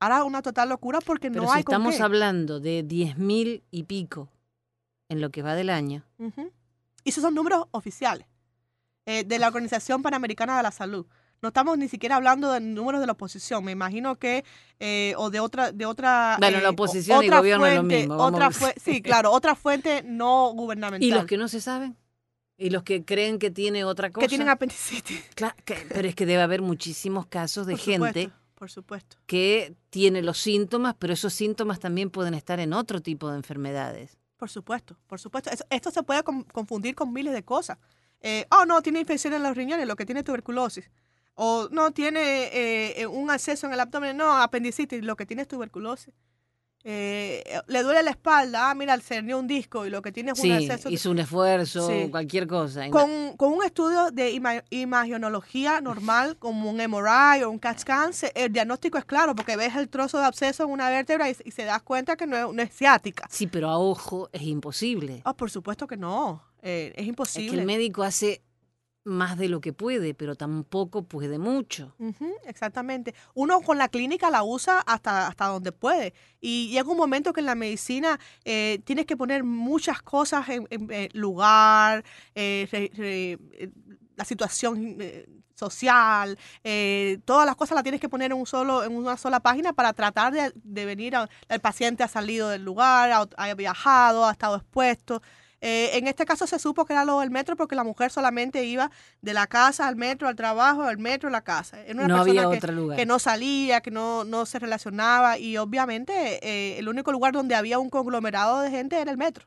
Ahora 0.00 0.18
es 0.18 0.24
una 0.24 0.40
total 0.40 0.70
locura 0.70 1.00
porque 1.00 1.30
Pero 1.30 1.42
no 1.44 1.48
si 1.50 1.58
hay 1.58 1.62
con 1.62 1.74
estamos 1.74 1.96
qué. 1.96 2.02
hablando 2.02 2.58
de 2.58 2.84
10.000 2.86 3.62
y 3.70 3.82
pico 3.84 4.30
en 5.10 5.20
lo 5.20 5.28
que 5.30 5.42
va 5.42 5.54
del 5.54 5.68
año. 5.68 6.04
Y 7.04 7.08
esos 7.10 7.22
son 7.22 7.34
números 7.34 7.66
oficiales 7.70 8.26
eh, 9.06 9.24
de 9.24 9.38
la 9.38 9.48
Organización 9.48 10.02
Panamericana 10.02 10.56
de 10.56 10.62
la 10.62 10.70
Salud. 10.70 11.06
No 11.42 11.48
estamos 11.48 11.76
ni 11.76 11.88
siquiera 11.88 12.16
hablando 12.16 12.50
de 12.52 12.60
números 12.60 13.00
de 13.02 13.06
la 13.06 13.12
oposición. 13.12 13.64
Me 13.64 13.72
imagino 13.72 14.16
que 14.16 14.44
eh, 14.80 15.12
o 15.18 15.28
de 15.30 15.40
otra 15.40 15.72
de 15.72 15.84
otra 15.84 16.36
Bueno, 16.38 16.58
la 16.60 16.68
eh, 16.68 16.72
oposición 16.72 17.22
y 17.22 17.26
otra 17.26 17.38
gobierno 17.38 17.66
es 17.66 17.74
lo 17.74 17.80
fuente- 17.82 17.98
mismo, 17.98 18.16
Otra 18.16 18.50
sí, 18.82 19.02
claro, 19.02 19.30
otra 19.30 19.54
fuente 19.54 20.02
no 20.04 20.52
gubernamental 20.54 21.06
¿y 21.06 21.10
los 21.10 21.26
que 21.26 21.36
no 21.36 21.48
se 21.48 21.60
saben? 21.60 21.96
¿Y 22.56 22.70
los 22.70 22.82
que 22.84 23.04
creen 23.04 23.38
que 23.38 23.50
tiene 23.50 23.84
otra 23.84 24.10
cosa? 24.10 24.24
que 24.24 24.28
tienen 24.28 24.48
apendicitis. 24.48 25.20
Cla- 25.36 25.54
que- 25.64 25.86
pero 25.92 26.08
es 26.08 26.14
que 26.14 26.24
debe 26.24 26.40
haber 26.42 26.62
muchísimos 26.62 27.26
casos 27.26 27.66
de 27.66 27.72
Por 27.74 27.80
gente 27.80 28.06
supuesto, 28.22 28.32
por 28.54 28.70
supuesto. 28.70 29.16
que 29.26 29.74
tiene 29.90 30.22
los 30.22 30.38
síntomas, 30.38 30.94
pero 30.98 31.12
esos 31.12 31.34
síntomas 31.34 31.78
también 31.78 32.08
pueden 32.10 32.32
estar 32.32 32.58
en 32.60 32.72
otro 32.72 33.02
tipo 33.02 33.28
de 33.28 33.36
enfermedades. 33.36 34.16
Por 34.38 34.48
supuesto, 34.48 34.96
por 35.08 35.20
supuesto. 35.20 35.50
Eso- 35.50 35.64
esto 35.68 35.90
se 35.90 36.02
puede 36.04 36.22
con- 36.22 36.44
confundir 36.44 36.94
con 36.94 37.12
miles 37.12 37.34
de 37.34 37.42
cosas. 37.44 37.76
Eh, 38.26 38.46
oh, 38.50 38.64
no, 38.64 38.80
tiene 38.80 39.00
infección 39.00 39.34
en 39.34 39.42
los 39.42 39.54
riñones, 39.54 39.86
lo 39.86 39.96
que 39.96 40.06
tiene 40.06 40.20
es 40.20 40.24
tuberculosis. 40.24 40.90
O 41.34 41.68
no, 41.70 41.90
tiene 41.90 42.20
eh, 42.44 43.02
eh, 43.02 43.06
un 43.06 43.30
acceso 43.30 43.66
en 43.66 43.74
el 43.74 43.80
abdomen, 43.80 44.16
no, 44.16 44.36
apendicitis, 44.40 45.02
lo 45.04 45.14
que 45.14 45.26
tiene 45.26 45.42
es 45.42 45.48
tuberculosis. 45.48 46.14
Eh, 46.86 47.42
le 47.66 47.82
duele 47.82 48.02
la 48.02 48.10
espalda, 48.10 48.68
ah, 48.70 48.74
mira, 48.74 48.98
se 49.00 49.16
hernió 49.16 49.38
un 49.38 49.46
disco 49.46 49.86
y 49.86 49.90
lo 49.90 50.02
que 50.02 50.12
tiene 50.12 50.32
es 50.32 50.38
un 50.38 50.42
Sí, 50.44 50.52
acceso. 50.52 50.90
hizo 50.90 51.10
un 51.10 51.18
esfuerzo, 51.18 51.88
Sí. 51.88 52.08
cualquier 52.10 52.46
cosa. 52.46 52.88
Con, 52.90 53.36
con 53.38 53.52
un 53.54 53.64
estudio 53.64 54.10
de 54.10 54.32
ima- 54.34 54.62
imagenología 54.68 55.80
normal, 55.80 56.36
como 56.38 56.68
un 56.70 56.80
MRI 56.80 57.42
o 57.44 57.50
un 57.50 57.58
CAT 57.58 57.78
scan, 57.78 58.12
se- 58.12 58.32
el 58.34 58.52
diagnóstico 58.52 58.98
es 58.98 59.04
claro, 59.06 59.34
porque 59.34 59.56
ves 59.56 59.74
el 59.76 59.88
trozo 59.88 60.18
de 60.18 60.26
absceso 60.26 60.64
en 60.64 60.70
una 60.70 60.90
vértebra 60.90 61.30
y, 61.30 61.36
y 61.46 61.50
se 61.52 61.64
das 61.64 61.82
cuenta 61.82 62.16
que 62.16 62.26
no 62.26 62.36
es, 62.36 62.54
no 62.54 62.62
es 62.62 62.70
ciática. 62.74 63.26
Sí, 63.30 63.46
pero 63.46 63.70
a 63.70 63.78
ojo 63.78 64.28
es 64.32 64.42
imposible. 64.42 65.22
Ah, 65.24 65.34
por 65.34 65.50
supuesto 65.50 65.86
que 65.86 65.96
no. 65.96 66.42
Eh, 66.64 66.92
es 66.96 67.02
Es 67.02 67.08
imposible. 67.08 67.50
que 67.52 67.60
el 67.60 67.66
médico 67.66 68.02
hace 68.02 68.42
más 69.06 69.36
de 69.36 69.48
lo 69.48 69.60
que 69.60 69.74
puede, 69.74 70.14
pero 70.14 70.34
tampoco 70.34 71.02
puede 71.04 71.38
mucho. 71.38 71.94
Exactamente. 72.46 73.14
Uno 73.34 73.60
con 73.60 73.76
la 73.76 73.88
clínica 73.88 74.30
la 74.30 74.42
usa 74.42 74.80
hasta, 74.80 75.26
hasta 75.28 75.44
donde 75.46 75.72
puede. 75.72 76.14
Y 76.40 76.70
llega 76.70 76.90
un 76.90 76.96
momento 76.96 77.34
que 77.34 77.40
en 77.40 77.46
la 77.46 77.54
medicina 77.54 78.18
eh, 78.46 78.80
tienes 78.84 79.04
que 79.04 79.14
poner 79.16 79.44
muchas 79.44 80.00
cosas 80.00 80.48
en, 80.48 80.66
en, 80.70 81.10
lugar, 81.12 82.02
eh, 82.34 82.66
re- 82.72 82.90
re- 82.94 83.32
eh, 83.52 83.70
la 84.16 84.24
situación 84.24 84.96
eh, 85.00 85.26
social, 85.54 86.38
todas 87.26 87.46
las 87.46 87.56
cosas 87.56 87.74
las 87.74 87.82
tienes 87.84 88.00
que 88.00 88.08
poner 88.08 88.32
en 88.32 88.38
un 88.38 88.46
solo, 88.46 88.84
en 88.84 88.92
una 88.96 89.16
sola 89.16 89.40
página 89.40 89.72
para 89.72 89.92
tratar 89.92 90.32
de, 90.32 90.50
de 90.54 90.84
venir 90.86 91.14
a- 91.14 91.28
el 91.48 91.60
paciente 91.60 92.02
ha 92.02 92.08
salido 92.08 92.48
del 92.48 92.64
lugar, 92.64 93.10
ha, 93.12 93.28
ha 93.36 93.54
viajado, 93.54 94.24
ha 94.24 94.32
estado 94.32 94.56
expuesto. 94.56 95.20
Eh, 95.66 95.96
en 95.96 96.06
este 96.06 96.26
caso 96.26 96.46
se 96.46 96.58
supo 96.58 96.84
que 96.84 96.92
era 96.92 97.06
lo 97.06 97.20
del 97.20 97.30
metro 97.30 97.56
porque 97.56 97.74
la 97.74 97.84
mujer 97.84 98.10
solamente 98.10 98.64
iba 98.66 98.90
de 99.22 99.32
la 99.32 99.46
casa 99.46 99.88
al 99.88 99.96
metro, 99.96 100.28
al 100.28 100.36
trabajo, 100.36 100.82
al 100.82 100.98
metro, 100.98 101.30
a 101.30 101.32
la 101.32 101.40
casa. 101.42 101.80
Era 101.80 101.94
una 101.94 102.08
No 102.08 102.16
persona 102.22 102.42
había 102.42 102.50
que, 102.50 102.56
otro 102.58 102.72
lugar. 102.74 102.98
que 102.98 103.06
no 103.06 103.18
salía, 103.18 103.80
que 103.80 103.90
no, 103.90 104.24
no 104.24 104.44
se 104.44 104.58
relacionaba 104.58 105.38
y 105.38 105.56
obviamente 105.56 106.12
eh, 106.46 106.78
el 106.78 106.86
único 106.88 107.12
lugar 107.12 107.32
donde 107.32 107.54
había 107.54 107.78
un 107.78 107.88
conglomerado 107.88 108.60
de 108.60 108.70
gente 108.70 109.00
era 109.00 109.10
el 109.10 109.16
metro. 109.16 109.46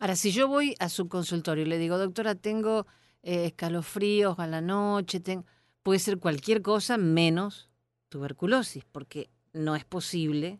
Ahora, 0.00 0.16
si 0.16 0.32
yo 0.32 0.48
voy 0.48 0.74
a 0.80 0.88
su 0.88 1.08
consultorio 1.08 1.64
y 1.64 1.68
le 1.68 1.78
digo, 1.78 1.96
doctora, 1.96 2.34
tengo 2.34 2.86
eh, 3.22 3.44
escalofríos 3.46 4.40
a 4.40 4.48
la 4.48 4.60
noche, 4.60 5.20
ten-", 5.20 5.44
puede 5.84 6.00
ser 6.00 6.18
cualquier 6.18 6.60
cosa 6.60 6.96
menos 6.98 7.70
tuberculosis, 8.08 8.84
porque 8.90 9.30
no 9.52 9.76
es 9.76 9.84
posible. 9.84 10.58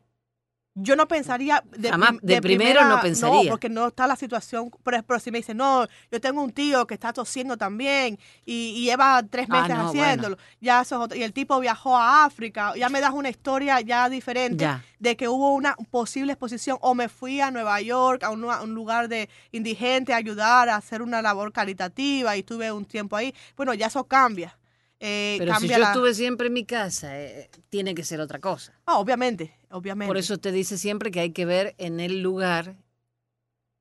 Yo 0.78 0.94
no 0.94 1.08
pensaría 1.08 1.64
de, 1.74 1.88
Jamás, 1.88 2.10
prim- 2.10 2.20
de 2.22 2.42
primero 2.42 2.84
no 2.84 3.00
pensaría. 3.00 3.44
No, 3.44 3.48
porque 3.50 3.70
no 3.70 3.88
está 3.88 4.06
la 4.06 4.14
situación. 4.14 4.68
Por 4.70 4.92
ejemplo, 4.92 5.18
si 5.18 5.30
me 5.30 5.38
dicen, 5.38 5.56
no, 5.56 5.86
yo 6.12 6.20
tengo 6.20 6.42
un 6.42 6.52
tío 6.52 6.86
que 6.86 6.92
está 6.92 7.14
tosiendo 7.14 7.56
también 7.56 8.18
y, 8.44 8.74
y 8.76 8.84
lleva 8.84 9.22
tres 9.22 9.46
Ah, 9.48 9.62
meses 9.62 9.76
no, 9.78 9.88
haciéndolo. 9.88 10.36
Ya 10.60 10.82
eso 10.82 10.96
es 10.96 11.00
otro- 11.00 11.16
y 11.16 11.22
el 11.22 11.32
tipo 11.32 11.58
viajó 11.60 11.96
a 11.96 12.26
África. 12.26 12.74
Ya 12.76 12.90
me 12.90 13.00
das 13.00 13.12
una 13.14 13.30
historia 13.30 13.80
ya 13.80 14.10
diferente 14.10 14.64
Ya. 14.64 14.84
de 14.98 15.16
que 15.16 15.28
hubo 15.28 15.54
una 15.54 15.74
posible 15.90 16.32
exposición. 16.34 16.76
O 16.82 16.94
me 16.94 17.08
fui 17.08 17.40
a 17.40 17.50
Nueva 17.50 17.80
York, 17.80 18.22
a 18.22 18.30
un, 18.30 18.44
a 18.44 18.60
un 18.60 18.74
lugar 18.74 19.08
de 19.08 19.30
indigente, 19.52 20.12
a 20.12 20.16
ayudar 20.16 20.68
a 20.68 20.76
hacer 20.76 21.00
una 21.00 21.22
labor 21.22 21.52
caritativa 21.54 22.36
y 22.36 22.40
estuve 22.40 22.70
un 22.70 22.84
tiempo 22.84 23.16
ahí. 23.16 23.34
Bueno, 23.56 23.72
ya 23.72 23.86
eso 23.86 24.04
cambia. 24.04 24.55
Eh, 24.98 25.36
Pero 25.38 25.52
si 25.54 25.60
cambia 25.60 25.76
yo 25.76 25.82
la- 25.82 25.86
estuve 25.88 26.14
siempre 26.14 26.46
en 26.46 26.52
mi 26.54 26.64
casa, 26.64 27.20
eh, 27.20 27.50
tiene 27.68 27.94
que 27.94 28.02
ser 28.02 28.20
otra 28.20 28.38
cosa. 28.38 28.72
Ah, 28.86 28.98
obviamente, 28.98 29.54
obviamente. 29.70 30.08
Por 30.08 30.16
eso 30.16 30.38
te 30.38 30.52
dice 30.52 30.78
siempre 30.78 31.10
que 31.10 31.20
hay 31.20 31.32
que 31.32 31.44
ver 31.44 31.74
en 31.78 32.00
el 32.00 32.22
lugar 32.22 32.76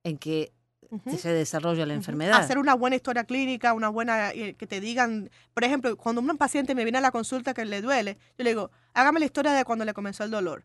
en 0.03 0.17
que 0.17 0.51
Ujú. 0.89 1.17
se 1.17 1.29
desarrolla 1.29 1.85
la 1.85 1.93
Ujú. 1.93 1.99
enfermedad. 2.01 2.37
Hacer 2.37 2.57
una 2.57 2.73
buena 2.75 2.95
historia 2.95 3.23
clínica, 3.23 3.73
una 3.73 3.89
buena, 3.89 4.31
eh, 4.31 4.55
que 4.55 4.67
te 4.67 4.79
digan, 4.79 5.29
por 5.53 5.63
ejemplo, 5.63 5.95
cuando 5.97 6.21
un 6.21 6.37
paciente 6.37 6.75
me 6.75 6.83
viene 6.83 6.97
a 6.99 7.01
la 7.01 7.11
consulta 7.11 7.53
que 7.53 7.65
le 7.65 7.81
duele, 7.81 8.17
yo 8.37 8.43
le 8.43 8.49
digo, 8.51 8.71
hágame 8.93 9.19
la 9.19 9.25
historia 9.25 9.53
de 9.53 9.65
cuando 9.65 9.83
le 9.85 9.93
comenzó 9.93 10.23
el 10.23 10.31
dolor. 10.31 10.63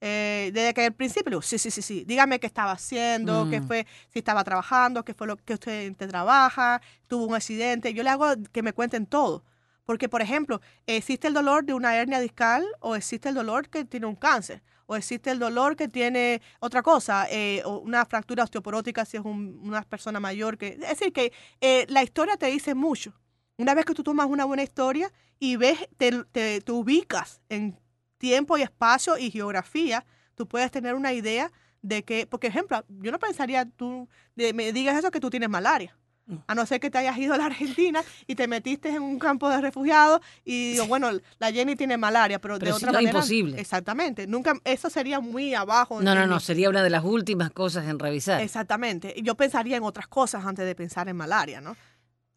Eh, 0.00 0.50
desde 0.54 0.72
que 0.72 0.86
al 0.86 0.94
principio, 0.94 1.42
sí, 1.42 1.58
sí, 1.58 1.70
sí, 1.70 1.82
sí, 1.82 2.04
dígame 2.06 2.40
qué 2.40 2.46
estaba 2.46 2.72
haciendo, 2.72 3.48
qué 3.50 3.60
Mm. 3.60 3.64
fue, 3.66 3.86
si 4.08 4.20
estaba 4.20 4.42
trabajando, 4.44 5.04
qué 5.04 5.12
fue 5.12 5.26
lo 5.26 5.36
que 5.36 5.54
usted 5.54 5.94
te 5.94 6.06
trabaja, 6.06 6.80
tuvo 7.06 7.26
un 7.26 7.34
accidente, 7.34 7.92
yo 7.92 8.02
le 8.02 8.08
hago 8.08 8.26
que 8.50 8.62
me 8.62 8.72
cuenten 8.72 9.04
todo. 9.04 9.44
Porque, 9.90 10.08
por 10.08 10.22
ejemplo, 10.22 10.60
existe 10.86 11.26
el 11.26 11.34
dolor 11.34 11.64
de 11.64 11.74
una 11.74 11.96
hernia 11.96 12.20
discal 12.20 12.64
o 12.78 12.94
existe 12.94 13.28
el 13.28 13.34
dolor 13.34 13.68
que 13.68 13.84
tiene 13.84 14.06
un 14.06 14.14
cáncer 14.14 14.62
o 14.86 14.94
existe 14.94 15.32
el 15.32 15.40
dolor 15.40 15.74
que 15.74 15.88
tiene 15.88 16.40
otra 16.60 16.80
cosa, 16.80 17.26
eh, 17.28 17.60
o 17.64 17.78
una 17.80 18.06
fractura 18.06 18.44
osteoporótica 18.44 19.04
si 19.04 19.16
es 19.16 19.24
un- 19.24 19.58
una 19.64 19.82
persona 19.82 20.20
mayor. 20.20 20.56
que 20.58 20.68
Es 20.80 20.90
decir, 20.90 21.12
que 21.12 21.32
eh, 21.60 21.86
la 21.88 22.04
historia 22.04 22.36
te 22.36 22.46
dice 22.46 22.76
mucho. 22.76 23.12
Una 23.58 23.74
vez 23.74 23.84
que 23.84 23.92
tú 23.94 24.04
tomas 24.04 24.28
una 24.28 24.44
buena 24.44 24.62
historia 24.62 25.10
y 25.40 25.56
ves, 25.56 25.78
te, 25.96 26.22
te- 26.30 26.62
ubicas 26.70 27.40
en 27.48 27.76
tiempo 28.16 28.56
y 28.58 28.62
espacio 28.62 29.18
y 29.18 29.32
geografía, 29.32 30.06
tú 30.36 30.46
puedes 30.46 30.70
tener 30.70 30.94
una 30.94 31.12
idea 31.12 31.50
de 31.82 32.04
que, 32.04 32.28
por 32.28 32.44
ejemplo, 32.44 32.84
yo 32.88 33.10
no 33.10 33.18
pensaría 33.18 33.64
tú, 33.64 34.08
me 34.36 34.72
digas 34.72 34.96
eso 34.96 35.10
que 35.10 35.18
tú 35.18 35.30
tienes 35.30 35.48
malaria. 35.48 35.96
A 36.46 36.54
no 36.54 36.66
ser 36.66 36.80
que 36.80 36.90
te 36.90 36.98
hayas 36.98 37.16
ido 37.18 37.34
a 37.34 37.38
la 37.38 37.46
Argentina 37.46 38.02
y 38.26 38.34
te 38.34 38.46
metiste 38.48 38.90
en 38.90 39.02
un 39.02 39.18
campo 39.18 39.48
de 39.48 39.60
refugiados 39.60 40.20
y 40.44 40.72
digo, 40.72 40.86
bueno, 40.86 41.10
la 41.38 41.52
Jenny 41.52 41.76
tiene 41.76 41.96
malaria, 41.96 42.40
pero, 42.40 42.54
de 42.58 42.66
Pero 42.66 42.76
otra 42.76 42.92
manera. 42.92 43.10
imposible. 43.10 43.60
Exactamente. 43.60 44.26
Nunca, 44.26 44.54
eso 44.64 44.90
sería 44.90 45.20
muy 45.20 45.54
abajo. 45.54 46.00
No, 46.02 46.14
no, 46.14 46.26
no, 46.26 46.40
sería 46.40 46.68
una 46.70 46.82
de 46.82 46.90
las 46.90 47.04
últimas 47.04 47.50
cosas 47.50 47.88
en 47.88 47.98
revisar. 47.98 48.40
Exactamente. 48.40 49.14
Yo 49.22 49.34
pensaría 49.34 49.76
en 49.76 49.82
otras 49.82 50.08
cosas 50.08 50.44
antes 50.44 50.64
de 50.64 50.74
pensar 50.74 51.08
en 51.08 51.16
malaria, 51.16 51.60
¿no? 51.60 51.76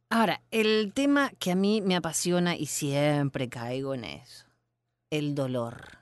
Ahora, 0.10 0.42
el 0.52 0.94
tema 0.94 1.32
que 1.40 1.52
a 1.52 1.56
mí 1.56 1.82
me 1.82 1.96
apasiona 1.96 2.56
y 2.56 2.68
siempre 2.68 3.50
caigo 3.50 3.96
en 3.96 4.04
eso, 4.04 4.46
el 5.10 5.34
dolor. 5.34 5.98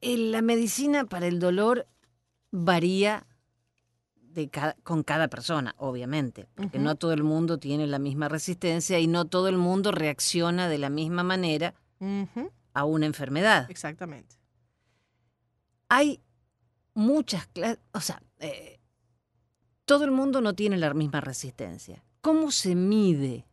En 0.00 0.32
la 0.32 0.40
medicina 0.40 1.04
para 1.04 1.26
el 1.26 1.38
dolor 1.38 1.86
varía 2.50 3.26
de 4.36 4.48
cada- 4.50 4.76
con 4.84 5.02
cada 5.02 5.28
persona, 5.28 5.74
obviamente, 5.78 6.46
porque 6.54 6.78
no 6.78 6.94
todo 6.94 7.12
el 7.14 7.24
mundo 7.24 7.56
tiene 7.58 7.86
la 7.86 7.98
misma 7.98 8.28
resistencia 8.28 8.98
y 9.00 9.06
no 9.06 9.24
todo 9.24 9.48
el 9.48 9.56
mundo 9.56 9.92
reacciona 9.92 10.68
de 10.68 10.76
la 10.76 10.90
misma 10.90 11.22
manera 11.22 11.74
a 12.74 12.84
una 12.84 13.06
enfermedad. 13.06 13.66
Exactamente. 13.70 14.36
Hay 15.88 16.20
muchas 16.92 17.46
clases, 17.46 17.78
o 17.92 18.00
sea, 18.00 18.22
eh, 18.40 18.78
todo 19.86 20.04
el 20.04 20.10
mundo 20.10 20.42
no 20.42 20.54
tiene 20.54 20.76
la 20.76 20.92
misma 20.92 21.22
resistencia. 21.22 22.04
¿Cómo 22.20 22.50
se 22.50 22.74
mide 22.74 23.46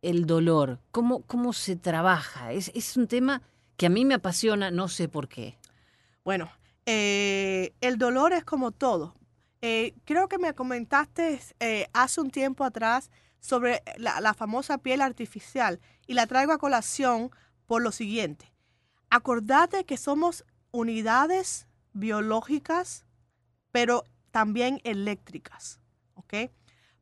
el 0.00 0.26
dolor? 0.26 0.80
¿Cómo, 0.92 1.22
cómo 1.26 1.52
se 1.52 1.76
trabaja? 1.76 2.52
Es, 2.52 2.70
es 2.74 2.96
un 2.96 3.06
tema 3.06 3.42
que 3.76 3.84
a 3.86 3.90
mí 3.90 4.04
me 4.06 4.14
apasiona, 4.14 4.70
no 4.70 4.88
sé 4.88 5.08
por 5.08 5.28
qué. 5.28 5.58
Bueno, 6.24 6.48
eh, 6.86 7.74
el 7.80 7.98
dolor 7.98 8.32
es 8.32 8.44
como 8.44 8.70
todo. 8.70 9.14
Eh, 9.62 9.94
creo 10.04 10.28
que 10.28 10.38
me 10.38 10.54
comentaste 10.54 11.40
eh, 11.60 11.88
hace 11.92 12.20
un 12.20 12.30
tiempo 12.30 12.64
atrás 12.64 13.10
sobre 13.40 13.82
la, 13.96 14.20
la 14.20 14.34
famosa 14.34 14.78
piel 14.78 15.00
artificial 15.00 15.80
y 16.06 16.14
la 16.14 16.26
traigo 16.26 16.52
a 16.52 16.58
colación 16.58 17.30
por 17.66 17.82
lo 17.82 17.92
siguiente. 17.92 18.52
Acordate 19.10 19.84
que 19.84 19.96
somos 19.96 20.44
unidades 20.70 21.66
biológicas, 21.92 23.04
pero 23.70 24.04
también 24.30 24.80
eléctricas. 24.84 25.80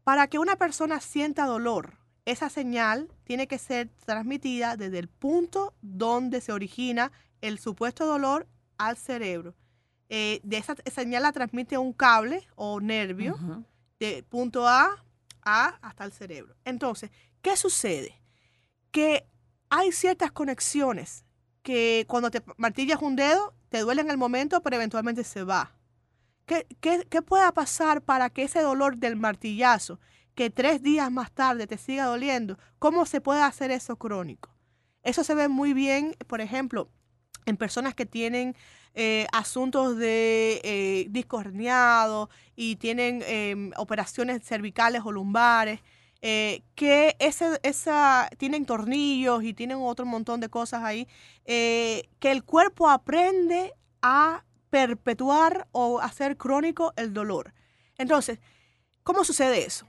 Para 0.04 0.26
que 0.26 0.38
una 0.38 0.56
persona 0.56 1.00
sienta 1.00 1.46
dolor, 1.46 1.96
esa 2.24 2.50
señal 2.50 3.08
tiene 3.24 3.46
que 3.46 3.58
ser 3.58 3.88
transmitida 4.04 4.76
desde 4.76 4.98
el 4.98 5.08
punto 5.08 5.74
donde 5.80 6.40
se 6.40 6.52
origina 6.52 7.12
el 7.40 7.58
supuesto 7.58 8.04
dolor 8.04 8.46
al 8.78 8.96
cerebro. 8.96 9.54
Eh, 10.14 10.40
de 10.42 10.58
esa 10.58 10.76
señal 10.94 11.22
la 11.22 11.32
transmite 11.32 11.78
un 11.78 11.94
cable 11.94 12.46
o 12.54 12.82
nervio 12.82 13.64
de 13.98 14.22
punto 14.22 14.68
A 14.68 15.02
a 15.40 15.78
hasta 15.80 16.04
el 16.04 16.12
cerebro. 16.12 16.54
Entonces, 16.66 17.10
¿qué 17.40 17.56
sucede? 17.56 18.20
Que 18.90 19.26
hay 19.70 19.90
ciertas 19.90 20.30
conexiones 20.30 21.24
que 21.62 22.04
cuando 22.08 22.30
te 22.30 22.42
martillas 22.58 23.00
un 23.00 23.16
dedo 23.16 23.54
te 23.70 23.78
duele 23.78 24.02
en 24.02 24.10
el 24.10 24.18
momento, 24.18 24.62
pero 24.62 24.76
eventualmente 24.76 25.24
se 25.24 25.44
va. 25.44 25.78
¿Qué, 26.44 26.66
qué, 26.82 27.06
qué 27.08 27.22
pueda 27.22 27.50
pasar 27.52 28.02
para 28.02 28.28
que 28.28 28.42
ese 28.42 28.60
dolor 28.60 28.98
del 28.98 29.16
martillazo, 29.16 29.98
que 30.34 30.50
tres 30.50 30.82
días 30.82 31.10
más 31.10 31.32
tarde 31.32 31.66
te 31.66 31.78
siga 31.78 32.04
doliendo, 32.04 32.58
cómo 32.78 33.06
se 33.06 33.22
puede 33.22 33.40
hacer 33.40 33.70
eso 33.70 33.96
crónico? 33.96 34.54
Eso 35.04 35.24
se 35.24 35.34
ve 35.34 35.48
muy 35.48 35.72
bien, 35.72 36.14
por 36.26 36.42
ejemplo, 36.42 36.90
en 37.46 37.56
personas 37.56 37.94
que 37.94 38.04
tienen 38.04 38.54
eh, 38.94 39.26
asuntos 39.32 39.96
de 39.96 40.60
eh, 40.64 41.06
disco 41.10 41.40
herniado 41.40 42.28
y 42.56 42.76
tienen 42.76 43.22
eh, 43.26 43.70
operaciones 43.76 44.42
cervicales 44.44 45.02
o 45.04 45.12
lumbares, 45.12 45.80
eh, 46.20 46.62
que 46.76 47.16
ese, 47.18 47.58
esa, 47.64 48.28
tienen 48.38 48.64
tornillos 48.64 49.42
y 49.42 49.54
tienen 49.54 49.78
otro 49.80 50.06
montón 50.06 50.40
de 50.40 50.48
cosas 50.48 50.84
ahí, 50.84 51.08
eh, 51.46 52.08
que 52.20 52.30
el 52.30 52.44
cuerpo 52.44 52.88
aprende 52.88 53.72
a 54.02 54.44
perpetuar 54.70 55.66
o 55.72 56.00
hacer 56.00 56.36
crónico 56.36 56.92
el 56.96 57.12
dolor. 57.12 57.52
Entonces, 57.98 58.38
¿cómo 59.02 59.24
sucede 59.24 59.64
eso? 59.66 59.88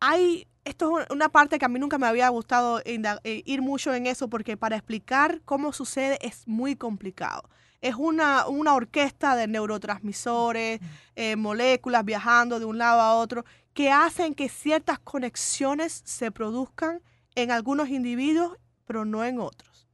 Hay, 0.00 0.46
esto 0.64 1.00
es 1.00 1.06
una 1.10 1.28
parte 1.28 1.58
que 1.58 1.64
a 1.66 1.68
mí 1.68 1.78
nunca 1.78 1.98
me 1.98 2.06
había 2.06 2.28
gustado 2.30 2.80
ir 2.84 3.62
mucho 3.62 3.94
en 3.94 4.06
eso 4.06 4.28
porque 4.28 4.56
para 4.56 4.76
explicar 4.76 5.42
cómo 5.44 5.72
sucede 5.72 6.18
es 6.22 6.48
muy 6.48 6.76
complicado. 6.76 7.48
Es 7.84 7.96
una, 7.96 8.46
una 8.48 8.72
orquesta 8.74 9.36
de 9.36 9.46
neurotransmisores, 9.46 10.80
eh, 11.16 11.36
moléculas 11.36 12.02
viajando 12.02 12.58
de 12.58 12.64
un 12.64 12.78
lado 12.78 13.00
a 13.02 13.14
otro, 13.16 13.44
que 13.74 13.90
hacen 13.90 14.34
que 14.34 14.48
ciertas 14.48 14.98
conexiones 15.00 16.00
se 16.06 16.30
produzcan 16.30 17.02
en 17.34 17.50
algunos 17.50 17.90
individuos, 17.90 18.56
pero 18.86 19.04
no 19.04 19.22
en 19.22 19.38
otros. 19.38 19.86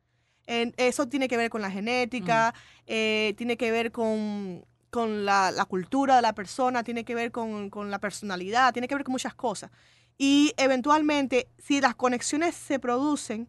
En- 0.47 0.73
eso 0.77 1.09
tiene 1.09 1.27
que 1.27 1.37
ver 1.37 1.51
con 1.51 1.63
la 1.63 1.71
genética, 1.71 2.55
eh, 2.87 3.35
tiene 3.37 3.57
que 3.57 3.73
ver 3.73 3.91
con, 3.91 4.65
con 4.91 5.25
la, 5.25 5.51
la 5.51 5.65
cultura 5.65 6.15
de 6.15 6.23
la 6.23 6.33
persona, 6.33 6.85
tiene 6.85 7.05
que 7.05 7.17
ver 7.17 7.33
con, 7.33 7.71
con 7.71 7.91
la 7.91 7.99
personalidad, 7.99 8.73
tiene 8.73 8.87
que 8.87 8.95
ver 8.95 9.03
con 9.05 9.13
muchas 9.13 9.35
cosas. 9.35 9.73
Y 10.17 10.53
eventualmente, 10.59 11.49
si 11.59 11.81
las 11.81 11.97
conexiones 11.97 12.55
se 12.55 12.79
producen, 12.79 13.49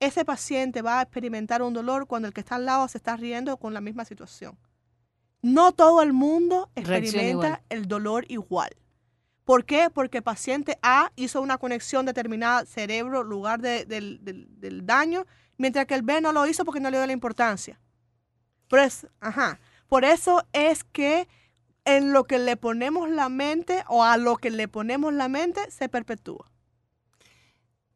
ese 0.00 0.24
paciente 0.24 0.82
va 0.82 0.98
a 0.98 1.02
experimentar 1.02 1.62
un 1.62 1.72
dolor 1.74 2.06
cuando 2.06 2.28
el 2.28 2.34
que 2.34 2.40
está 2.40 2.56
al 2.56 2.66
lado 2.66 2.86
se 2.88 2.98
está 2.98 3.16
riendo 3.16 3.56
con 3.56 3.72
la 3.74 3.80
misma 3.80 4.04
situación. 4.04 4.58
No 5.42 5.72
todo 5.72 6.02
el 6.02 6.12
mundo 6.12 6.70
experimenta 6.74 7.62
el 7.68 7.86
dolor 7.88 8.24
igual. 8.28 8.70
¿Por 9.44 9.64
qué? 9.64 9.90
Porque 9.90 10.18
el 10.18 10.24
paciente 10.24 10.76
A 10.82 11.12
hizo 11.14 11.40
una 11.40 11.58
conexión 11.58 12.04
determinada 12.04 12.66
cerebro-lugar 12.66 13.60
de- 13.60 13.84
del, 13.84 14.18
del- 14.24 14.48
del 14.60 14.84
daño, 14.84 15.24
mientras 15.56 15.86
que 15.86 15.94
el 15.94 16.02
B 16.02 16.20
no 16.20 16.32
lo 16.32 16.46
hizo 16.46 16.64
porque 16.64 16.80
no 16.80 16.90
le 16.90 16.96
dio 16.98 17.06
la 17.06 17.12
importancia. 17.12 17.80
Por 18.68 18.80
eso, 18.80 19.08
ajá. 19.20 19.60
Por 19.86 20.04
eso 20.04 20.44
es 20.52 20.82
que 20.82 21.28
en 21.84 22.12
lo 22.12 22.24
que 22.24 22.40
le 22.40 22.56
ponemos 22.56 23.08
la 23.08 23.28
mente 23.28 23.84
o 23.86 24.02
a 24.02 24.16
lo 24.16 24.36
que 24.36 24.50
le 24.50 24.66
ponemos 24.66 25.12
la 25.14 25.28
mente 25.28 25.70
se 25.70 25.88
perpetúa. 25.88 26.50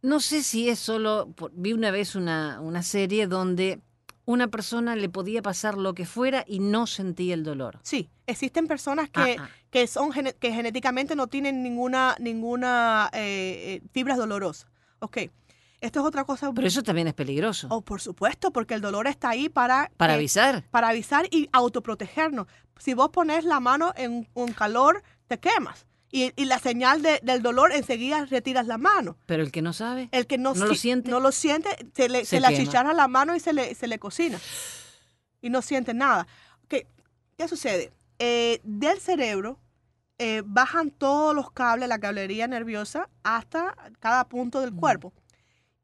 No 0.03 0.21
sé 0.21 0.43
si 0.43 0.69
es 0.69 0.79
solo, 0.79 1.31
por- 1.37 1.53
vi 1.55 1.73
una 1.73 1.91
vez 1.91 2.15
una, 2.15 2.61
una 2.61 2.83
serie 2.83 3.27
donde 3.27 3.81
una 4.25 4.49
persona 4.49 4.97
le 4.97 5.09
podía 5.09 5.43
pasar 5.43 5.77
lo 5.77 5.93
que 5.95 6.07
fuera 6.07 6.45
y 6.47 6.61
no 6.61 6.87
sentía 6.87 7.35
el 7.35 7.43
dolor. 7.43 7.81
Sí, 7.83 8.09
existen 8.27 8.67
personas 8.67 9.11
que, 9.11 9.37
Ah, 9.39 9.43
ah. 9.45 9.51
que 9.71 9.87
son 9.87 10.11
que 10.13 10.53
genéticamente 10.53 11.17
no 11.17 11.27
tienen 11.27 11.63
ninguna 11.63 12.17
ninguna 12.21 13.11
eh, 13.13 13.81
eh, 13.83 13.89
fibras 13.93 14.19
dolorosas. 14.19 14.71
Ok, 15.01 15.17
esto 15.81 16.01
es 16.01 16.07
otra 16.07 16.25
cosa. 16.25 16.53
Pero 16.53 16.67
eso 16.67 16.83
también 16.83 17.09
es 17.09 17.15
peligroso. 17.15 17.67
Oh, 17.71 17.83
por 17.83 18.01
supuesto, 18.01 18.53
porque 18.53 18.75
el 18.75 18.81
dolor 18.81 19.07
está 19.07 19.31
ahí 19.31 19.49
para 19.49 19.91
para 19.97 20.13
que- 20.13 20.19
avisar. 20.19 20.65
para 20.71 20.89
avisar 20.91 21.27
y 21.31 21.49
autoprotegernos. 21.53 22.47
Si 22.79 22.95
vos 22.95 23.11
pones 23.11 23.45
la 23.45 23.61
mano 23.61 23.93
en 23.97 24.29
un 24.35 24.53
calor, 24.53 25.03
te 25.27 25.39
quemas. 25.41 25.87
Y, 26.13 26.33
y 26.35 26.45
la 26.47 26.59
señal 26.59 27.03
de- 27.03 27.21
del 27.23 27.41
dolor 27.43 27.73
enseguida 27.73 28.25
retiras 28.27 28.67
la 28.67 28.79
mano. 28.79 29.17
Pero 29.27 29.43
el 29.43 29.53
que 29.53 29.63
no 29.63 29.73
sabe. 29.73 30.09
El 30.13 30.27
que 30.27 30.39
no, 30.39 30.55
¿No 30.55 30.67
lo 30.67 30.75
si- 30.75 30.81
siente? 30.81 31.11
no 31.11 31.21
lo 31.21 31.31
siente, 31.33 31.69
se 31.95 32.09
le, 32.09 32.21
Se 32.21 32.27
se 32.37 32.41
le 32.41 32.47
achicharra 32.49 32.93
la 32.95 33.07
mano 33.09 33.37
y 33.37 33.41
se 33.41 33.53
le, 33.53 33.75
se 33.75 33.87
le 33.87 33.99
cocina. 33.99 34.39
Y 35.41 35.51
no 35.51 35.63
siente 35.63 35.95
nada. 35.95 36.27
¿Qué, 36.69 36.87
qué 37.39 37.47
sucede? 37.49 37.93
Eh, 38.19 38.61
del 38.65 38.99
cerebro 39.01 39.59
eh, 40.19 40.43
bajan 40.45 40.91
todos 40.91 41.35
los 41.35 41.51
cables, 41.53 41.89
la 41.89 41.99
cablería 41.99 42.47
nerviosa, 42.49 43.09
hasta 43.23 43.75
cada 44.01 44.29
punto 44.29 44.61
del 44.61 44.75
cuerpo. 44.75 45.13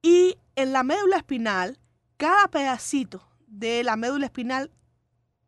Y 0.03 0.37
en 0.57 0.73
la 0.73 0.83
médula 0.83 1.17
espinal, 1.19 1.79
cada 2.17 2.49
pedacito 2.49 3.27
de 3.47 3.83
la 3.85 3.97
médula 3.97 4.27
espinal 4.27 4.71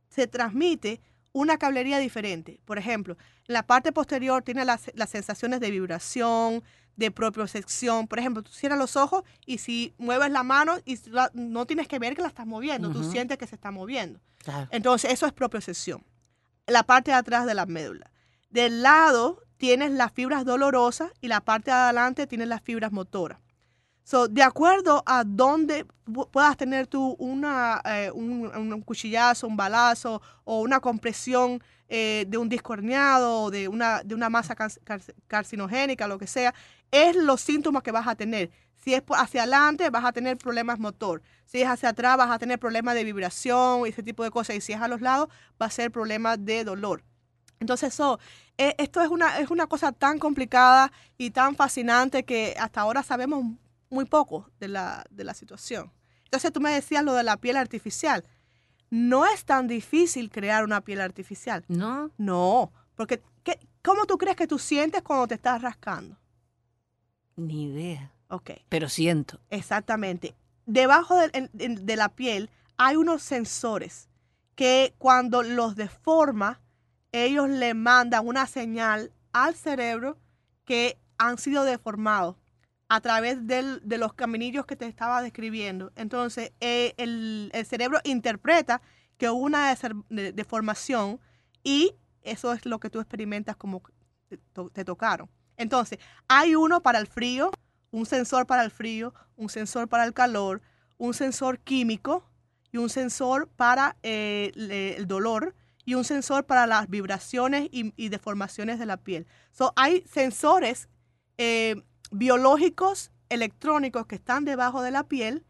se 0.09 0.27
transmite 0.27 1.01
una 1.41 1.59
cablería 1.59 1.99
diferente. 1.99 2.61
Por 2.65 2.79
ejemplo, 2.79 3.17
en 3.47 3.53
la 3.55 3.67
parte 3.67 3.93
posterior 3.93 4.43
tiene 4.43 4.65
las, 4.65 4.91
las 4.95 5.11
sensaciones 5.11 5.61
de 5.61 5.71
vibración, 5.71 6.63
de 6.97 7.11
propiocepción. 7.11 8.09
Por 8.09 8.19
ejemplo, 8.19 8.43
tú 8.43 8.51
cierras 8.53 8.79
los 8.79 8.97
ojos 8.97 9.23
y 9.47 9.59
si 9.59 9.95
mueves 9.99 10.31
la 10.31 10.43
mano 10.43 10.79
y 10.85 10.99
la- 11.11 11.31
no 11.35 11.65
tienes 11.67 11.87
que 11.89 11.99
ver 11.99 12.15
que 12.17 12.23
la 12.23 12.29
estás 12.29 12.47
moviendo, 12.47 12.91
tú 12.91 13.05
sientes 13.11 13.39
que 13.39 13.47
se 13.47 13.55
está 13.55 13.71
moviendo. 13.71 14.21
Claro. 14.39 14.69
Entonces, 14.71 15.13
eso 15.13 15.27
es 15.27 15.33
propiocepción. 15.33 16.05
La 16.67 16.83
parte 16.83 17.11
de 17.13 17.17
atrás 17.17 17.47
de 17.47 17.55
la 17.55 17.67
médula. 17.67 18.11
Del 18.51 18.83
lado 18.83 19.43
tienes 19.59 19.91
las 19.93 20.13
fibras 20.13 20.45
dolorosas 20.45 21.11
y 21.21 21.29
la 21.29 21.41
parte 21.41 21.71
de 21.71 21.77
adelante 21.77 22.27
tienes 22.27 22.49
las 22.49 22.63
fibras 22.63 22.93
motoras. 22.93 23.39
So, 24.11 24.27
de 24.27 24.43
acuerdo 24.43 25.03
a 25.05 25.23
dónde 25.23 25.85
pu- 26.07 26.27
puedas 26.31 26.57
tener 26.57 26.87
tú 26.87 27.15
una, 27.19 27.83
eh, 27.85 28.11
un, 28.11 28.47
un 28.57 28.81
cuchillazo, 28.81 29.47
un 29.47 29.55
balazo 29.55 30.23
o 30.45 30.63
una 30.63 30.81
compresión 30.81 31.63
eh, 31.91 32.25
de 32.27 32.39
un 32.39 32.49
disco 32.49 32.73
herniado 32.73 33.43
o 33.43 33.51
de 33.51 33.69
una, 33.69 34.03
de 34.03 34.15
una 34.15 34.31
masa 34.31 34.55
car- 34.55 34.73
car- 34.83 35.03
carcinogénica, 35.27 36.09
lo 36.09 36.17
que 36.19 36.27
sea, 36.27 36.55
es 36.91 37.17
los 37.17 37.43
síntomas 37.43 37.83
que 37.83 37.93
vas 37.93 38.09
a 38.09 38.15
tener. 38.15 38.51
Si 38.83 38.95
es 38.95 39.03
hacia 39.11 39.43
adelante, 39.43 39.91
vas 39.91 40.07
a 40.07 40.13
tener 40.13 40.39
problemas 40.39 40.79
motor. 40.79 41.21
Si 41.45 41.61
es 41.61 41.69
hacia 41.69 41.91
atrás, 41.91 42.17
vas 42.17 42.31
a 42.31 42.39
tener 42.39 42.59
problemas 42.59 42.95
de 42.95 43.05
vibración 43.05 43.83
y 43.85 43.91
ese 43.91 44.03
tipo 44.03 44.25
de 44.25 44.31
cosas. 44.31 44.57
Y 44.57 44.63
si 44.63 44.73
es 44.73 44.81
a 44.81 44.89
los 44.89 45.03
lados, 45.03 45.29
va 45.61 45.67
a 45.67 45.71
ser 45.71 45.91
problemas 45.93 46.43
de 46.43 46.65
dolor. 46.65 47.05
Entonces, 47.61 47.93
so, 47.93 48.19
eh, 48.57 48.75
esto 48.79 49.03
es 49.03 49.11
una, 49.11 49.39
es 49.39 49.51
una 49.51 49.67
cosa 49.67 49.93
tan 49.93 50.19
complicada 50.19 50.93
y 51.19 51.31
tan 51.31 51.57
fascinante 51.57 52.25
que 52.25 52.55
hasta 52.59 52.81
ahora 52.81 53.03
sabemos 53.03 53.45
muy 53.91 54.05
poco 54.05 54.51
de 54.61 54.69
la, 54.69 55.05
de 55.11 55.25
la 55.25 55.35
situación. 55.35 55.93
Entonces, 56.25 56.53
tú 56.53 56.61
me 56.61 56.71
decías 56.73 57.05
lo 57.05 57.15
de 57.15 57.23
la 57.25 57.37
piel 57.39 57.57
artificial. 57.57 58.25
No 58.91 59.27
es 59.27 59.45
tan 59.45 59.67
difícil 59.67 60.31
crear 60.31 60.65
una 60.65 60.81
piel 60.83 61.01
artificial. 61.01 61.65
¿No? 61.69 62.11
No, 62.19 62.73
porque 62.95 63.23
¿qué- 63.43 63.61
¿cómo 63.83 64.07
tú 64.07 64.19
crees 64.19 64.37
que 64.37 64.47
tú 64.47 64.59
sientes 64.59 65.03
cuando 65.03 65.27
te 65.27 65.35
estás 65.35 65.61
rascando? 65.63 66.17
Ni 67.37 67.65
idea. 67.65 68.13
Ok, 68.29 68.51
Pero 68.69 68.89
siento. 68.89 69.41
exactamente. 69.51 70.35
Debajo 70.67 71.17
en- 71.33 71.51
de, 71.87 71.97
la 71.97 72.11
piel 72.11 72.51
hay 72.77 72.97
unos 72.97 73.23
sensores 73.23 74.09
que 74.55 74.95
cuando 74.99 75.43
los 75.43 75.77
deforma, 75.77 76.61
ellos 77.13 77.49
le 77.49 77.73
mandan 77.75 78.27
una 78.27 78.47
señal 78.47 79.13
al 79.33 79.55
cerebro 79.55 80.19
que 80.65 80.99
han 81.17 81.39
sido 81.39 81.65
deformados 81.65 82.37
a 82.89 83.01
través 83.01 83.47
del- 83.47 83.81
de 83.85 83.99
los 83.99 84.15
caminillos 84.15 84.65
que 84.67 84.77
te 84.77 84.87
estaba 84.87 85.21
describiendo. 85.23 85.93
Entonces, 85.97 86.53
eh, 86.61 86.95
el, 86.97 87.51
el 87.53 87.67
cerebro 87.67 88.01
interpreta 88.05 88.81
que 89.19 89.29
hubo 89.29 89.43
una 89.45 89.75
deformación 90.11 91.21
y 91.63 91.95
eso 92.23 92.53
es 92.53 92.65
lo 92.67 92.79
que 92.81 92.91
tú 92.91 93.01
experimentas 93.01 93.57
como 93.57 93.83
te, 94.29 94.39
to- 94.53 94.71
te 94.71 94.85
tocaron. 94.85 95.29
Entonces, 95.57 95.99
hay 96.29 96.55
uno 96.55 96.83
para 96.83 96.99
el 96.99 97.07
frío, 97.07 97.51
un 97.91 98.07
sensor 98.07 98.47
para 98.47 98.63
el 98.65 98.71
frío, 98.71 99.13
un 99.37 99.49
sensor 99.49 99.89
para 99.89 100.05
el 100.05 100.13
calor, 100.15 100.63
un 100.99 101.15
sensor 101.15 101.59
químico 101.61 102.25
y 102.71 102.79
un 102.79 102.91
sensor 102.91 103.49
para 103.49 103.97
eh, 104.03 104.53
el 104.97 105.07
dolor 105.07 105.55
y 105.85 105.95
un 105.95 106.05
sensor 106.05 106.45
para 106.45 106.67
las 106.67 106.89
vibraciones 106.89 107.69
y, 107.73 107.93
y 107.97 108.09
deformaciones 108.09 108.79
de 108.79 108.87
la 108.87 108.99
piel. 108.99 109.27
So, 109.53 109.73
hay 109.75 110.05
sensores 110.07 110.89
eh, 111.39 111.83
biológicos 112.11 113.11
electrónicos 113.29 114.07
que 114.07 114.15
están 114.15 114.45
debajo 114.45 114.83
de 114.83 114.91
la 114.91 115.05
piel 115.05 115.45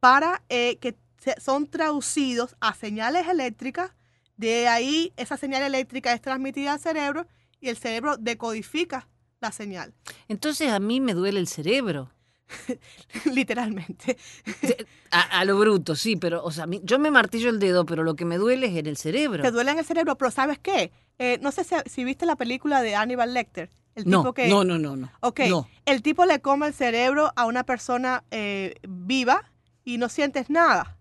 para 0.00 0.42
eh, 0.48 0.78
que 0.78 0.96
son 1.38 1.66
traducidos 1.68 2.56
a 2.60 2.74
señales 2.74 3.28
eléctricas. 3.28 3.92
De 4.36 4.68
ahí 4.68 5.12
esa 5.16 5.36
señal 5.36 5.62
eléctrica 5.62 6.12
es 6.12 6.20
transmitida 6.20 6.74
al 6.74 6.80
cerebro 6.80 7.26
y 7.60 7.68
el 7.68 7.76
cerebro 7.76 8.16
decodifica 8.16 9.08
la 9.40 9.52
señal, 9.52 9.92
Entonces 10.28 10.70
a 10.70 10.78
mí 10.78 11.00
me 11.00 11.12
duele 11.12 11.40
el 11.40 11.46
cerebro. 11.46 12.10
literalmente. 13.32 14.16
A, 15.10 15.40
a 15.40 15.44
lo 15.44 15.58
bruto, 15.58 15.94
sí, 15.94 16.16
pero 16.16 16.42
o 16.44 16.50
sea, 16.50 16.66
yo 16.82 16.98
me 16.98 17.10
martillo 17.10 17.50
el 17.50 17.58
dedo, 17.58 17.84
pero 17.84 18.02
lo 18.02 18.14
que 18.14 18.24
me 18.24 18.38
duele 18.38 18.68
es 18.68 18.76
en 18.76 18.86
el 18.86 18.96
cerebro. 18.96 19.42
Te 19.42 19.50
duele 19.50 19.72
en 19.72 19.78
el 19.78 19.84
cerebro, 19.84 20.16
pero 20.16 20.30
¿sabes 20.30 20.58
qué? 20.58 20.92
Eh, 21.18 21.38
no 21.42 21.52
sé 21.52 21.64
si, 21.64 21.74
si 21.86 22.04
viste 22.04 22.24
la 22.24 22.36
película 22.36 22.82
de 22.82 22.94
Hannibal 22.94 23.34
Lecter. 23.34 23.68
El 23.96 24.08
no, 24.08 24.20
tipo 24.20 24.32
que, 24.34 24.46
no, 24.48 24.62
no, 24.62 24.78
no, 24.78 24.94
no. 24.94 25.10
Ok, 25.20 25.40
No. 25.48 25.68
el 25.86 26.02
tipo 26.02 26.24
le 26.26 26.40
come 26.40 26.68
el 26.68 26.74
cerebro 26.74 27.32
a 27.34 27.46
una 27.46 27.64
persona 27.64 28.22
eh, 28.30 28.74
viva 28.88 29.50
y 29.84 29.98
no 29.98 30.08
sientes 30.08 30.48
nada. 30.50 30.92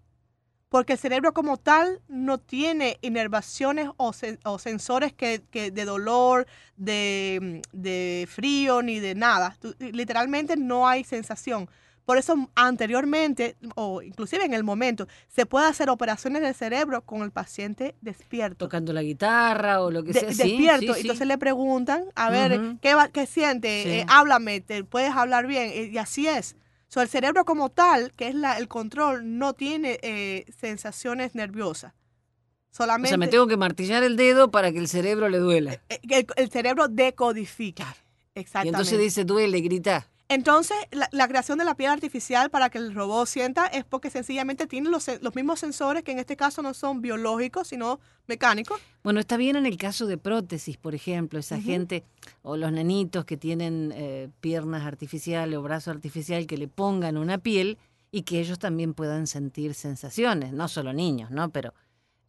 Porque 0.69 0.93
el 0.93 0.99
cerebro 0.99 1.33
como 1.33 1.57
tal 1.57 2.01
no 2.07 2.37
tiene 2.39 2.97
inervaciones 3.01 3.89
o, 3.97 4.11
sen- 4.11 4.39
o 4.43 4.57
sensores 4.59 5.13
que, 5.13 5.43
que 5.51 5.71
de 5.71 5.85
dolor, 5.85 6.47
de, 6.75 7.61
de 7.71 8.27
frío, 8.29 8.81
ni 8.81 8.99
de 8.99 9.13
nada. 9.15 9.55
Tú- 9.59 9.75
literalmente 9.79 10.57
no 10.57 10.87
hay 10.87 11.03
sensación. 11.03 11.69
Por 12.05 12.17
eso 12.19 12.49
anteriormente, 12.55 13.55
o 13.75 14.01
inclusive 14.01 14.45
en 14.45 14.53
el 14.53 14.63
momento, 14.63 15.07
se 15.27 15.45
puede 15.45 15.65
hacer 15.67 15.89
operaciones 15.89 16.43
del 16.43 16.53
cerebro 16.53 17.01
con 17.03 17.23
el 17.23 17.31
paciente 17.31 17.95
despierto 18.01 18.65
Tocando 18.65 18.93
la 18.93 19.01
guitarra 19.01 19.81
o 19.81 19.89
lo 19.89 20.03
que 20.03 20.13
de- 20.13 20.19
sea. 20.19 20.31
sí, 20.31 20.37
despierto. 20.51 20.93
sí, 20.93 20.93
sí. 20.93 21.01
Entonces 21.01 21.27
le 21.27 21.37
preguntan, 21.37 22.05
a 22.15 22.29
ver. 22.29 22.77
¿qué, 22.81 22.93
va- 22.93 23.09
qué 23.09 23.25
siente? 23.25 23.99
Eh, 24.01 24.05
háblame, 24.07 24.61
te 24.61 24.83
puedes 24.83 25.11
hablar 25.15 25.47
bien. 25.47 25.69
Eh, 25.73 25.89
Y 25.91 25.97
así 25.97 26.27
es. 26.27 26.55
So, 26.87 27.01
el 27.01 27.09
cerebro 27.09 27.43
como 27.43 27.69
tal, 27.71 28.13
que 28.13 28.27
es 28.27 28.35
la, 28.35 28.57
el 28.57 28.67
control, 28.67 29.37
no 29.39 29.53
tiene 29.53 29.99
eh, 30.03 30.45
sensaciones 30.55 31.33
nerviosas. 31.33 31.93
O 31.93 32.75
Solamente 32.77 33.09
sea, 33.09 33.17
me 33.17 33.27
tengo 33.27 33.47
que 33.47 33.57
martillar 33.57 34.03
el 34.03 34.15
dedo 34.15 34.51
para 34.51 34.71
que 34.71 34.77
el 34.77 34.87
cerebro 34.87 35.27
le 35.29 35.39
duela. 35.39 35.73
eh, 35.89 35.99
el, 36.07 36.27
el 36.35 36.51
cerebro 36.51 36.87
decodifica. 36.87 37.95
Y 38.35 38.41
Exactamente. 38.41 38.69
entonces 38.77 38.99
dice, 38.99 39.25
duele, 39.25 39.59
grita. 39.61 40.07
Entonces, 40.27 40.75
la, 40.91 41.07
la 41.11 41.27
creación 41.27 41.59
de 41.59 41.65
la 41.65 41.75
piel 41.75 41.91
artificial 41.91 42.49
para 42.49 42.71
que 42.71 42.79
el 42.79 42.95
robot 42.95 43.27
sienta 43.27 43.67
es 43.67 43.85
porque 43.85 44.09
sencillamente 44.09 44.65
tiene 44.65 44.89
los, 44.89 45.07
los 45.21 45.35
mismos 45.35 45.59
sensores 45.59 46.03
que 46.03 46.13
en 46.13 46.19
este 46.19 46.35
caso 46.35 46.63
no 46.63 46.73
son 46.73 47.01
biológicos, 47.01 47.67
sino 47.67 47.99
mecánicos. 48.25 48.81
Bueno, 49.03 49.19
está 49.19 49.37
bien 49.37 49.55
en 49.55 49.67
el 49.67 49.77
caso 49.77 50.07
de 50.07 50.17
prótesis, 50.17 50.77
por 50.77 50.95
ejemplo, 50.95 51.37
esa 51.37 51.61
gente 51.61 52.03
o 52.41 52.57
los 52.57 52.71
nenitos 52.71 53.23
que 53.25 53.37
tienen 53.37 53.93
eh, 53.95 54.29
piernas 54.41 54.83
artificiales 54.83 55.59
o 55.59 55.61
brazo 55.61 55.91
artificial 55.91 56.47
que 56.47 56.57
le 56.57 56.67
pongan 56.67 57.17
una 57.17 57.37
piel 57.37 57.77
y 58.11 58.23
que 58.23 58.39
ellos 58.39 58.57
también 58.57 58.95
puedan 58.95 59.27
sentir 59.27 59.75
sensaciones, 59.75 60.53
no 60.53 60.67
solo 60.67 60.91
niños, 60.91 61.29
¿no? 61.29 61.49
Pero 61.49 61.75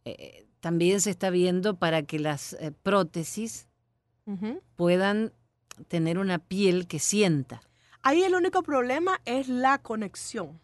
eh, 0.05 0.45
también 0.59 1.01
se 1.01 1.09
está 1.09 1.31
viendo 1.31 1.77
para 1.77 2.03
que 2.03 2.19
las 2.19 2.53
eh, 2.53 2.71
prótesis 2.83 3.67
puedan 4.75 5.31
tener 5.87 6.19
una 6.19 6.37
piel 6.37 6.85
que 6.85 6.99
sienta. 6.99 7.61
Ahí 8.07 8.23
el 8.23 8.35
único 8.35 8.63
problema 8.63 9.19
es 9.25 9.49
la 9.49 9.79
conexión. 9.79 10.61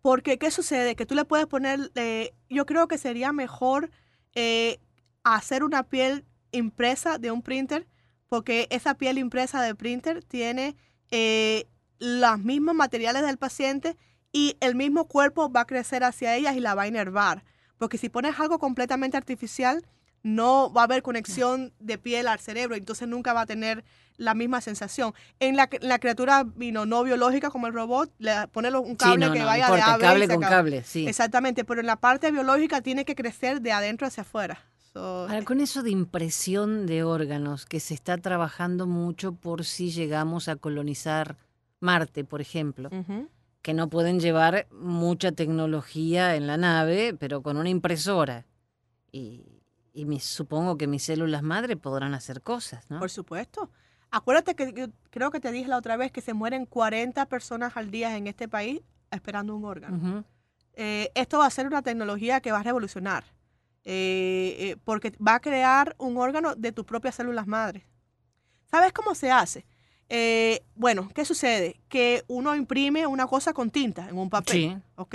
Porque, 0.00 0.38
¿qué 0.38 0.52
sucede? 0.52 0.94
Que 0.94 1.06
tú 1.06 1.16
le 1.16 1.24
puedes 1.24 1.46
poner, 1.46 1.90
eh, 1.96 2.34
yo 2.48 2.66
creo 2.66 2.86
que 2.86 2.98
sería 2.98 3.32
mejor 3.32 3.90
eh, 4.36 4.78
hacer 5.24 5.64
una 5.64 5.82
piel 5.82 6.24
impresa 6.52 7.18
de 7.18 7.32
un 7.32 7.42
printer, 7.42 7.88
porque 8.28 8.68
esa 8.70 8.94
piel 8.94 9.18
impresa 9.18 9.60
de 9.60 9.74
printer 9.74 10.22
tiene 10.22 10.76
eh, 11.10 11.66
los 11.98 12.38
mismos 12.38 12.76
materiales 12.76 13.22
del 13.22 13.38
paciente 13.38 13.96
y 14.30 14.56
el 14.60 14.76
mismo 14.76 15.08
cuerpo 15.08 15.50
va 15.50 15.62
a 15.62 15.66
crecer 15.66 16.04
hacia 16.04 16.36
ellas 16.36 16.54
y 16.54 16.60
la 16.60 16.76
va 16.76 16.82
a 16.82 16.86
inervar. 16.86 17.42
Porque 17.76 17.98
si 17.98 18.08
pones 18.08 18.38
algo 18.38 18.60
completamente 18.60 19.16
artificial, 19.16 19.84
no 20.22 20.72
va 20.72 20.82
a 20.82 20.84
haber 20.84 21.02
conexión 21.02 21.72
de 21.78 21.98
piel 21.98 22.28
al 22.28 22.38
cerebro, 22.38 22.76
entonces 22.76 23.08
nunca 23.08 23.32
va 23.32 23.42
a 23.42 23.46
tener 23.46 23.84
la 24.16 24.34
misma 24.34 24.60
sensación. 24.60 25.14
En 25.40 25.56
la, 25.56 25.68
la 25.80 25.98
criatura 25.98 26.44
vino, 26.44 26.86
no 26.86 27.02
biológica 27.02 27.50
como 27.50 27.66
el 27.66 27.72
robot, 27.72 28.12
le 28.18 28.46
pones 28.48 28.72
un 28.74 28.94
cable 28.96 29.14
sí, 29.14 29.20
no, 29.20 29.32
que 29.32 29.38
no, 29.40 29.46
vaya 29.46 29.68
no 29.68 29.74
de 29.74 29.80
importa, 29.80 29.98
cable 29.98 30.28
con 30.28 30.40
cable, 30.40 30.84
sí. 30.84 31.06
Exactamente, 31.06 31.64
pero 31.64 31.80
en 31.80 31.86
la 31.86 31.96
parte 31.96 32.30
biológica 32.30 32.82
tiene 32.82 33.04
que 33.04 33.14
crecer 33.14 33.60
de 33.60 33.72
adentro 33.72 34.06
hacia 34.06 34.22
afuera. 34.22 34.60
So, 34.92 35.00
Ahora, 35.00 35.42
con 35.42 35.60
eso 35.60 35.82
de 35.82 35.90
impresión 35.90 36.86
de 36.86 37.02
órganos, 37.02 37.66
que 37.66 37.80
se 37.80 37.94
está 37.94 38.18
trabajando 38.18 38.86
mucho 38.86 39.32
por 39.32 39.64
si 39.64 39.90
llegamos 39.90 40.48
a 40.48 40.56
colonizar 40.56 41.36
Marte, 41.80 42.24
por 42.24 42.40
ejemplo, 42.40 42.90
que 43.62 43.74
no 43.74 43.88
pueden 43.88 44.20
llevar 44.20 44.68
mucha 44.70 45.32
tecnología 45.32 46.36
en 46.36 46.46
la 46.46 46.56
nave, 46.56 47.14
pero 47.18 47.42
con 47.42 47.56
una 47.56 47.70
impresora. 47.70 48.46
Y, 49.10 49.61
y 49.92 50.04
mis- 50.04 50.24
supongo 50.24 50.76
que 50.78 50.86
mis 50.86 51.02
células 51.02 51.42
madre 51.42 51.76
podrán 51.76 52.14
hacer 52.14 52.42
cosas, 52.42 52.90
¿no? 52.90 52.98
Por 52.98 53.10
supuesto. 53.10 53.70
Acuérdate 54.10 54.54
que 54.54 54.72
yo 54.74 54.86
creo 55.10 55.30
que 55.30 55.40
te 55.40 55.50
dije 55.52 55.68
la 55.68 55.76
otra 55.78 55.96
vez 55.96 56.12
que 56.12 56.20
se 56.20 56.34
mueren 56.34 56.66
40 56.66 57.26
personas 57.26 57.76
al 57.76 57.90
día 57.90 58.16
en 58.16 58.26
este 58.26 58.46
país 58.48 58.80
esperando 59.10 59.54
un 59.56 59.64
órgano. 59.64 60.24
Eh, 60.74 61.10
esto 61.14 61.38
va 61.38 61.46
a 61.46 61.50
ser 61.50 61.66
una 61.66 61.82
tecnología 61.82 62.40
que 62.40 62.52
va 62.52 62.60
a 62.60 62.62
revolucionar, 62.62 63.24
eh, 63.84 64.56
eh, 64.58 64.76
porque 64.84 65.12
va 65.26 65.34
a 65.36 65.40
crear 65.40 65.94
un 65.98 66.16
órgano 66.18 66.54
de 66.54 66.72
tus 66.72 66.84
propias 66.84 67.14
células 67.14 67.46
madres. 67.46 67.84
¿Sabes 68.70 68.92
cómo 68.92 69.14
se 69.14 69.30
hace? 69.30 69.64
Bueno, 70.74 71.08
¿qué 71.14 71.24
sucede? 71.24 71.80
Que 71.88 72.22
uno 72.28 72.54
imprime 72.54 73.06
una 73.06 73.26
cosa 73.26 73.54
con 73.54 73.70
tinta 73.70 74.08
en 74.10 74.18
un 74.18 74.28
papel, 74.28 74.52
Sí. 74.54 74.76
¿ok? 74.96 75.14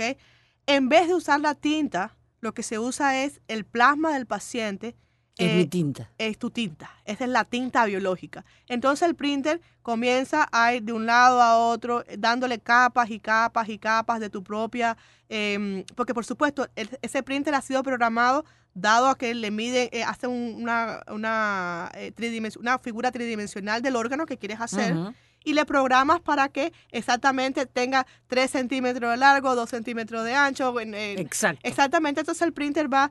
En 0.66 0.88
vez 0.88 1.06
de 1.06 1.14
usar 1.14 1.40
la 1.40 1.54
tinta, 1.54 2.16
lo 2.40 2.54
que 2.54 2.62
se 2.62 2.78
usa 2.78 3.22
es 3.24 3.40
el 3.48 3.64
plasma 3.64 4.12
del 4.14 4.26
paciente. 4.26 4.96
Es 5.36 5.50
eh, 5.52 5.56
mi 5.56 5.66
tinta. 5.66 6.10
es 6.18 6.36
tu 6.36 6.50
tinta. 6.50 6.90
Esa 7.04 7.24
es 7.24 7.30
la 7.30 7.44
tinta 7.44 7.84
biológica. 7.86 8.44
Entonces 8.68 9.08
el 9.08 9.14
printer 9.14 9.60
comienza 9.82 10.48
a 10.50 10.74
ir 10.74 10.82
de 10.82 10.92
un 10.92 11.06
lado 11.06 11.40
a 11.40 11.56
otro, 11.58 12.04
eh, 12.08 12.16
dándole 12.18 12.58
capas 12.58 13.08
y 13.10 13.20
capas 13.20 13.68
y 13.68 13.78
capas 13.78 14.18
de 14.20 14.30
tu 14.30 14.42
propia... 14.42 14.96
em, 15.28 15.84
porque 15.94 16.14
por 16.14 16.24
supuesto, 16.24 16.66
el- 16.74 16.90
ese 17.02 17.22
printer 17.22 17.54
ha 17.54 17.60
sido 17.60 17.82
programado 17.82 18.44
dado 18.74 19.08
a 19.08 19.16
que 19.18 19.32
le 19.34 19.50
mide, 19.50 19.90
eh, 19.96 20.02
hace 20.04 20.26
un- 20.26 20.56
una, 20.62 21.02
una, 21.10 21.90
eh, 21.94 22.12
una 22.58 22.78
figura 22.78 23.12
tridimensional 23.12 23.82
del 23.82 23.94
órgano 23.96 24.26
que 24.26 24.38
quieres 24.38 24.60
hacer. 24.60 24.94
Y 25.44 25.54
le 25.54 25.64
programas 25.64 26.20
para 26.20 26.48
que 26.48 26.72
exactamente 26.90 27.66
tenga 27.66 28.06
3 28.26 28.50
centímetros 28.50 29.10
de 29.10 29.16
largo, 29.16 29.54
2 29.54 29.68
centímetros 29.68 30.24
de 30.24 30.34
ancho. 30.34 30.78
Exacto. 30.80 31.60
Exactamente, 31.62 32.20
entonces 32.20 32.42
el 32.42 32.52
printer 32.52 32.92
va, 32.92 33.10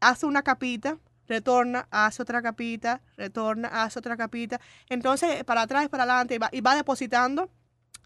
hace 0.00 0.26
una 0.26 0.42
capita, 0.42 0.98
retorna, 1.26 1.88
hace 1.90 2.22
otra 2.22 2.42
capita, 2.42 3.00
retorna, 3.16 3.68
hace 3.68 3.98
otra 3.98 4.16
capita. 4.16 4.60
Entonces, 4.88 5.42
para 5.44 5.62
atrás 5.62 5.86
y 5.86 5.88
para 5.88 6.04
adelante, 6.04 6.34
y 6.34 6.38
va, 6.38 6.48
y 6.52 6.60
va 6.60 6.74
depositando 6.74 7.50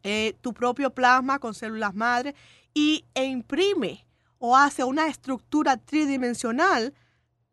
eh, 0.03 0.37
tu 0.41 0.53
propio 0.53 0.91
plasma 0.91 1.39
con 1.39 1.55
células 1.55 1.95
madre 1.95 2.35
y, 2.73 3.05
e 3.15 3.25
imprime 3.25 4.07
o 4.39 4.57
hace 4.57 4.85
una 4.85 5.09
estructura 5.09 5.77
tridimensional 5.77 6.95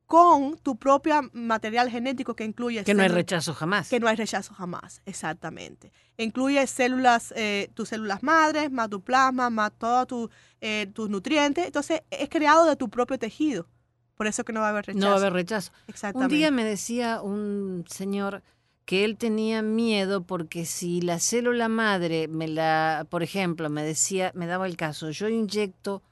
con 0.06 0.58
tu 0.60 0.76
propio 0.78 1.30
material 1.34 1.90
genético 1.90 2.36
que 2.36 2.44
incluye 2.46 2.84
Que 2.84 2.94
no 2.94 3.02
hay 3.02 3.10
rechazo 3.10 3.54
jamás. 3.54 3.90
que 3.90 4.00
no 4.00 4.08
hay 4.08 4.16
rechazo 4.16 4.54
jamás, 4.54 5.02
exactamente. 5.06 5.92
Incluye 6.18 6.66
células, 6.68 7.34
eh, 7.36 7.72
tus 7.74 7.90
células 7.90 8.22
madres, 8.22 8.72
más 8.72 8.90
tu 8.90 9.02
plasma, 9.02 9.50
más 9.50 9.72
todos 9.78 10.08
tu, 10.08 10.30
eh, 10.62 10.88
tus 10.94 11.10
nutrientes. 11.10 11.66
Entonces, 11.66 12.02
es 12.12 12.30
creado 12.30 12.66
de 12.66 12.76
tu 12.76 12.90
propio 12.90 13.18
tejido. 13.18 13.68
Por 14.16 14.28
eso 14.28 14.46
que 14.46 14.54
no 14.54 14.62
va 14.62 14.68
a 14.68 14.70
haber 14.70 14.86
rechazo. 14.86 15.04
No 15.04 15.10
va 15.10 15.16
a 15.16 15.20
haber 15.20 15.34
rechazo. 15.34 15.72
Un 15.74 15.84
Exactamente. 15.88 16.36
día 16.36 16.52
me 16.52 16.64
decía 16.64 17.22
un 17.22 17.84
señor 17.88 18.44
que 18.86 19.04
él 19.04 19.18
tenía 19.18 19.64
miedo 19.64 20.22
porque 20.24 20.66
si 20.66 21.02
la 21.02 21.20
célula 21.20 21.68
madre 21.68 22.28
me 22.28 22.48
la, 22.48 23.08
por 23.10 23.24
ejemplo, 23.24 23.70
me 23.72 23.84
decía, 23.84 24.32
me 24.36 24.46
daba 24.46 24.68
el 24.68 24.78
caso, 24.78 25.10
yo 25.10 25.28
inyecto 25.28 26.04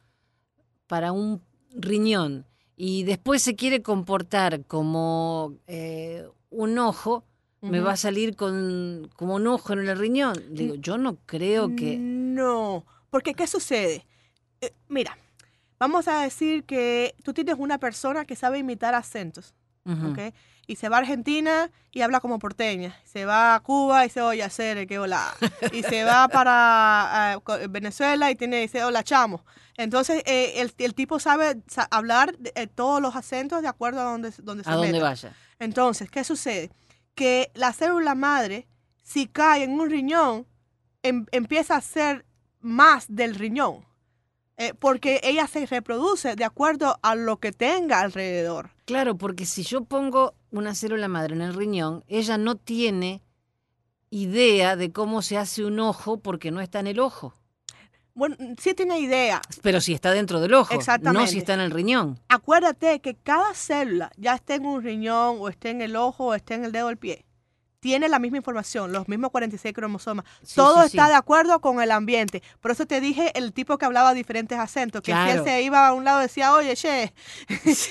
para 0.88 1.12
un 1.12 1.42
riñón 1.76 2.46
y 2.76 3.04
después 3.04 3.42
se 3.42 3.56
quiere 3.56 3.82
comportar 3.82 4.66
como 4.66 5.54
eh, 5.68 6.28
un 6.50 6.78
ojo, 6.80 7.26
me 7.62 7.80
va 7.80 7.94
a 7.94 7.98
salir 7.98 8.36
con 8.36 9.10
como 9.16 9.36
un 9.36 9.48
ojo 9.48 9.72
en 9.72 9.88
el 9.88 9.98
riñón. 9.98 10.36
Digo, 10.50 10.76
yo 10.76 10.98
no 10.98 11.18
creo 11.26 11.74
que... 11.78 11.98
No, 11.98 12.86
porque 13.10 13.36
¿qué 13.36 13.48
sucede? 13.48 14.06
Eh, 14.60 14.74
mira, 14.90 15.18
vamos 15.80 16.10
a 16.10 16.24
decir 16.24 16.66
que 16.66 17.16
tú 17.24 17.34
tienes 17.34 17.56
una 17.58 17.78
persona 17.78 18.26
que 18.26 18.36
sabe 18.36 18.60
imitar 18.60 18.96
acentos, 18.96 19.54
Ujú. 19.86 20.12
¿ok? 20.12 20.34
Y 20.66 20.78
se 20.78 20.88
va 20.88 20.96
a 20.98 21.00
Argentina 21.00 21.70
y 21.92 22.02
habla 22.02 22.22
como 22.22 22.40
porteña. 22.40 22.96
Se 23.04 23.26
va 23.26 23.56
a 23.56 23.60
Cuba 23.60 24.06
y 24.06 24.10
se 24.10 24.22
oye 24.22 24.42
hacer 24.44 24.88
que 24.88 24.98
hola. 25.00 25.34
Y 25.74 25.84
se 25.84 26.04
va 26.06 26.28
para 26.30 27.34
ah, 27.34 27.40
Venezuela 27.70 28.32
y 28.32 28.36
tiene 28.36 28.62
dice 28.62 28.84
hola 28.84 29.04
chamo. 29.04 29.44
Entonces 29.76 30.24
eh, 30.26 30.62
el, 30.62 30.74
el 30.78 30.94
tipo 30.96 31.20
sabe 31.20 31.62
sa- 31.68 31.88
hablar 31.92 32.38
de- 32.38 32.54
eh, 32.56 32.68
todos 32.68 33.02
los 33.02 33.16
acentos 33.16 33.62
de 33.62 33.68
acuerdo 33.68 34.00
a 34.02 34.04
donde, 34.06 34.32
donde 34.42 34.64
se 34.64 34.70
A 34.70 34.76
donde 34.76 34.92
meta. 34.94 35.04
vaya. 35.06 35.34
Entonces, 35.60 36.10
¿qué 36.10 36.24
sucede? 36.24 36.72
Que 37.16 37.52
la 37.56 37.74
célula 37.74 38.16
madre, 38.16 38.68
si 39.02 39.28
cae 39.28 39.64
en 39.64 39.72
un 39.80 39.90
riñón, 39.90 40.48
em- 41.02 41.26
empieza 41.32 41.76
a 41.76 41.82
ser 41.82 42.26
más 42.62 43.06
del 43.10 43.36
riñón. 43.36 43.86
Eh, 44.58 44.74
porque 44.78 45.20
ella 45.24 45.48
se 45.48 45.66
reproduce 45.66 46.36
de 46.36 46.46
acuerdo 46.46 47.00
a 47.02 47.16
lo 47.16 47.38
que 47.38 47.52
tenga 47.52 48.02
alrededor. 48.02 48.70
Claro, 48.86 49.18
porque 49.18 49.46
si 49.46 49.64
yo 49.64 49.84
pongo 49.84 50.36
una 50.52 50.76
célula 50.76 51.08
madre 51.08 51.34
en 51.34 51.42
el 51.42 51.56
riñón, 51.56 52.04
ella 52.08 52.38
no 52.38 52.56
tiene 52.56 53.24
idea 54.12 54.76
de 54.76 54.92
cómo 54.92 55.24
se 55.24 55.38
hace 55.38 55.66
un 55.66 55.80
ojo 55.80 56.18
porque 56.20 56.52
no 56.52 56.62
está 56.62 56.80
en 56.80 56.88
el 56.88 57.00
ojo. 57.00 57.34
Bueno, 58.14 58.36
sí 58.60 58.76
tiene 58.76 59.00
idea. 59.00 59.42
Pero 59.64 59.82
si 59.82 59.94
está 59.94 60.12
dentro 60.12 60.40
del 60.40 60.54
ojo, 60.54 60.72
no 60.72 60.80
Exactamente. 60.80 61.32
si 61.32 61.40
está 61.40 61.56
en 61.56 61.62
el 61.62 61.72
riñón. 61.72 62.20
Acuérdate 62.30 63.00
que 63.00 63.16
cada 63.16 63.56
célula, 63.56 64.12
ya 64.18 64.36
esté 64.36 64.56
en 64.56 64.68
un 64.68 64.84
riñón 64.84 65.38
o 65.40 65.50
esté 65.50 65.72
en 65.72 65.82
el 65.82 65.96
ojo 65.96 66.26
o 66.26 66.34
esté 66.36 66.54
en 66.54 66.66
el 66.66 66.72
dedo 66.72 66.88
del 66.88 66.98
pie, 66.98 67.26
tiene 67.84 68.08
la 68.08 68.18
misma 68.18 68.38
información, 68.38 68.94
los 68.94 69.10
mismos 69.10 69.30
46 69.32 69.74
cromosomas. 69.76 70.24
Sí, 70.42 70.56
Todo 70.56 70.80
sí, 70.84 70.86
está 70.88 71.08
sí. 71.08 71.12
de 71.12 71.18
acuerdo 71.18 71.60
con 71.60 71.82
el 71.82 71.92
ambiente. 71.92 72.42
Por 72.62 72.72
eso 72.72 72.86
te 72.86 73.02
dije 73.02 73.38
el 73.38 73.52
tipo 73.52 73.78
que 73.78 73.84
hablaba 73.84 74.14
diferentes 74.14 74.58
acentos, 74.58 75.02
que 75.02 75.12
si 75.12 75.30
él 75.32 75.44
se 75.44 75.62
iba 75.64 75.86
a 75.86 75.92
un 75.92 76.06
lado 76.06 76.22
decía, 76.22 76.54
oye, 76.54 76.78
che. 76.78 77.14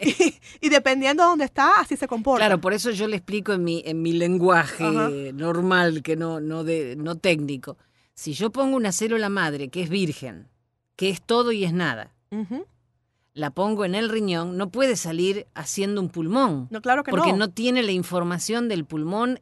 y, 0.00 0.34
y 0.60 0.68
dependiendo 0.68 1.24
de 1.24 1.28
dónde 1.30 1.44
está, 1.44 1.80
así 1.80 1.96
se 1.96 2.06
comporta. 2.06 2.38
Claro, 2.46 2.60
por 2.60 2.72
eso 2.72 2.92
yo 2.92 3.08
le 3.08 3.16
explico 3.16 3.52
en 3.52 3.64
mi, 3.64 3.82
en 3.84 4.00
mi 4.00 4.12
lenguaje 4.12 4.84
Ajá. 4.84 5.10
normal, 5.34 6.04
que 6.04 6.14
no, 6.14 6.38
no, 6.38 6.62
de, 6.62 6.94
no 6.96 7.16
técnico. 7.16 7.76
Si 8.14 8.34
yo 8.34 8.52
pongo 8.52 8.76
una 8.76 8.92
célula 8.92 9.28
madre 9.28 9.70
que 9.70 9.82
es 9.82 9.88
virgen, 9.90 10.46
que 10.94 11.10
es 11.10 11.20
todo 11.20 11.50
y 11.50 11.64
es 11.64 11.72
nada. 11.72 12.14
La 13.34 13.50
pongo 13.50 13.84
en 13.84 13.94
el 13.94 14.08
riñón, 14.08 14.56
no 14.56 14.70
puede 14.70 14.96
salir 14.96 15.46
haciendo 15.54 16.00
un 16.00 16.08
pulmón, 16.08 16.68
No, 16.70 16.82
claro 16.82 17.02
que 17.02 17.10
porque 17.10 17.32
no. 17.32 17.38
no 17.38 17.50
tiene 17.50 17.82
la 17.82 17.92
información 17.92 18.68
del 18.68 18.84
pulmón 18.84 19.40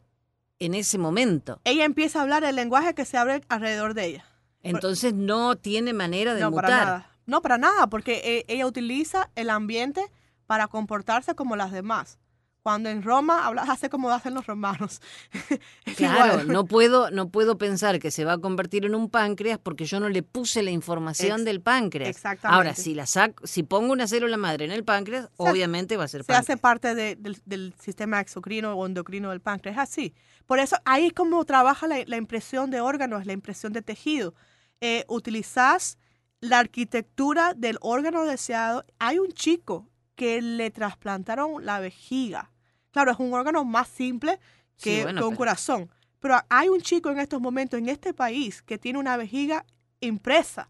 en 0.59 0.74
ese 0.74 0.99
momento. 0.99 1.61
Ella 1.64 1.84
empieza 1.84 2.18
a 2.18 2.22
hablar 2.22 2.45
el 2.45 2.55
lenguaje 2.57 2.95
que 2.95 3.05
se 3.05 3.16
abre 3.16 3.43
alrededor 3.49 3.95
de 3.95 4.07
ella. 4.07 4.24
Entonces 4.62 5.14
no 5.14 5.57
tiene 5.57 5.93
manera 5.93 6.34
de 6.34 6.43
no, 6.43 6.51
mutar. 6.51 6.64
para 6.64 6.84
nada. 6.84 7.11
No, 7.26 7.43
para 7.43 7.59
nada, 7.59 7.86
porque 7.88 8.20
eh, 8.24 8.45
ella 8.49 8.66
utiliza 8.66 9.30
el 9.36 9.51
ambiente 9.51 10.11
para 10.47 10.68
comportarse 10.68 11.34
como 11.34 11.57
las 11.57 11.72
demás. 11.72 12.18
Cuando 12.63 12.91
en 12.91 13.03
Roma 13.03 13.47
habla, 13.47 13.63
hace 13.63 13.89
como 13.89 14.11
hacen 14.11 14.35
los 14.35 14.47
romanos. 14.47 15.01
Claro, 15.97 16.45
no 16.45 16.65
puedo, 16.65 17.11
no 17.11 17.29
puedo 17.31 17.59
pensar 17.59 17.99
que 17.99 18.11
se 18.11 18.25
va 18.25 18.35
a 18.35 18.39
convertir 18.39 18.85
en 18.85 18.95
un 18.95 19.11
páncreas 19.11 19.59
porque 19.59 19.85
yo 19.85 20.01
no 20.01 20.09
le 20.09 20.23
puse 20.23 20.63
la 20.63 20.71
información 20.71 21.41
Ex- 21.41 21.45
del 21.45 21.61
páncreas. 21.61 22.11
exactamente. 22.11 22.55
Ahora, 22.57 22.75
si 22.75 22.95
la 22.95 23.07
saco, 23.07 23.47
si 23.47 23.63
pongo 23.63 23.93
una 23.93 24.07
célula 24.07 24.37
madre 24.37 24.65
en 24.65 24.73
el 24.73 24.85
páncreas, 24.85 25.29
obviamente 25.37 25.97
va 25.97 26.05
a 26.05 26.09
ser 26.09 26.25
se 26.25 26.33
hace 26.33 26.57
páncreas. 26.57 26.61
parte 26.61 26.95
de- 26.95 27.17
del, 27.17 27.39
del 27.45 27.75
sistema 27.81 28.21
exocrino 28.21 28.75
o 28.75 28.87
endocrino 28.87 29.31
del 29.31 29.41
páncreas. 29.41 29.77
Es 29.77 29.83
así. 29.83 30.15
Por 30.47 30.59
eso 30.59 30.77
ahí 30.85 31.07
es 31.07 31.13
como 31.13 31.45
trabaja 31.45 31.87
la, 31.87 31.97
la 32.07 32.17
impresión 32.17 32.71
de 32.71 32.81
órganos, 32.81 33.27
la 33.27 33.33
impresión 33.33 33.73
de 33.73 33.83
tejido. 33.83 34.35
Eh, 34.81 35.05
utilizas 35.09 35.99
la 36.41 36.59
arquitectura 36.59 37.53
del 37.55 37.77
órgano 37.83 38.25
deseado. 38.25 38.85
Hay 38.99 39.19
un 39.19 39.29
chico 39.33 39.89
que 40.21 40.43
le 40.43 40.71
trasplantaron 40.71 41.64
la 41.64 41.81
vejiga. 41.81 42.51
Claro, 42.91 43.11
es 43.12 43.18
un 43.18 43.33
órgano 43.33 43.64
más 43.64 43.89
simple 43.89 44.39
que, 44.77 44.97
Sí, 44.99 45.03
bueno, 45.03 45.18
que 45.18 45.25
un 45.25 45.31
pero- 45.31 45.39
corazón. 45.39 45.91
Pero 46.18 46.39
hay 46.51 46.68
un 46.68 46.83
chico 46.83 47.09
en 47.11 47.18
estos 47.18 47.41
momentos 47.41 47.79
en 47.79 47.89
este 47.89 48.12
país 48.12 48.61
que 48.61 48.77
tiene 48.77 48.99
una 48.99 49.16
vejiga 49.16 49.64
impresa 50.01 50.68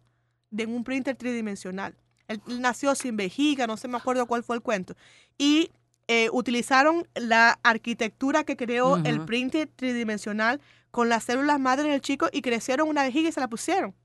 de 0.50 0.66
un 0.66 0.84
printer 0.84 1.16
tridimensional. 1.16 1.96
Él, 2.28 2.40
él 2.46 2.60
nació 2.60 2.94
sin 2.94 3.16
vejiga, 3.16 3.66
no 3.66 3.76
sé, 3.76 3.88
me 3.88 3.96
acuerdo 3.96 4.26
cuál 4.26 4.44
fue 4.44 4.54
el 4.54 4.62
cuento. 4.62 4.94
Y 5.36 5.72
eh, 6.06 6.28
utilizaron 6.32 7.08
la 7.16 7.58
arquitectura 7.64 8.44
que 8.44 8.56
creó 8.56 8.98
el 8.98 9.24
printer 9.24 9.68
tridimensional 9.74 10.60
con 10.92 11.08
las 11.08 11.24
células 11.24 11.58
madre 11.58 11.88
del 11.90 12.00
chico 12.02 12.28
y 12.32 12.40
crecieron 12.40 12.88
una 12.88 13.02
vejiga 13.02 13.28
y 13.28 13.32
se 13.32 13.40
la 13.40 13.48
pusieron. 13.48 13.96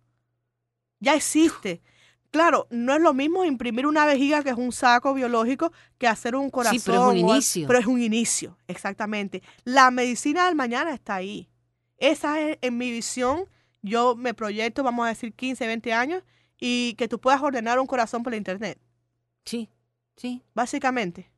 Ya 0.99 1.13
existe. 1.13 1.81
Claro, 2.35 2.67
no 2.69 2.93
es 2.93 3.01
lo 3.01 3.13
mismo 3.13 3.45
imprimir 3.45 3.87
una 3.87 4.05
vejiga 4.05 4.43
que 4.43 4.49
es 4.49 4.57
un 4.57 4.73
saco 4.73 5.13
biológico 5.13 5.71
que 5.97 6.05
hacer 6.05 6.35
un 6.35 6.49
corazón. 6.49 6.81
pero 6.85 6.97
es 6.97 7.01
un 7.21 7.25
o 7.25 7.31
inicio. 7.33 7.65
Pero 7.67 7.79
es 7.79 7.85
un 7.85 8.01
inicio, 8.01 8.57
exactamente. 8.67 9.41
La 9.63 9.89
medicina 9.89 10.45
del 10.45 10.55
mañana 10.55 10.93
está 10.93 11.15
ahí. 11.15 11.47
Esa 11.97 12.41
es 12.41 12.57
en 12.61 12.77
mi 12.77 12.91
visión. 12.91 13.45
Yo 13.81 14.17
me 14.17 14.33
proyecto, 14.33 14.83
vamos 14.83 15.05
a 15.05 15.09
decir, 15.09 15.31
15, 15.33 15.65
20 15.65 15.93
años 15.93 16.23
y 16.59 16.95
que 16.97 17.07
tú 17.07 17.21
puedas 17.21 17.41
ordenar 17.41 17.79
un 17.79 17.87
corazón 17.87 18.21
por 18.21 18.33
la 18.33 18.37
internet. 18.37 18.77
Sí, 19.45 19.69
sí. 20.17 20.43
Básicamente. 20.53 21.31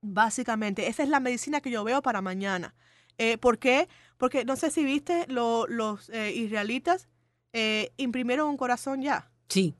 Básicamente. 0.00 0.86
Esa 0.86 1.02
es 1.02 1.08
la 1.08 1.18
medicina 1.18 1.60
que 1.60 1.70
yo 1.72 1.82
veo 1.82 2.02
para 2.02 2.20
mañana. 2.22 2.74
Eh, 3.18 3.36
¿Por 3.38 3.58
qué? 3.58 3.88
Porque 4.16 4.44
no 4.44 4.54
sé 4.54 4.70
si 4.70 4.84
viste, 4.84 5.26
lo- 5.26 5.66
los 5.66 6.08
eh, 6.10 6.32
israelitas 6.36 7.08
eh, 7.52 7.92
imprimieron 7.96 8.48
un 8.48 8.56
corazón 8.56 9.02
ya. 9.02 9.28
Sí. 9.52 9.74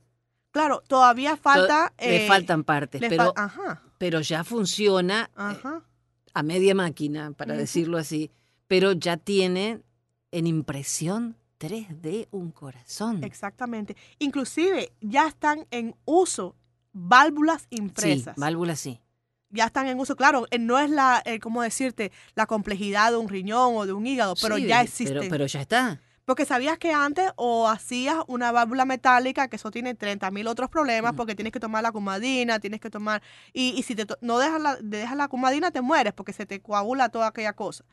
Claro, 0.51 0.83
todavía 0.87 1.35
falta... 1.35 1.91
To- 1.97 2.05
le 2.05 2.25
eh, 2.25 2.27
faltan 2.27 2.63
partes, 2.63 3.01
le 3.01 3.09
pero, 3.09 3.23
fal- 3.25 3.33
ajá, 3.35 3.81
pero 3.97 4.21
ya 4.21 4.43
funciona 4.43 5.29
eh, 5.31 5.31
ajá. 5.35 5.81
a 6.33 6.43
media 6.43 6.75
máquina, 6.75 7.31
para 7.31 7.55
decirlo 7.55 7.97
así. 7.97 8.29
Pero 8.67 8.91
ya 8.91 9.17
tiene 9.17 9.81
en 10.31 10.47
impresión 10.47 11.35
3D 11.59 12.27
un 12.31 12.51
corazón. 12.51 13.23
Exactamente. 13.23 13.95
Inclusive 14.19 14.91
ya 15.01 15.27
están 15.27 15.65
en 15.71 15.95
uso 16.05 16.55
válvulas 16.91 17.63
Sí, 17.69 17.77
impresas. 17.77 18.35
válvula 18.37 18.75
sí. 18.75 18.99
ya 19.49 19.65
están 19.65 19.87
en 19.87 19.99
uso. 19.99 20.15
Claro, 20.15 20.45
eh, 20.51 20.59
no 20.59 20.77
es 20.79 20.89
la, 20.89 21.21
eh, 21.25 21.39
¿cómo 21.39 21.61
decirte? 21.63 22.11
La 22.35 22.45
complejidad 22.45 23.11
de 23.11 23.17
un 23.17 23.27
riñón 23.29 23.75
o 23.75 23.85
de 23.85 23.93
un 23.93 24.05
hígado, 24.05 24.35
pero 24.41 24.57
Sí, 24.57 24.65
ya. 24.67 24.85
Pero, 24.97 25.21
pero 25.29 25.45
ya 25.47 25.61
está. 25.61 25.99
Porque 26.25 26.45
sabías 26.45 26.77
que 26.77 26.93
antes 26.93 27.31
o 27.35 27.67
hacías 27.67 28.17
una 28.27 28.51
válvula 28.51 28.85
metálica, 28.85 29.47
que 29.49 29.57
eso 29.57 29.71
tiene 29.71 29.93
30 29.93 30.31
mil 30.31 30.47
otros 30.47 30.69
problemas, 30.69 31.13
porque 31.17 31.35
tienes 31.35 31.51
que 31.51 31.59
tomar 31.59 31.83
la 31.83 31.91
cumadina, 31.91 32.59
tienes 32.59 32.79
que 32.79 32.89
tomar... 32.89 33.21
Y, 33.51 33.73
y 33.77 33.83
si 33.83 33.93
te 33.95 34.05
no 34.21 34.37
dejas 34.39 34.61
la, 34.61 34.77
dejas 34.81 35.17
la 35.17 35.27
cumadina, 35.27 35.71
te 35.71 35.81
mueres, 35.81 36.13
porque 36.13 36.31
se 36.33 36.45
te 36.45 36.61
coagula 36.61 37.09
toda 37.09 37.27
aquella 37.27 37.53
cosa. 37.53 37.83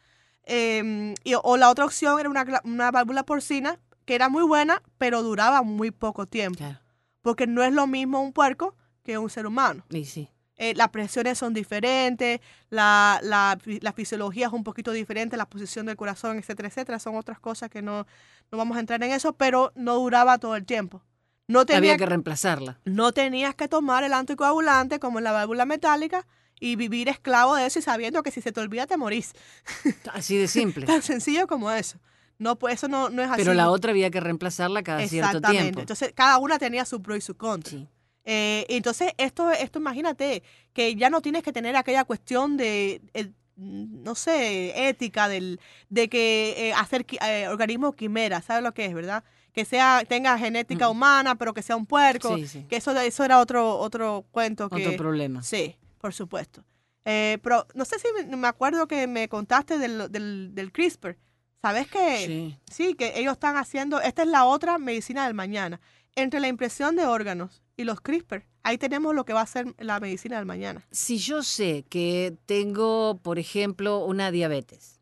Em, 0.44 1.14
y- 1.24 1.34
o 1.42 1.56
la 1.56 1.70
otra 1.70 1.84
opción 1.84 2.18
era 2.20 2.28
una, 2.30 2.44
una 2.64 2.90
válvula 2.90 3.24
porcina, 3.24 3.78
que 4.04 4.14
era 4.14 4.28
muy 4.28 4.42
buena, 4.44 4.82
pero 4.98 5.22
duraba 5.22 5.62
muy 5.62 5.90
poco 5.90 6.26
tiempo. 6.26 6.58
Claro. 6.58 6.78
Porque 7.22 7.46
no 7.46 7.62
es 7.62 7.72
lo 7.72 7.86
mismo 7.86 8.20
un 8.22 8.32
puerco 8.32 8.76
que 9.02 9.18
un 9.18 9.28
ser 9.30 9.46
humano. 9.46 9.84
Y 9.90 10.04
sí. 10.04 10.30
Eh, 10.62 10.74
las 10.74 10.90
presiones 10.90 11.38
son 11.38 11.54
diferentes, 11.54 12.38
la, 12.68 13.18
la, 13.22 13.56
fi- 13.58 13.80
la 13.80 13.94
fisiología 13.94 14.48
es 14.48 14.52
un 14.52 14.62
poquito 14.62 14.92
diferente, 14.92 15.38
la 15.38 15.48
posición 15.48 15.86
del 15.86 15.96
corazón, 15.96 16.36
etcétera, 16.38 16.68
etcétera. 16.68 16.98
Son 16.98 17.16
otras 17.16 17.40
cosas 17.40 17.70
que 17.70 17.80
no, 17.80 18.06
no 18.52 18.58
vamos 18.58 18.76
a 18.76 18.80
entrar 18.80 19.02
en 19.02 19.10
eso, 19.12 19.32
pero 19.32 19.72
no 19.74 19.94
duraba 19.94 20.36
todo 20.36 20.56
el 20.56 20.66
tiempo. 20.66 21.02
No, 21.48 21.64
tenía, 21.64 21.78
Había 21.78 21.96
que 21.96 22.04
reemplazarla. 22.04 22.78
no 22.84 23.12
tenías 23.12 23.54
que 23.54 23.68
tomar 23.68 24.04
el 24.04 24.12
anticoagulante 24.12 25.00
como 25.00 25.16
en 25.18 25.24
la 25.24 25.32
válvula 25.32 25.64
metálica 25.64 26.26
y 26.60 26.76
vivir 26.76 27.08
esclavo 27.08 27.54
de 27.56 27.64
eso 27.64 27.78
y 27.78 27.82
sabiendo 27.82 28.22
que 28.22 28.30
si 28.30 28.42
se 28.42 28.52
te 28.52 28.60
olvida 28.60 28.86
te 28.86 28.98
morís. 28.98 29.32
Así 30.12 30.36
de 30.36 30.46
simple. 30.46 30.84
Tan 30.84 31.00
sencillo 31.00 31.46
como 31.46 31.70
eso. 31.70 31.98
No, 32.38 32.56
pues 32.58 32.74
eso 32.74 32.86
no, 32.88 33.08
no 33.08 33.22
es 33.22 33.30
así. 33.30 33.40
Pero 33.42 33.54
la 33.54 33.70
otra 33.70 33.90
había 33.92 34.10
que 34.10 34.20
reemplazarla 34.20 34.82
cada 34.82 34.98
cierto 35.08 35.26
Exactamente. 35.28 35.62
tiempo. 35.62 35.80
Entonces, 35.80 36.12
cada 36.14 36.38
una 36.38 36.58
tenía 36.58 36.84
su 36.84 37.02
pro 37.02 37.16
y 37.16 37.20
su 37.20 37.34
contra. 37.36 37.70
Sí. 37.70 37.88
Eh, 38.32 38.64
entonces, 38.68 39.12
esto, 39.18 39.50
esto 39.50 39.80
imagínate, 39.80 40.44
que 40.72 40.94
ya 40.94 41.10
no 41.10 41.20
tienes 41.20 41.42
que 41.42 41.52
tener 41.52 41.74
aquella 41.74 42.04
cuestión 42.04 42.56
de, 42.56 43.00
eh, 43.12 43.30
no 43.56 44.14
sé, 44.14 44.88
ética 44.88 45.26
del, 45.26 45.58
de 45.88 46.08
que 46.08 46.68
eh, 46.68 46.72
hacer 46.74 47.04
eh, 47.26 47.48
organismos 47.48 47.96
quimeras, 47.96 48.44
¿sabes 48.44 48.62
lo 48.62 48.72
que 48.72 48.84
es, 48.84 48.94
verdad? 48.94 49.24
Que 49.52 49.64
sea, 49.64 50.04
tenga 50.08 50.38
genética 50.38 50.86
Mm. 50.86 50.90
humana, 50.92 51.34
pero 51.34 51.52
que 51.52 51.62
sea 51.62 51.74
un 51.74 51.86
puerco. 51.86 52.36
Sí, 52.36 52.46
sí. 52.46 52.66
Que 52.68 52.76
eso, 52.76 52.92
eso 53.00 53.24
era 53.24 53.40
otro, 53.40 53.76
otro 53.78 54.24
cuento 54.30 54.70
que... 54.70 54.86
Otro 54.86 54.96
problema. 54.96 55.42
Sí, 55.42 55.74
por 55.98 56.14
supuesto. 56.14 56.62
Pero 57.02 57.66
no 57.74 57.84
sé 57.84 57.98
si 57.98 58.06
me, 58.28 58.36
me 58.36 58.46
acuerdo 58.46 58.86
que 58.86 59.08
me 59.08 59.28
contaste 59.28 59.76
del, 59.78 60.12
del, 60.12 60.54
del 60.54 60.70
CRISPR. 60.70 61.16
¿Sabes 61.60 61.88
que 61.88 62.24
Sí. 62.26 62.56
Sí, 62.70 62.94
que 62.94 63.18
ellos 63.18 63.32
están 63.32 63.56
haciendo, 63.56 64.00
esta 64.00 64.22
es 64.22 64.28
la 64.28 64.44
otra 64.44 64.78
medicina 64.78 65.24
del 65.24 65.34
mañana. 65.34 65.80
Entre 66.14 66.38
la 66.38 66.46
impresión 66.46 66.94
de 66.94 67.06
órganos 67.06 67.62
y 67.80 67.84
los 67.84 68.00
CRISPR, 68.00 68.44
ahí 68.62 68.78
tenemos 68.78 69.14
lo 69.14 69.24
que 69.24 69.32
va 69.32 69.40
a 69.40 69.46
ser 69.46 69.74
la 69.78 70.00
medicina 70.00 70.36
del 70.36 70.46
mañana. 70.46 70.86
Si 70.90 71.18
yo 71.18 71.42
sé 71.42 71.84
que 71.88 72.36
tengo, 72.46 73.18
por 73.22 73.38
ejemplo, 73.38 74.04
una 74.04 74.30
diabetes, 74.30 75.00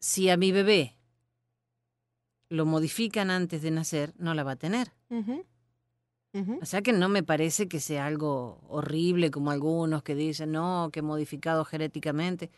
si 0.00 0.30
a 0.30 0.36
mi 0.36 0.52
bebé 0.52 0.96
lo 2.48 2.66
modifican 2.66 3.30
antes 3.30 3.62
de 3.62 3.70
nacer, 3.70 4.14
no 4.18 4.34
la 4.34 4.42
va 4.42 4.52
a 4.52 4.56
tener. 4.56 4.92
ujú. 5.10 5.44
O 6.62 6.64
sea 6.64 6.80
que 6.80 6.94
no 6.94 7.10
me 7.10 7.22
parece 7.22 7.68
que 7.68 7.78
sea 7.78 8.06
algo 8.06 8.62
horrible 8.68 9.30
como 9.30 9.50
algunos 9.50 10.02
que 10.02 10.14
dicen, 10.14 10.52
no, 10.52 10.88
que 10.90 11.02
modificado 11.02 11.66
genéticamente, 11.66 12.50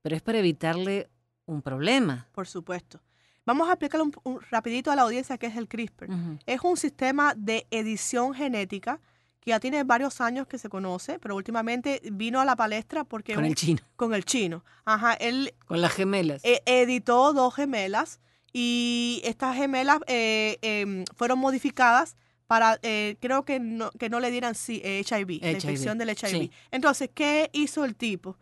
pero 0.00 0.16
es 0.16 0.22
para 0.22 0.38
evitarle 0.38 1.10
un 1.44 1.60
problema. 1.60 2.26
Por 2.32 2.46
supuesto. 2.46 3.00
Vamos 3.48 3.66
a 3.68 3.72
explicarle 3.72 4.04
un, 4.04 4.12
un- 4.24 4.40
rapidito 4.50 4.90
a 4.90 4.96
la 4.96 5.02
audiencia 5.02 5.38
qué 5.38 5.46
es 5.46 5.56
el 5.56 5.68
CRISPR. 5.68 6.06
Es 6.44 6.60
un 6.62 6.76
sistema 6.76 7.32
de 7.34 7.66
edición 7.70 8.34
genética 8.34 9.00
que 9.40 9.50
ya 9.52 9.58
tiene 9.58 9.84
varios 9.84 10.20
años 10.20 10.46
que 10.46 10.58
se 10.58 10.68
conoce, 10.68 11.18
pero 11.18 11.34
últimamente 11.34 12.02
vino 12.12 12.40
a 12.42 12.44
la 12.44 12.56
palestra 12.56 13.04
porque 13.04 13.32
Con 13.34 13.44
un- 13.44 13.48
el 13.50 13.54
chino, 13.56 13.80
con 13.96 14.12
el 14.12 14.24
chino. 14.26 14.64
Ajá, 14.84 15.14
él 15.14 15.54
con 15.66 15.80
las 15.80 15.92
gemelas. 15.92 16.42
eh, 16.44 16.60
editó 16.66 17.32
dos 17.32 17.54
gemelas 17.54 18.20
y 18.52 19.22
estas 19.24 19.56
gemelas 19.56 19.98
eh, 20.08 20.58
em, 20.60 21.04
fueron 21.16 21.38
modificadas 21.38 22.16
para, 22.46 22.78
eh, 22.82 23.16
creo 23.20 23.44
que 23.46 23.60
no, 23.60 23.90
que 23.92 24.10
no 24.10 24.20
le 24.20 24.30
dieran 24.30 24.54
sí, 24.54 24.82
eh, 24.84 25.02
HIV, 25.08 25.40
la 25.40 25.48
HIV, 25.52 25.54
infección 25.54 25.96
del 25.96 26.10
HIV. 26.10 26.28
sí. 26.30 26.50
Entonces, 26.70 27.08
¿qué 27.14 27.48
hizo 27.54 27.84
el 27.86 27.94
tipo? 27.96 28.36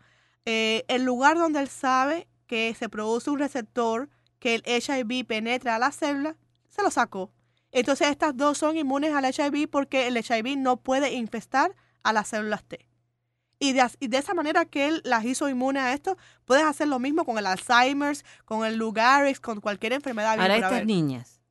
Eh, 0.45 0.83
el 0.89 1.03
lugar 1.05 1.37
donde 1.37 1.59
él 1.61 1.69
sabe 1.69 2.27
que 2.47 2.73
se 2.77 2.89
produce 2.89 3.29
un 3.29 3.39
receptor 3.39 4.09
que 4.39 4.55
el 4.55 4.63
HIV 4.65 5.25
penetra 5.25 5.75
a 5.75 5.79
la 5.79 5.91
célula, 5.91 6.35
se 6.67 6.81
lo 6.83 6.91
sacó. 6.91 7.31
Entonces, 7.71 8.07
estas 8.09 8.35
dos 8.37 8.57
son 8.57 8.77
inmunes 8.77 9.13
al 9.13 9.25
HIV 9.25 9.69
porque 9.69 10.07
el 10.07 10.17
HIV 10.17 10.57
no 10.57 10.77
puede 10.77 11.13
infestar 11.13 11.75
a 12.03 12.13
las 12.13 12.29
células 12.29 12.63
T. 12.63 12.87
Y 13.59 13.73
de, 13.73 13.89
y 13.99 14.07
de 14.07 14.17
esa 14.19 14.33
manera 14.35 14.65
que 14.65 14.87
él 14.87 15.01
las 15.03 15.25
hizo 15.25 15.49
inmunes 15.49 15.81
a 15.83 15.93
esto, 15.93 16.15
puedes 16.45 16.63
hacer 16.63 16.87
lo 16.87 16.99
mismo 16.99 17.25
con 17.25 17.37
el 17.39 17.45
Alzheimer's, 17.47 18.23
con 18.45 18.65
el 18.65 18.77
Lou 18.77 18.93
Gehrig's, 18.93 19.39
con 19.39 19.59
cualquier 19.61 19.93
enfermedad. 19.93 20.39
Ahora 20.39 20.55
estas 20.57 20.85
niñas 20.85 21.41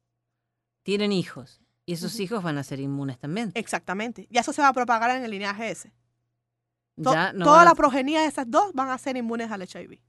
tienen 0.85 1.11
hijos 1.11 1.61
y 1.85 1.93
esos 1.95 2.19
hijos 2.21 2.43
van 2.45 2.59
a 2.59 2.63
ser 2.65 2.79
inmunes 2.79 3.19
también. 3.19 3.51
Exactamente. 3.55 4.27
Y 4.31 4.39
eso 4.39 4.53
se 4.53 4.63
va 4.63 4.69
a 4.69 4.73
propagar 4.73 5.11
en 5.17 5.25
el 5.25 5.31
linaje 5.33 5.71
ese. 5.71 5.93
To- 7.03 7.13
Ya 7.13 7.33
no 7.33 7.45
toda 7.45 7.63
a- 7.63 7.65
la 7.65 7.75
progenie 7.75 8.21
de 8.21 8.27
esas 8.27 8.49
dos 8.49 8.73
van 8.73 8.89
a 8.89 8.99
ser 8.99 9.17
inmunes 9.17 9.51
al 9.51 9.63
HIV. 9.63 10.01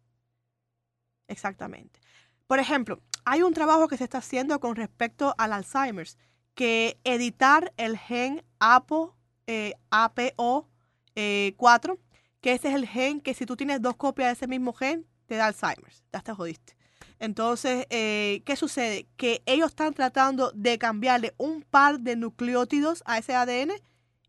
Exactamente. 1.28 2.00
Por 2.48 2.60
ejemplo, 2.60 3.02
hay 3.26 3.44
un 3.44 3.54
trabajo 3.54 3.88
que 3.88 3.98
se 3.98 4.06
está 4.06 4.20
haciendo 4.20 4.60
con 4.60 4.76
respecto 4.76 5.36
al 5.38 5.54
Alzheimer's, 5.54 6.18
que 6.56 7.00
editar 7.04 7.74
el 7.78 7.98
gen 7.98 8.44
APO, 8.60 9.16
eh, 9.46 9.74
APO4, 9.92 12.00
que 12.42 12.54
ese 12.54 12.70
es 12.70 12.76
el 12.76 12.88
gen 12.88 13.22
que 13.22 13.34
si 13.34 13.46
tú 13.46 13.58
tienes 13.58 13.82
dos 13.82 13.98
copias 13.98 14.30
de 14.30 14.34
ese 14.34 14.48
mismo 14.48 14.74
gen, 14.74 15.06
te 15.28 15.36
da 15.36 15.48
Alzheimer's. 15.48 16.04
Ya 16.14 16.22
te 16.22 16.34
jodiste. 16.34 16.76
Entonces, 17.20 17.86
eh, 17.90 18.44
¿qué 18.46 18.56
sucede? 18.56 19.08
Que 19.18 19.42
ellos 19.46 19.70
están 19.70 19.94
tratando 19.94 20.52
de 20.56 20.78
cambiarle 20.78 21.34
un 21.38 21.64
par 21.64 22.00
de 22.00 22.16
nucleótidos 22.16 23.04
a 23.06 23.18
ese 23.18 23.36
ADN 23.36 23.72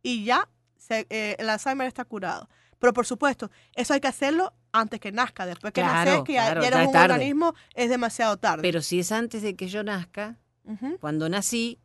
y 0.02 0.24
ya 0.24 0.48
eh, 0.90 1.36
el 1.38 1.50
Alzheimer 1.50 1.86
está 1.86 2.04
curado. 2.04 2.48
Pero 2.78 2.92
por 2.92 3.06
supuesto, 3.06 3.50
eso 3.74 3.94
hay 3.94 4.00
que 4.00 4.08
hacerlo 4.08 4.54
antes 4.72 5.00
que 5.00 5.12
nazca. 5.12 5.46
Después 5.46 5.72
que 5.72 5.80
Claro, 5.80 6.10
nace, 6.10 6.24
que 6.24 6.32
ya, 6.34 6.44
claro, 6.46 6.62
ya 6.62 6.68
ya 6.70 6.76
eres 6.76 6.80
es 6.80 6.86
un 6.88 6.92
tarde. 6.92 7.14
organismo, 7.14 7.54
es 7.74 7.88
demasiado 7.90 8.36
tarde. 8.36 8.62
Pero 8.62 8.82
si 8.82 9.00
es 9.00 9.12
antes 9.12 9.42
de 9.42 9.56
que 9.56 9.68
yo 9.68 9.82
nazca, 9.82 10.38
Ujú. 10.64 10.98
cuando 11.00 11.28
nací, 11.28 11.80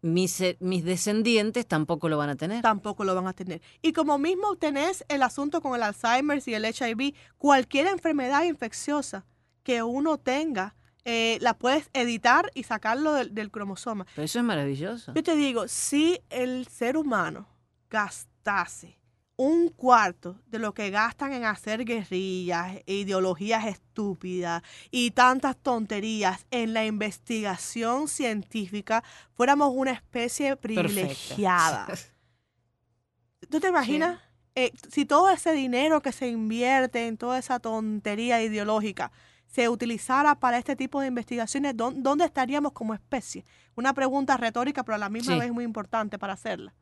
mis, 0.00 0.40
eh, 0.40 0.56
mis 0.60 0.84
descendientes 0.84 1.66
tampoco 1.66 2.08
lo 2.08 2.16
van 2.18 2.30
a 2.30 2.36
tener. 2.36 2.62
tampoco 2.62 3.02
lo 3.04 3.14
van 3.14 3.26
a 3.26 3.32
tener. 3.32 3.60
Y 3.82 3.92
como 3.92 4.16
mismo 4.18 4.54
tenés 4.56 5.04
el 5.08 5.22
asunto 5.22 5.60
con 5.60 5.74
el 5.74 5.82
Alzheimer 5.82 6.40
y 6.46 6.54
el 6.54 6.64
HIV, 6.64 7.14
cualquier 7.36 7.88
enfermedad 7.88 8.44
infecciosa 8.44 9.26
que 9.64 9.82
uno 9.82 10.16
tenga, 10.18 10.76
eh, 11.04 11.38
la 11.40 11.54
puedes 11.58 11.90
editar 11.94 12.50
y 12.54 12.62
sacarlo 12.64 13.12
del, 13.14 13.34
del 13.34 13.50
cromosoma. 13.50 14.06
Pero 14.14 14.24
eso 14.24 14.38
es 14.38 14.44
maravilloso. 14.44 15.12
Yo 15.14 15.22
te 15.22 15.34
digo, 15.36 15.66
si 15.66 16.20
el 16.30 16.66
ser 16.68 16.96
humano 16.96 17.48
gastase 17.90 18.97
un 19.40 19.68
cuarto 19.68 20.40
de 20.46 20.58
lo 20.58 20.74
que 20.74 20.90
gastan 20.90 21.32
en 21.32 21.44
hacer 21.44 21.84
guerrillas, 21.84 22.78
ideologías 22.86 23.66
estúpidas 23.66 24.64
y 24.90 25.12
tantas 25.12 25.56
tonterías 25.56 26.44
en 26.50 26.74
la 26.74 26.84
investigación 26.84 28.08
científica, 28.08 29.04
fuéramos 29.34 29.70
una 29.72 29.92
especie 29.92 30.56
privilegiada. 30.56 31.86
¿Tú 33.48 33.60
te 33.60 33.68
imaginas? 33.68 34.18
Eh, 34.56 34.72
si 34.90 35.04
todo 35.06 35.30
ese 35.30 35.52
dinero 35.52 36.02
que 36.02 36.10
se 36.10 36.26
invierte 36.28 37.06
en 37.06 37.16
toda 37.16 37.38
esa 37.38 37.60
tontería 37.60 38.42
ideológica 38.42 39.12
se 39.46 39.68
utilizara 39.68 40.34
para 40.40 40.58
este 40.58 40.74
tipo 40.74 41.00
de 41.00 41.06
investigaciones, 41.06 41.76
¿dó- 41.76 41.92
¿dónde 41.94 42.24
estaríamos 42.24 42.72
como 42.72 42.92
especie? 42.92 43.44
Una 43.76 43.94
pregunta 43.94 44.36
retórica, 44.36 44.82
pero 44.84 44.96
a 44.96 44.98
la 44.98 45.08
misma 45.08 45.34
Sí. 45.34 45.38
vez 45.40 45.52
muy 45.52 45.62
importante 45.64 46.18
para 46.18 46.32
hacerla. 46.32 46.74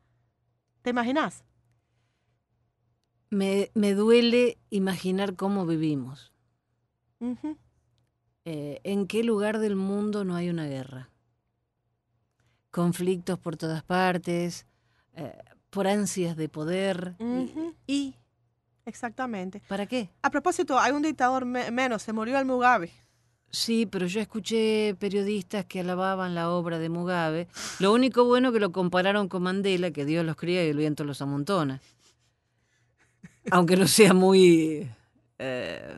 ¿Te 0.81 0.89
imaginas? 0.89 1.43
Me, 3.29 3.71
me 3.73 3.93
duele 3.93 4.57
imaginar 4.69 5.35
cómo 5.35 5.65
vivimos. 5.65 6.31
Eh, 8.45 8.79
¿En 8.83 9.07
qué 9.07 9.23
lugar 9.23 9.59
del 9.59 9.75
mundo 9.75 10.23
no 10.23 10.35
hay 10.35 10.49
una 10.49 10.65
guerra? 10.67 11.09
Conflictos 12.71 13.39
por 13.39 13.57
todas 13.57 13.83
partes, 13.83 14.65
eh, 15.15 15.35
por 15.69 15.87
ansias 15.87 16.37
de 16.37 16.47
poder. 16.49 17.15
y- 17.19 17.23
Ujú. 17.23 17.75
¿Y 17.87 18.15
Exactamente. 18.85 19.61
para 19.67 19.85
qué? 19.85 20.09
A 20.21 20.29
propósito, 20.29 20.79
hay 20.79 20.91
un 20.93 21.01
dictador 21.01 21.45
me- 21.45 21.71
menos, 21.71 22.03
se 22.03 22.13
murió 22.13 22.37
el 22.39 22.45
Mugabe. 22.45 22.91
Sí, 23.49 23.85
pero 23.85 24.05
yo 24.07 24.19
escuché 24.21 24.95
periodistas 24.99 25.65
que 25.65 25.79
alababan 25.79 26.35
la 26.35 26.49
obra 26.51 26.79
de 26.79 26.89
Mugabe. 26.89 27.47
Lo 27.79 27.93
único 27.93 28.25
bueno 28.25 28.51
que 28.51 28.59
lo 28.59 28.71
compararon 28.73 29.29
con 29.29 29.43
Mandela, 29.43 29.91
que 29.91 30.05
Dios 30.05 30.25
los 30.25 30.35
cría 30.35 30.65
y 30.65 30.69
el 30.69 30.77
viento 30.77 31.03
los 31.05 31.21
amontona. 31.21 31.81
Aunque 33.51 33.75
no 33.77 33.87
sea 33.87 34.13
muy 34.13 34.89
eh, 35.39 35.97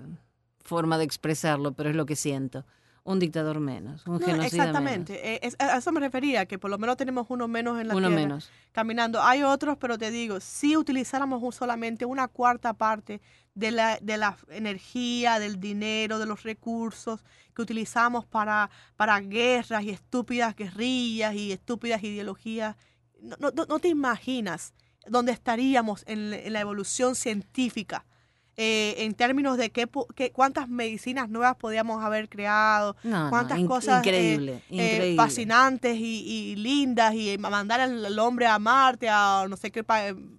forma 0.63 0.97
de 0.97 1.03
expresarlo, 1.05 1.73
pero 1.73 1.89
es 1.89 1.95
lo 1.95 2.05
que 2.05 2.15
siento. 2.15 2.65
Un 3.03 3.17
dictador 3.17 3.59
menos, 3.59 4.05
un 4.05 4.19
No, 4.19 4.19
genocida 4.19 4.45
exactamente. 4.65 5.35
Eh, 5.35 5.39
es- 5.41 5.55
a 5.59 5.77
eso 5.77 5.91
me 5.91 5.99
refería, 5.99 6.45
que 6.45 6.59
por 6.59 6.69
lo 6.69 6.77
menos 6.77 6.95
tenemos 6.97 7.25
uno 7.29 7.47
menos 7.47 7.79
en 7.81 7.87
la. 7.87 7.95
Uno 7.95 8.07
tierra. 8.09 8.21
menos. 8.21 8.51
caminando. 8.71 9.21
Hay 9.23 9.41
otros, 9.41 9.77
pero 9.79 9.97
te 9.97 10.11
digo, 10.11 10.39
si 10.39 10.77
utilizáramos 10.77 11.41
un- 11.41 11.51
solamente 11.53 12.05
una 12.05 12.27
cuarta 12.27 12.73
parte 12.73 13.19
de 13.55 13.71
la, 13.71 13.97
de 13.99 14.17
la 14.17 14.37
energía, 14.49 15.39
del 15.39 15.59
dinero, 15.59 16.19
de 16.19 16.27
los 16.27 16.43
recursos 16.43 17.23
que 17.55 17.61
utilizamos 17.63 18.25
para, 18.25 18.69
para 18.95 19.19
guerras 19.21 19.83
y 19.83 19.89
estúpidas 19.89 20.55
guerrillas 20.55 21.33
y 21.33 21.51
estúpidas 21.51 22.03
ideologías, 22.03 22.75
no- 23.21 23.49
no 23.67 23.79
te 23.79 23.87
imaginas 23.87 24.73
dónde 25.09 25.31
estaríamos 25.31 26.03
en, 26.07 26.31
la- 26.31 26.37
en 26.39 26.53
la 26.53 26.59
evolución 26.61 27.15
científica. 27.15 28.05
eh, 28.61 29.05
en 29.05 29.13
términos 29.13 29.55
de 29.57 29.69
qué, 29.71 29.87
cuántas 30.33 30.67
medicinas 30.67 31.29
nuevas 31.29 31.55
podíamos 31.55 32.03
haber 32.03 32.27
creado, 32.27 32.97
No, 33.03 33.29
cuántas 33.29 33.57
cosas 33.63 34.05
eh, 34.05 34.09
increíble, 34.09 34.53
eh, 34.55 34.63
increíble. 34.71 35.15
fascinantes 35.15 35.95
y, 35.95 36.25
y 36.27 36.55
lindas 36.57 37.13
y 37.15 37.37
mandar 37.37 37.79
al, 37.79 38.19
hombre 38.19 38.47
a 38.47 38.59
Marte, 38.59 39.07
a 39.09 39.45
no 39.49 39.55
sé 39.55 39.71
qué 39.71 39.81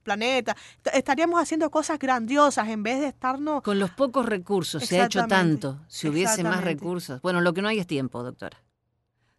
planeta. 0.03 0.55
Est- 0.85 0.95
Estaríamos 0.97 1.41
haciendo 1.41 1.71
cosas 1.71 1.99
grandiosas 1.99 2.69
en 2.69 2.83
vez 2.83 3.01
de 3.01 3.07
estarnos... 3.07 3.63
Con 3.63 3.79
los 3.79 3.91
pocos 3.93 4.27
recursos 4.27 4.85
se 4.85 5.01
ha 5.01 5.07
hecho 5.07 5.27
tanto. 5.27 5.81
Si 5.89 6.07
hubiese 6.07 6.43
más 6.45 6.63
recursos. 6.63 7.23
Bueno, 7.23 7.41
lo 7.41 7.55
que 7.55 7.63
no 7.63 7.69
hay 7.69 7.79
es 7.79 7.87
tiempo, 7.87 8.23
doctora. 8.23 8.63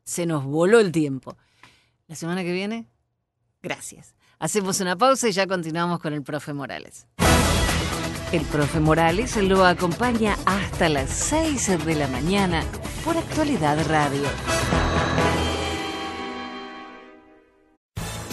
Se 0.06 0.26
nos 0.26 0.44
voló 0.44 0.80
el 0.80 0.92
tiempo. 0.92 1.38
La 2.08 2.16
semana 2.16 2.42
que 2.42 2.52
viene, 2.52 2.88
gracias. 3.62 4.16
Hacemos 4.42 4.80
una 4.80 4.96
pausa 4.96 5.30
y 5.30 5.34
ya 5.34 5.46
continuamos 5.46 6.00
con 6.00 6.14
el 6.14 6.24
profe 6.24 6.52
Morales. 6.52 7.06
El 8.32 8.42
profe 8.46 8.80
Morales 8.80 9.38
lo 9.38 9.64
acompaña 9.64 10.36
hasta 10.48 10.90
las 10.90 11.12
6 11.12 11.86
de 11.86 11.94
la 11.94 12.08
mañana 12.08 12.64
por 13.06 13.16
Actualidad 13.18 13.78
Radio. 13.88 14.24